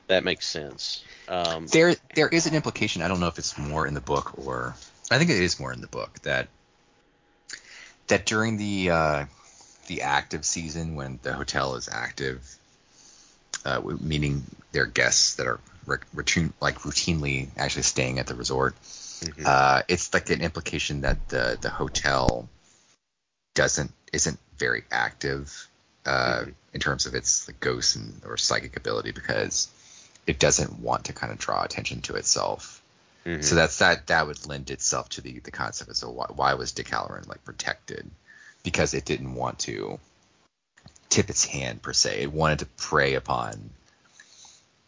[0.08, 1.06] That makes sense.
[1.30, 3.02] Um, There there is an implication.
[3.02, 4.76] I don't know if it's more in the book or
[5.10, 6.50] I think it is more in the book that
[8.08, 9.26] that during the uh,
[9.88, 12.46] the active season when the hotel is active,
[13.64, 14.44] uh, w- meaning
[14.74, 18.76] their guests that are re- routine, like routinely actually staying at the resort,
[19.22, 19.46] mhm.
[19.46, 22.48] uh, it's like an implication that the the hotel
[23.56, 25.68] doesn't isn't very active
[26.06, 26.54] uh, Mhm.
[26.74, 29.68] in terms of its like, ghost and or psychic ability because
[30.26, 32.82] it doesn't want to kind of draw attention to itself.
[33.26, 33.44] Mhm.
[33.44, 36.54] So that's that that would lend itself to the the concept of so why, why
[36.56, 38.10] was Dick like protected?
[38.64, 40.00] Because it didn't want to
[41.10, 42.22] tip its hand per se.
[42.22, 43.72] It wanted to prey upon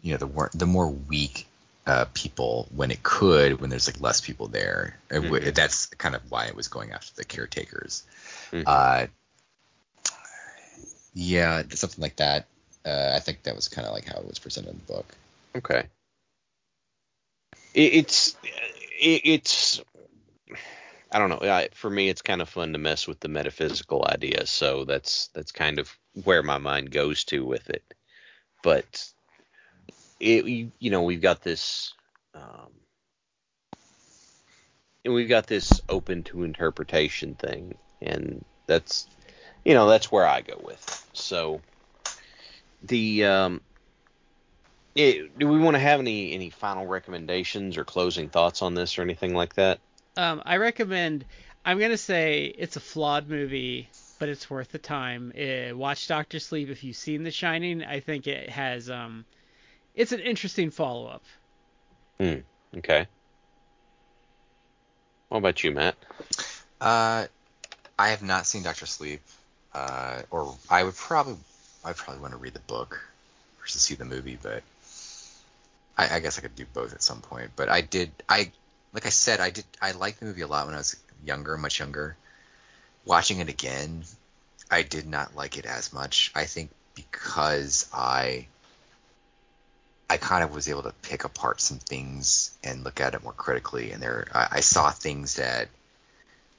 [0.04, 1.48] you know the wor- the more weak
[1.88, 5.00] uh, people when it could when there's like less people there.
[5.10, 5.56] Mhm.
[5.56, 8.04] That's kind of why it was going after the caretakers.
[8.52, 8.64] Mhm.
[8.68, 9.08] Uh,
[11.14, 12.46] yeah, something like that.
[12.86, 15.06] Uh, I think that was kind of like how it was presented in the book.
[15.56, 15.88] Okay.
[17.74, 18.36] It, it's
[19.00, 19.82] it, it's
[21.12, 21.40] I don't know.
[21.42, 24.50] I, for me, it's kind of fun to mess with the metaphysical ideas.
[24.50, 27.84] So that's that's kind of where my mind goes to with it.
[28.64, 29.13] But
[30.24, 31.94] it you, know we've got this
[32.34, 32.72] um,
[35.04, 39.08] and we've got this open to interpretation thing, and that's
[39.66, 40.82] you know that's where I go with.
[40.88, 41.18] It.
[41.18, 41.62] So
[42.84, 43.62] the um,
[44.96, 48.98] it, do we want to have any any final recommendations or closing thoughts on this
[48.98, 49.80] or anything like that?
[50.16, 51.26] Um, I recommend.
[51.66, 53.90] I'm gonna say it's a flawed movie,
[54.20, 55.34] but it's worth the time.
[55.38, 57.84] Uh, watch Doctor Sleep if you've seen The Shining.
[57.84, 58.90] I think it has.
[58.90, 59.26] Um,
[59.96, 61.24] it's an interesting follow up.
[62.20, 62.40] Hmm.
[62.78, 63.08] Okay.
[65.30, 65.96] What about you, Matt?
[66.80, 67.26] Uh,
[67.98, 69.22] I have not seen Doctor Sleep,
[69.74, 71.38] uh, or I would probably,
[71.84, 73.02] I probably want to read the book
[73.60, 74.64] versus see the movie, but
[75.98, 77.52] I, I guess I could do both at some point.
[77.56, 78.52] But I did, I,
[78.94, 80.96] like I said, I did, I liked the movie a lot when I was
[81.26, 82.16] younger, much younger.
[83.06, 84.04] Watching it again,
[84.72, 86.32] I did not like it as much.
[86.36, 88.48] I think because I,
[90.10, 93.34] I kind of was able to pick apart some things and look at it more
[93.34, 95.70] critically, and there, I, I saw things that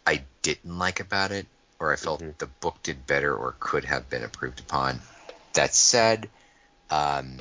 [0.07, 1.47] I didn't like about it,
[1.79, 2.37] or I felt Mhm.
[2.39, 5.01] the book did better or could have been improved upon.
[5.53, 6.29] That said,
[6.91, 7.39] um,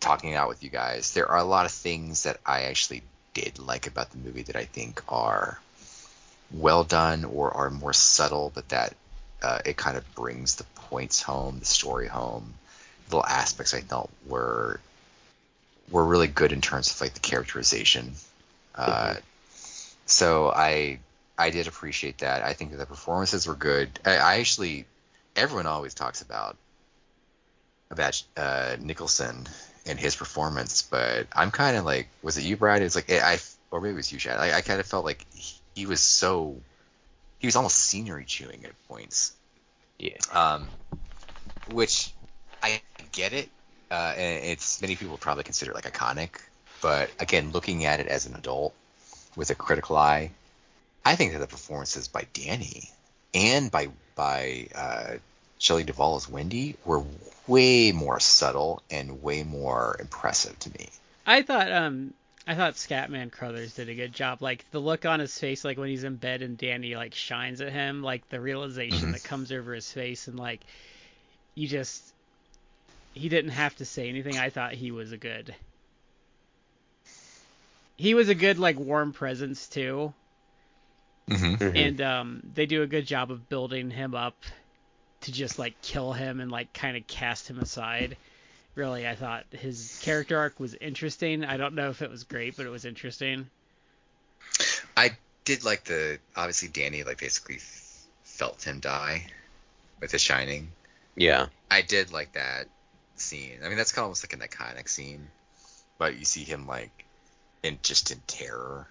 [0.00, 3.02] talking out with you guys, there are a lot of things that I actually
[3.34, 5.58] did like about the movie that I think are
[6.50, 8.94] well done or are more subtle, but that
[9.42, 12.54] uh, it kind of brings the points home, the story home.
[13.06, 14.80] Little aspects I felt were
[15.90, 18.12] were really good in terms of like the characterization.
[18.74, 19.16] Uh,
[20.06, 20.98] so I
[21.36, 22.42] I did appreciate that.
[22.42, 23.90] I think that the performances were good.
[24.04, 24.86] I, I actually
[25.36, 26.56] everyone always talks about
[27.90, 29.46] about uh, Nicholson
[29.86, 32.82] and his performance, but I'm kind of like, was it you, Brad?
[32.82, 33.38] It's like I
[33.70, 34.38] or maybe it was you, Chad.
[34.38, 36.56] I, I kind of felt like he, he was so
[37.38, 39.32] he was almost scenery chewing at points.
[39.98, 40.16] Yeah.
[40.32, 40.68] Um,
[41.70, 42.12] which
[42.62, 42.80] I
[43.12, 43.48] get it.
[43.90, 46.30] Uh, and it's many people probably consider it like iconic,
[46.82, 48.74] but again, looking at it as an adult
[49.36, 50.30] with a critical eye,
[51.04, 52.90] I think that the performances by Danny
[53.34, 55.14] and by by uh,
[55.58, 57.02] Shelley Duvall as Wendy were
[57.46, 60.88] way more subtle and way more impressive to me.
[61.26, 62.12] I thought um
[62.46, 64.42] I thought Scatman Crothers did a good job.
[64.42, 67.60] Like the look on his face, like when he's in bed and Danny like shines
[67.60, 69.12] at him, like the realization Mhm.
[69.12, 70.60] that comes over his face, and like
[71.54, 72.02] you just
[73.18, 74.38] he didn't have to say anything.
[74.38, 75.54] I thought he was a good.
[77.96, 80.12] He was a good like warm presence too,
[81.28, 81.76] Mm-hmm.
[81.76, 84.34] and um they do a good job of building him up
[85.22, 88.16] to just like kill him and like kind of cast him aside.
[88.74, 91.44] Really, I thought his character arc was interesting.
[91.44, 93.50] I don't know if it was great, but it was interesting.
[94.96, 95.10] I
[95.44, 97.58] did like the obviously Danny like basically
[98.22, 99.26] felt him die
[100.00, 100.68] with The Shining.
[101.16, 101.46] Yeah.
[101.70, 102.68] I did like that
[103.20, 103.58] scene.
[103.64, 105.28] I mean, that's kind of almost like an iconic scene,
[105.98, 106.90] but you see him like
[107.62, 108.86] in just in terror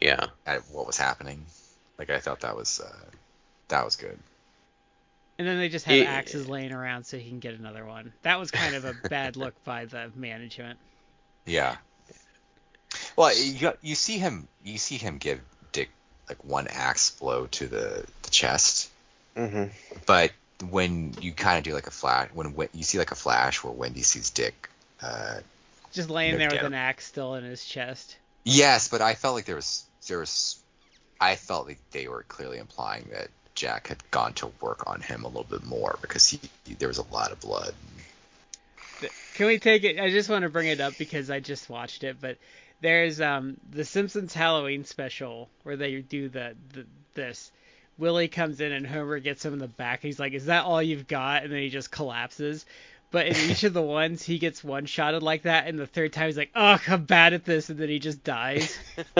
[0.00, 0.26] Yeah.
[0.46, 1.44] at what was happening.
[1.98, 3.04] Like I thought that was uh,
[3.68, 4.18] that was good.
[5.38, 6.10] And then they just have Yeah.
[6.10, 8.12] axes laying around so he can get another one.
[8.22, 10.78] That was kind of a bad look by the management.
[11.46, 11.76] Yeah.
[13.16, 15.40] Well, you, you see him you see him give
[15.72, 15.90] Dick
[16.28, 18.90] like one axe blow to the, the chest,
[19.36, 19.68] Mm-hmm.
[20.06, 20.30] but
[20.70, 23.62] when you kind of do like a flash when, when you see like a flash
[23.62, 24.68] where Wendy sees Dick
[25.02, 25.40] uh,
[25.92, 28.16] Just laying No there with an axe still in his chest.
[28.44, 30.58] Yes, but I felt like there was there was
[31.20, 35.24] I felt like they were clearly implying that Jack had gone to work on him
[35.24, 37.74] a little bit more because he, he- there was a lot of blood.
[39.34, 39.98] Can we take it?
[39.98, 42.36] I just want to bring it up because I just watched it, but
[42.80, 47.50] there's um the Simpsons Halloween special where they do the, the this.
[47.98, 50.02] Willie comes in and Homer gets him in the back.
[50.02, 52.64] He's like, "Is that all you've got?" And then he just collapses.
[53.10, 56.12] But in each of the ones, he gets one shotted like that, and the third
[56.12, 58.78] time he's like, "Oh, I'm bad at this," and then he just dies.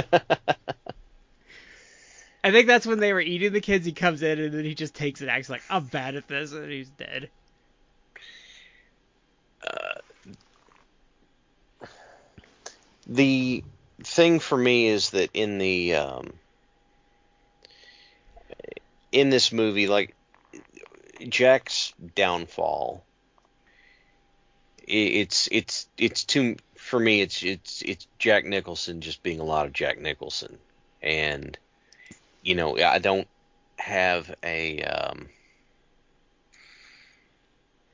[2.44, 3.86] I think that's when they were eating the kids.
[3.86, 6.52] He comes in and then he just takes an axe like, "I'm bad at this,"
[6.52, 7.28] and he's dead.
[13.06, 13.62] the
[14.02, 16.32] thing for me is that in the um,
[19.12, 20.16] in this movie, like
[21.28, 23.04] Jack's downfall
[24.86, 27.20] it's it's it's too for me.
[27.20, 30.58] It's it's it's Jack Nicholson just being a lot of Jack Nicholson,
[31.02, 31.56] and
[32.42, 33.28] you know I don't
[33.76, 35.28] have a um,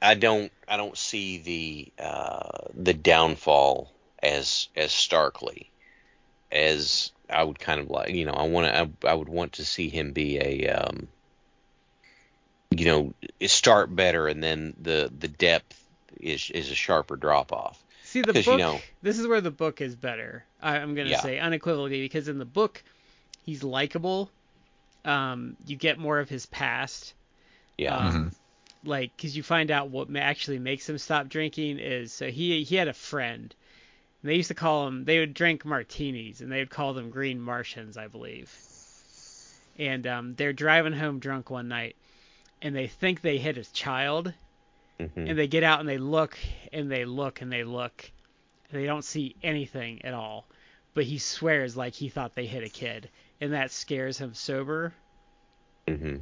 [0.01, 3.93] I don't I don't see the uh, the downfall
[4.23, 5.71] as as starkly
[6.53, 8.11] as I would kind of like.
[8.11, 11.09] You know, I want to I, I would want to see him be a um,
[12.71, 13.15] you know
[13.47, 15.83] start better and then the the depth
[16.21, 17.83] is is a sharper drop off.
[18.05, 18.47] See the book.
[18.47, 20.45] you know- this is where the book is better.
[20.63, 21.21] I, I'm gonna Yeah.
[21.21, 22.83] say unequivocally because in the book,
[23.45, 24.31] he's likable.
[25.05, 27.15] Um, you get more of his past.
[27.77, 27.97] Yeah.
[27.97, 28.33] Um,
[28.85, 32.77] Like, because you find out what actually makes him stop drinking is so he he
[32.77, 33.55] had a friend.
[34.23, 35.05] And they used to call them.
[35.05, 38.53] They would drink martinis, and they would call them green Martians, I believe.
[39.79, 41.95] And um, they're driving home drunk one night,
[42.61, 44.33] and they think they hit a child,
[44.99, 45.31] Mhm.
[45.31, 46.37] and they get out and they look
[46.73, 48.11] and they look and they look
[48.69, 50.45] and they don't see anything at all
[50.93, 53.09] but he swears like he thought they hit a kid
[53.41, 54.93] and that scares him sober
[55.87, 56.17] Mm-hmm.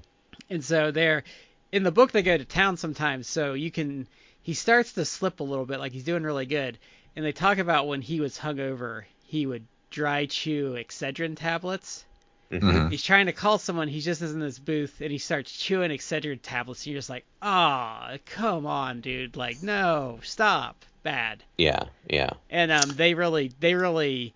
[0.51, 1.25] and so they're
[1.73, 4.07] in the book they go to town sometimes so you can
[4.43, 6.77] he starts to slip a little bit like he's doing really good
[7.17, 12.05] and they talk about when he was hungover he would dry chew excedrin tablets
[12.51, 12.93] Mhm.
[12.93, 13.89] he's trying to call someone.
[13.89, 16.83] He just is in this booth and he starts chewing Excedrin tablets.
[16.87, 19.37] And you're just like, ah, come on, dude.
[19.37, 20.85] Like, no, stop.
[21.03, 21.43] Bad.
[21.59, 21.83] Yeah.
[22.09, 22.31] Yeah.
[22.49, 24.33] And um, they really, they really,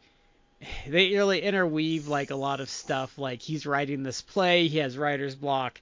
[0.88, 3.16] they really interweave like a lot of stuff.
[3.16, 5.80] Like he's writing this play, he has writer's block,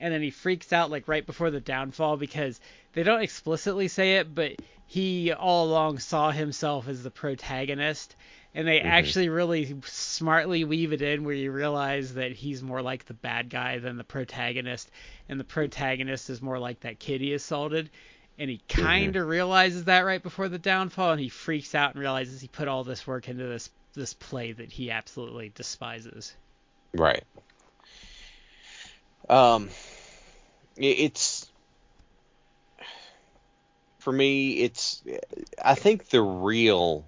[0.00, 2.58] and then he freaks out like right before the downfall because
[2.92, 4.56] they don't explicitly say it, but
[4.88, 8.16] he all along saw himself as the protagonist.
[8.54, 13.04] And they actually really smartly weave it in where you realize that he's more like
[13.04, 14.90] the bad guy than the protagonist,
[15.28, 17.90] and the protagonist is more like that kid he assaulted.
[18.38, 22.00] And he kind of realizes that right before the downfall, and he freaks out and
[22.00, 26.34] realizes he put all this work into this this play that he absolutely despises.
[26.94, 27.24] Right.
[29.28, 29.68] Um,
[30.76, 31.47] it's
[33.98, 34.58] for me.
[34.58, 35.02] It's
[35.62, 37.04] I think the real,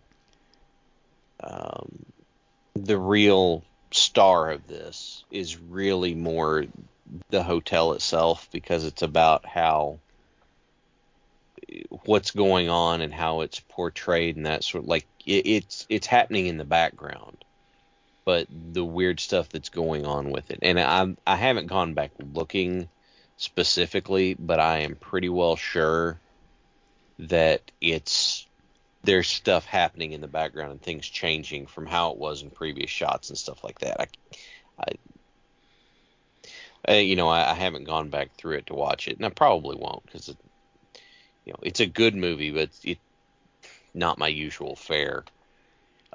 [1.42, 2.04] um,
[2.74, 6.64] the real star of this is really more
[7.30, 9.98] the hotel itself because it's about how
[12.04, 16.06] what's going on and how it's portrayed and that sort of like it, it's it's
[16.06, 17.36] happening in the background
[18.24, 20.60] but the weird stuff that's going on with it.
[20.62, 22.88] And I I haven't gone back looking
[23.36, 26.20] specifically, but I am pretty well sure
[27.28, 28.46] that it's
[29.02, 32.90] there's stuff happening in the background and things changing from how it was in previous
[32.90, 34.00] shots and stuff like that.
[34.00, 34.06] I,
[36.86, 39.24] I, uh, you know, I, I haven't gone back through it to watch it, and
[39.24, 40.36] I probably won't because it,
[41.44, 42.98] you know, it's a good movie, but it
[43.94, 45.24] not my usual fare.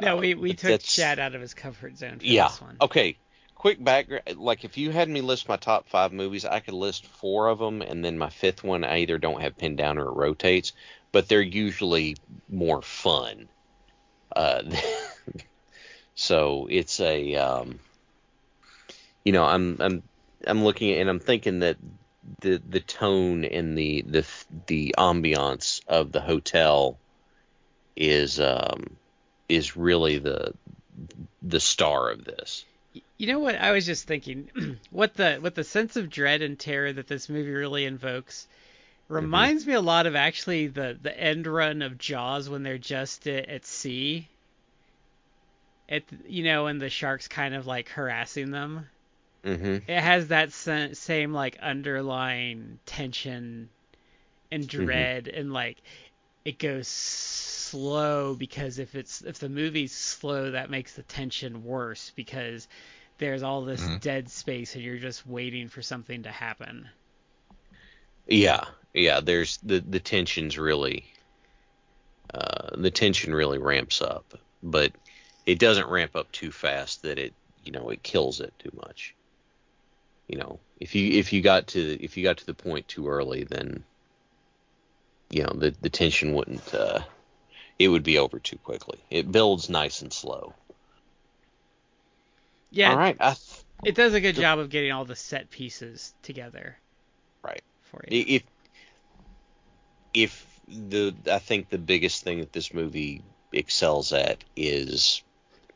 [0.01, 2.49] No, Uh, we, we took Chad out of his comfort zone for yeah.
[2.49, 2.77] this one.
[2.81, 3.17] Okay.
[3.55, 4.23] Quick background.
[4.35, 7.57] Like, if you had me list my top five movies, I could list four of
[7.59, 10.73] them, and then my fifth one I either don't have pinned down or it rotates,
[11.11, 12.15] but they're usually
[12.49, 13.47] more fun.
[14.35, 14.63] Uh,
[16.15, 17.79] so it's a, um,
[19.23, 20.03] you know, I'm I'm
[20.45, 21.77] I'm looking at and I'm thinking that
[22.41, 24.27] the the tone and the the
[24.67, 26.99] the ambiance of the hotel
[27.95, 28.97] is um
[29.47, 30.53] is really the
[31.41, 32.65] the star of this.
[33.17, 33.55] You know what?
[33.55, 37.27] I was just thinking, what the what the sense of dread and terror that this
[37.27, 38.47] movie really invokes
[39.09, 43.27] reminds me a lot of actually the the end run of Jaws when they're just
[43.27, 44.29] at, at sea.
[45.89, 48.87] At you know, and the sharks kind of like harassing them.
[49.43, 53.69] hmm It has that sa- same like underlying tension
[54.51, 55.81] and dread, and like
[56.45, 62.11] it goes slow because if it's if the movie's slow, that makes the tension worse
[62.15, 62.67] because
[63.17, 63.99] there's all this Mhm.
[63.99, 66.89] dead space and you're just waiting for something to happen.
[68.27, 69.19] Yeah, yeah.
[69.19, 71.05] There's the the tension's really,
[72.33, 74.91] uh, the tension really ramps up, but
[75.45, 77.33] it doesn't ramp up too fast that it,
[77.63, 79.15] you know, it kills it too much.
[80.27, 83.07] You know, if you if you got to if you got to the point too
[83.07, 83.83] early, then,
[85.29, 87.01] you know, the the tension wouldn't, uh,
[87.79, 89.05] it would be over too quickly.
[89.11, 90.55] It builds nice and slow.
[92.75, 95.49] Yeah, All right, I th- it does a good job of getting all the set
[95.49, 96.77] pieces together.
[97.41, 97.61] Right.
[97.83, 98.25] For you.
[98.27, 98.43] if
[100.13, 103.21] if the I think the biggest thing that this movie
[103.53, 105.23] excels at is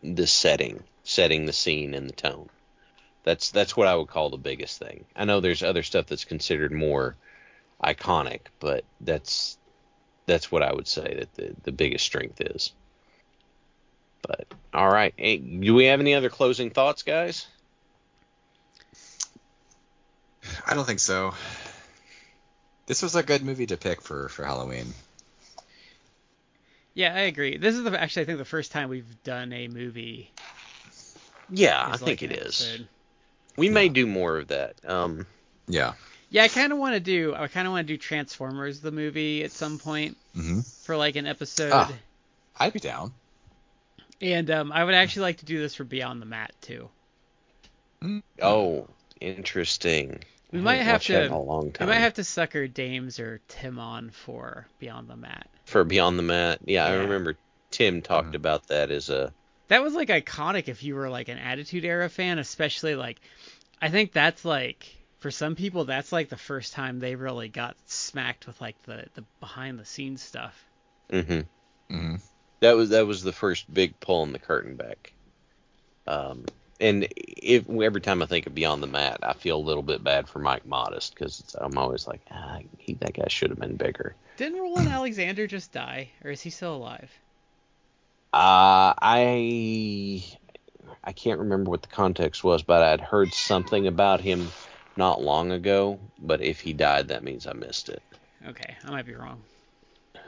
[0.03, 2.49] the setting, setting the scene and the tone.
[3.23, 5.05] That's that's what I would call the biggest thing.
[5.15, 7.15] I know there's other stuff that's considered more
[7.81, 9.57] iconic, but that's
[10.25, 12.73] that's what I would say that the the biggest strength is.
[14.21, 17.47] But all right, hey, do we have any other closing thoughts, guys?
[20.65, 21.33] I don't think so.
[22.87, 24.93] This was a good movie to pick for for Halloween.
[26.93, 27.57] Yeah, I agree.
[27.57, 30.31] This is the actually I think the first time we've done a movie.
[31.49, 32.61] Yeah, I is think like it an is.
[32.61, 32.87] episode.
[33.57, 34.75] We may do more of that.
[34.85, 35.25] Um,
[35.67, 35.93] Yeah.
[36.29, 37.33] Yeah, I kind of want to do.
[37.35, 41.15] I kind of want to do Transformers the movie at some point hmm for like
[41.15, 41.73] an episode.
[41.73, 41.93] Ah.
[42.57, 43.13] I'd be down.
[44.21, 46.89] And um, I would actually like to do this for Beyond the Mat too.
[48.41, 48.87] oh,
[49.21, 50.23] interesting.
[50.51, 51.25] We I might haven't have watched that to.
[51.27, 55.15] in a long We might have to sucker Dames or Tim on for Beyond the
[55.15, 55.47] Mat.
[55.65, 56.59] for Beyond the Mat.
[56.65, 57.35] Yeah, I remember
[57.71, 58.35] Tim talked Mhm.
[58.35, 59.31] about that as a
[59.67, 63.21] That was like iconic if you were like an Attitude Era fan, especially like.
[63.81, 64.85] I think that's like
[65.19, 69.05] for some people that's like the first time they really got smacked with like the
[69.15, 70.65] the behind the scenes stuff.
[71.11, 71.41] hmm
[71.89, 72.15] hmm
[72.61, 75.13] that was that was the first big pull in the curtain back.
[76.07, 76.45] Um,
[76.79, 80.03] and if every time I think of Beyond the Mat, I feel a little bit
[80.03, 83.75] bad for Mike Modest because I'm always like, ah, he, that guy should have been
[83.75, 84.15] bigger.
[84.37, 87.11] Didn't Roland Alexander just die, or is he still alive?
[88.31, 90.23] Uh, I
[91.03, 94.47] I can't remember what the context was, but I'd heard something about him
[94.95, 95.99] not long ago.
[96.19, 98.01] But if he died, that means I missed it.
[98.47, 99.41] Okay, I might be wrong.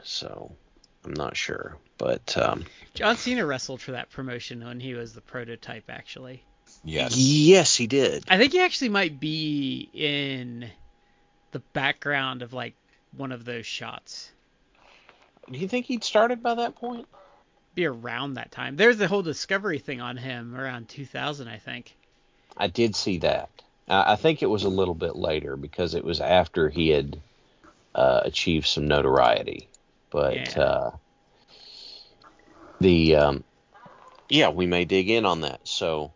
[0.02, 0.52] So
[1.04, 1.76] I'm not sure.
[1.98, 2.64] But um,
[2.94, 6.44] John Cena wrestled for that promotion when he was the prototype, actually.
[6.84, 7.16] Yes.
[7.16, 8.24] yes, he did.
[8.28, 10.68] I think he actually might be in
[11.52, 12.74] the background of like
[13.16, 14.32] one of those shots.
[15.50, 17.06] Do you think he'd started by that point?
[17.74, 18.76] Be around that time.
[18.76, 21.96] There's the whole Discovery thing on him around 2000, I think.
[22.56, 23.48] I did see that.
[23.88, 27.20] I I think it was a little bit later because it was after he had
[27.94, 29.68] uh, achieved some notoriety.
[30.12, 30.60] But Yeah.
[30.60, 30.90] uh,
[32.80, 33.44] the um,
[34.28, 35.60] yeah, we may dig in on that.
[35.66, 36.12] So,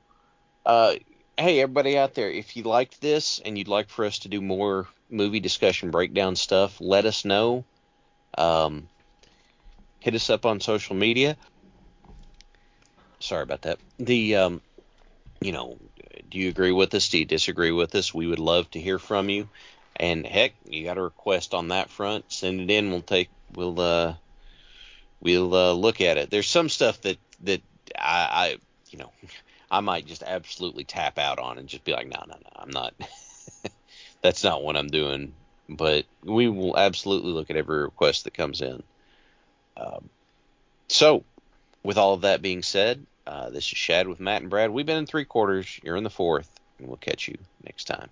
[0.64, 0.94] uh,
[1.36, 4.40] hey, everybody out there, if you liked this and you'd like for us to do
[4.40, 7.64] more movie discussion breakdown stuff, let us know.
[8.36, 8.88] Um,
[10.00, 11.36] hit us up on social media.
[13.20, 13.78] Sorry about that.
[13.98, 14.60] The um,
[15.40, 15.78] you know,
[16.28, 17.08] do you agree with us?
[17.08, 18.12] Do you disagree with us?
[18.14, 19.48] We would love to hear from you.
[19.96, 22.90] And heck, you got a request on that front, send it in.
[22.90, 24.14] We'll take we'll uh
[25.20, 26.30] we'll uh, look at it.
[26.30, 27.62] There's some stuff that that
[27.98, 28.56] I, I
[28.90, 29.10] you know
[29.70, 32.70] I might just absolutely tap out on and just be like, no, no, no, I'm
[32.70, 32.94] not.
[34.22, 35.34] That's not what I'm doing.
[35.68, 38.84] But we will absolutely look at every request that comes in.
[39.76, 40.08] Um,
[40.88, 41.24] so,
[41.82, 44.70] with all of that being said, uh, this is Shad with Matt and Brad.
[44.70, 45.80] We've been in three quarters.
[45.82, 48.08] You're in the fourth, and we'll catch you next time.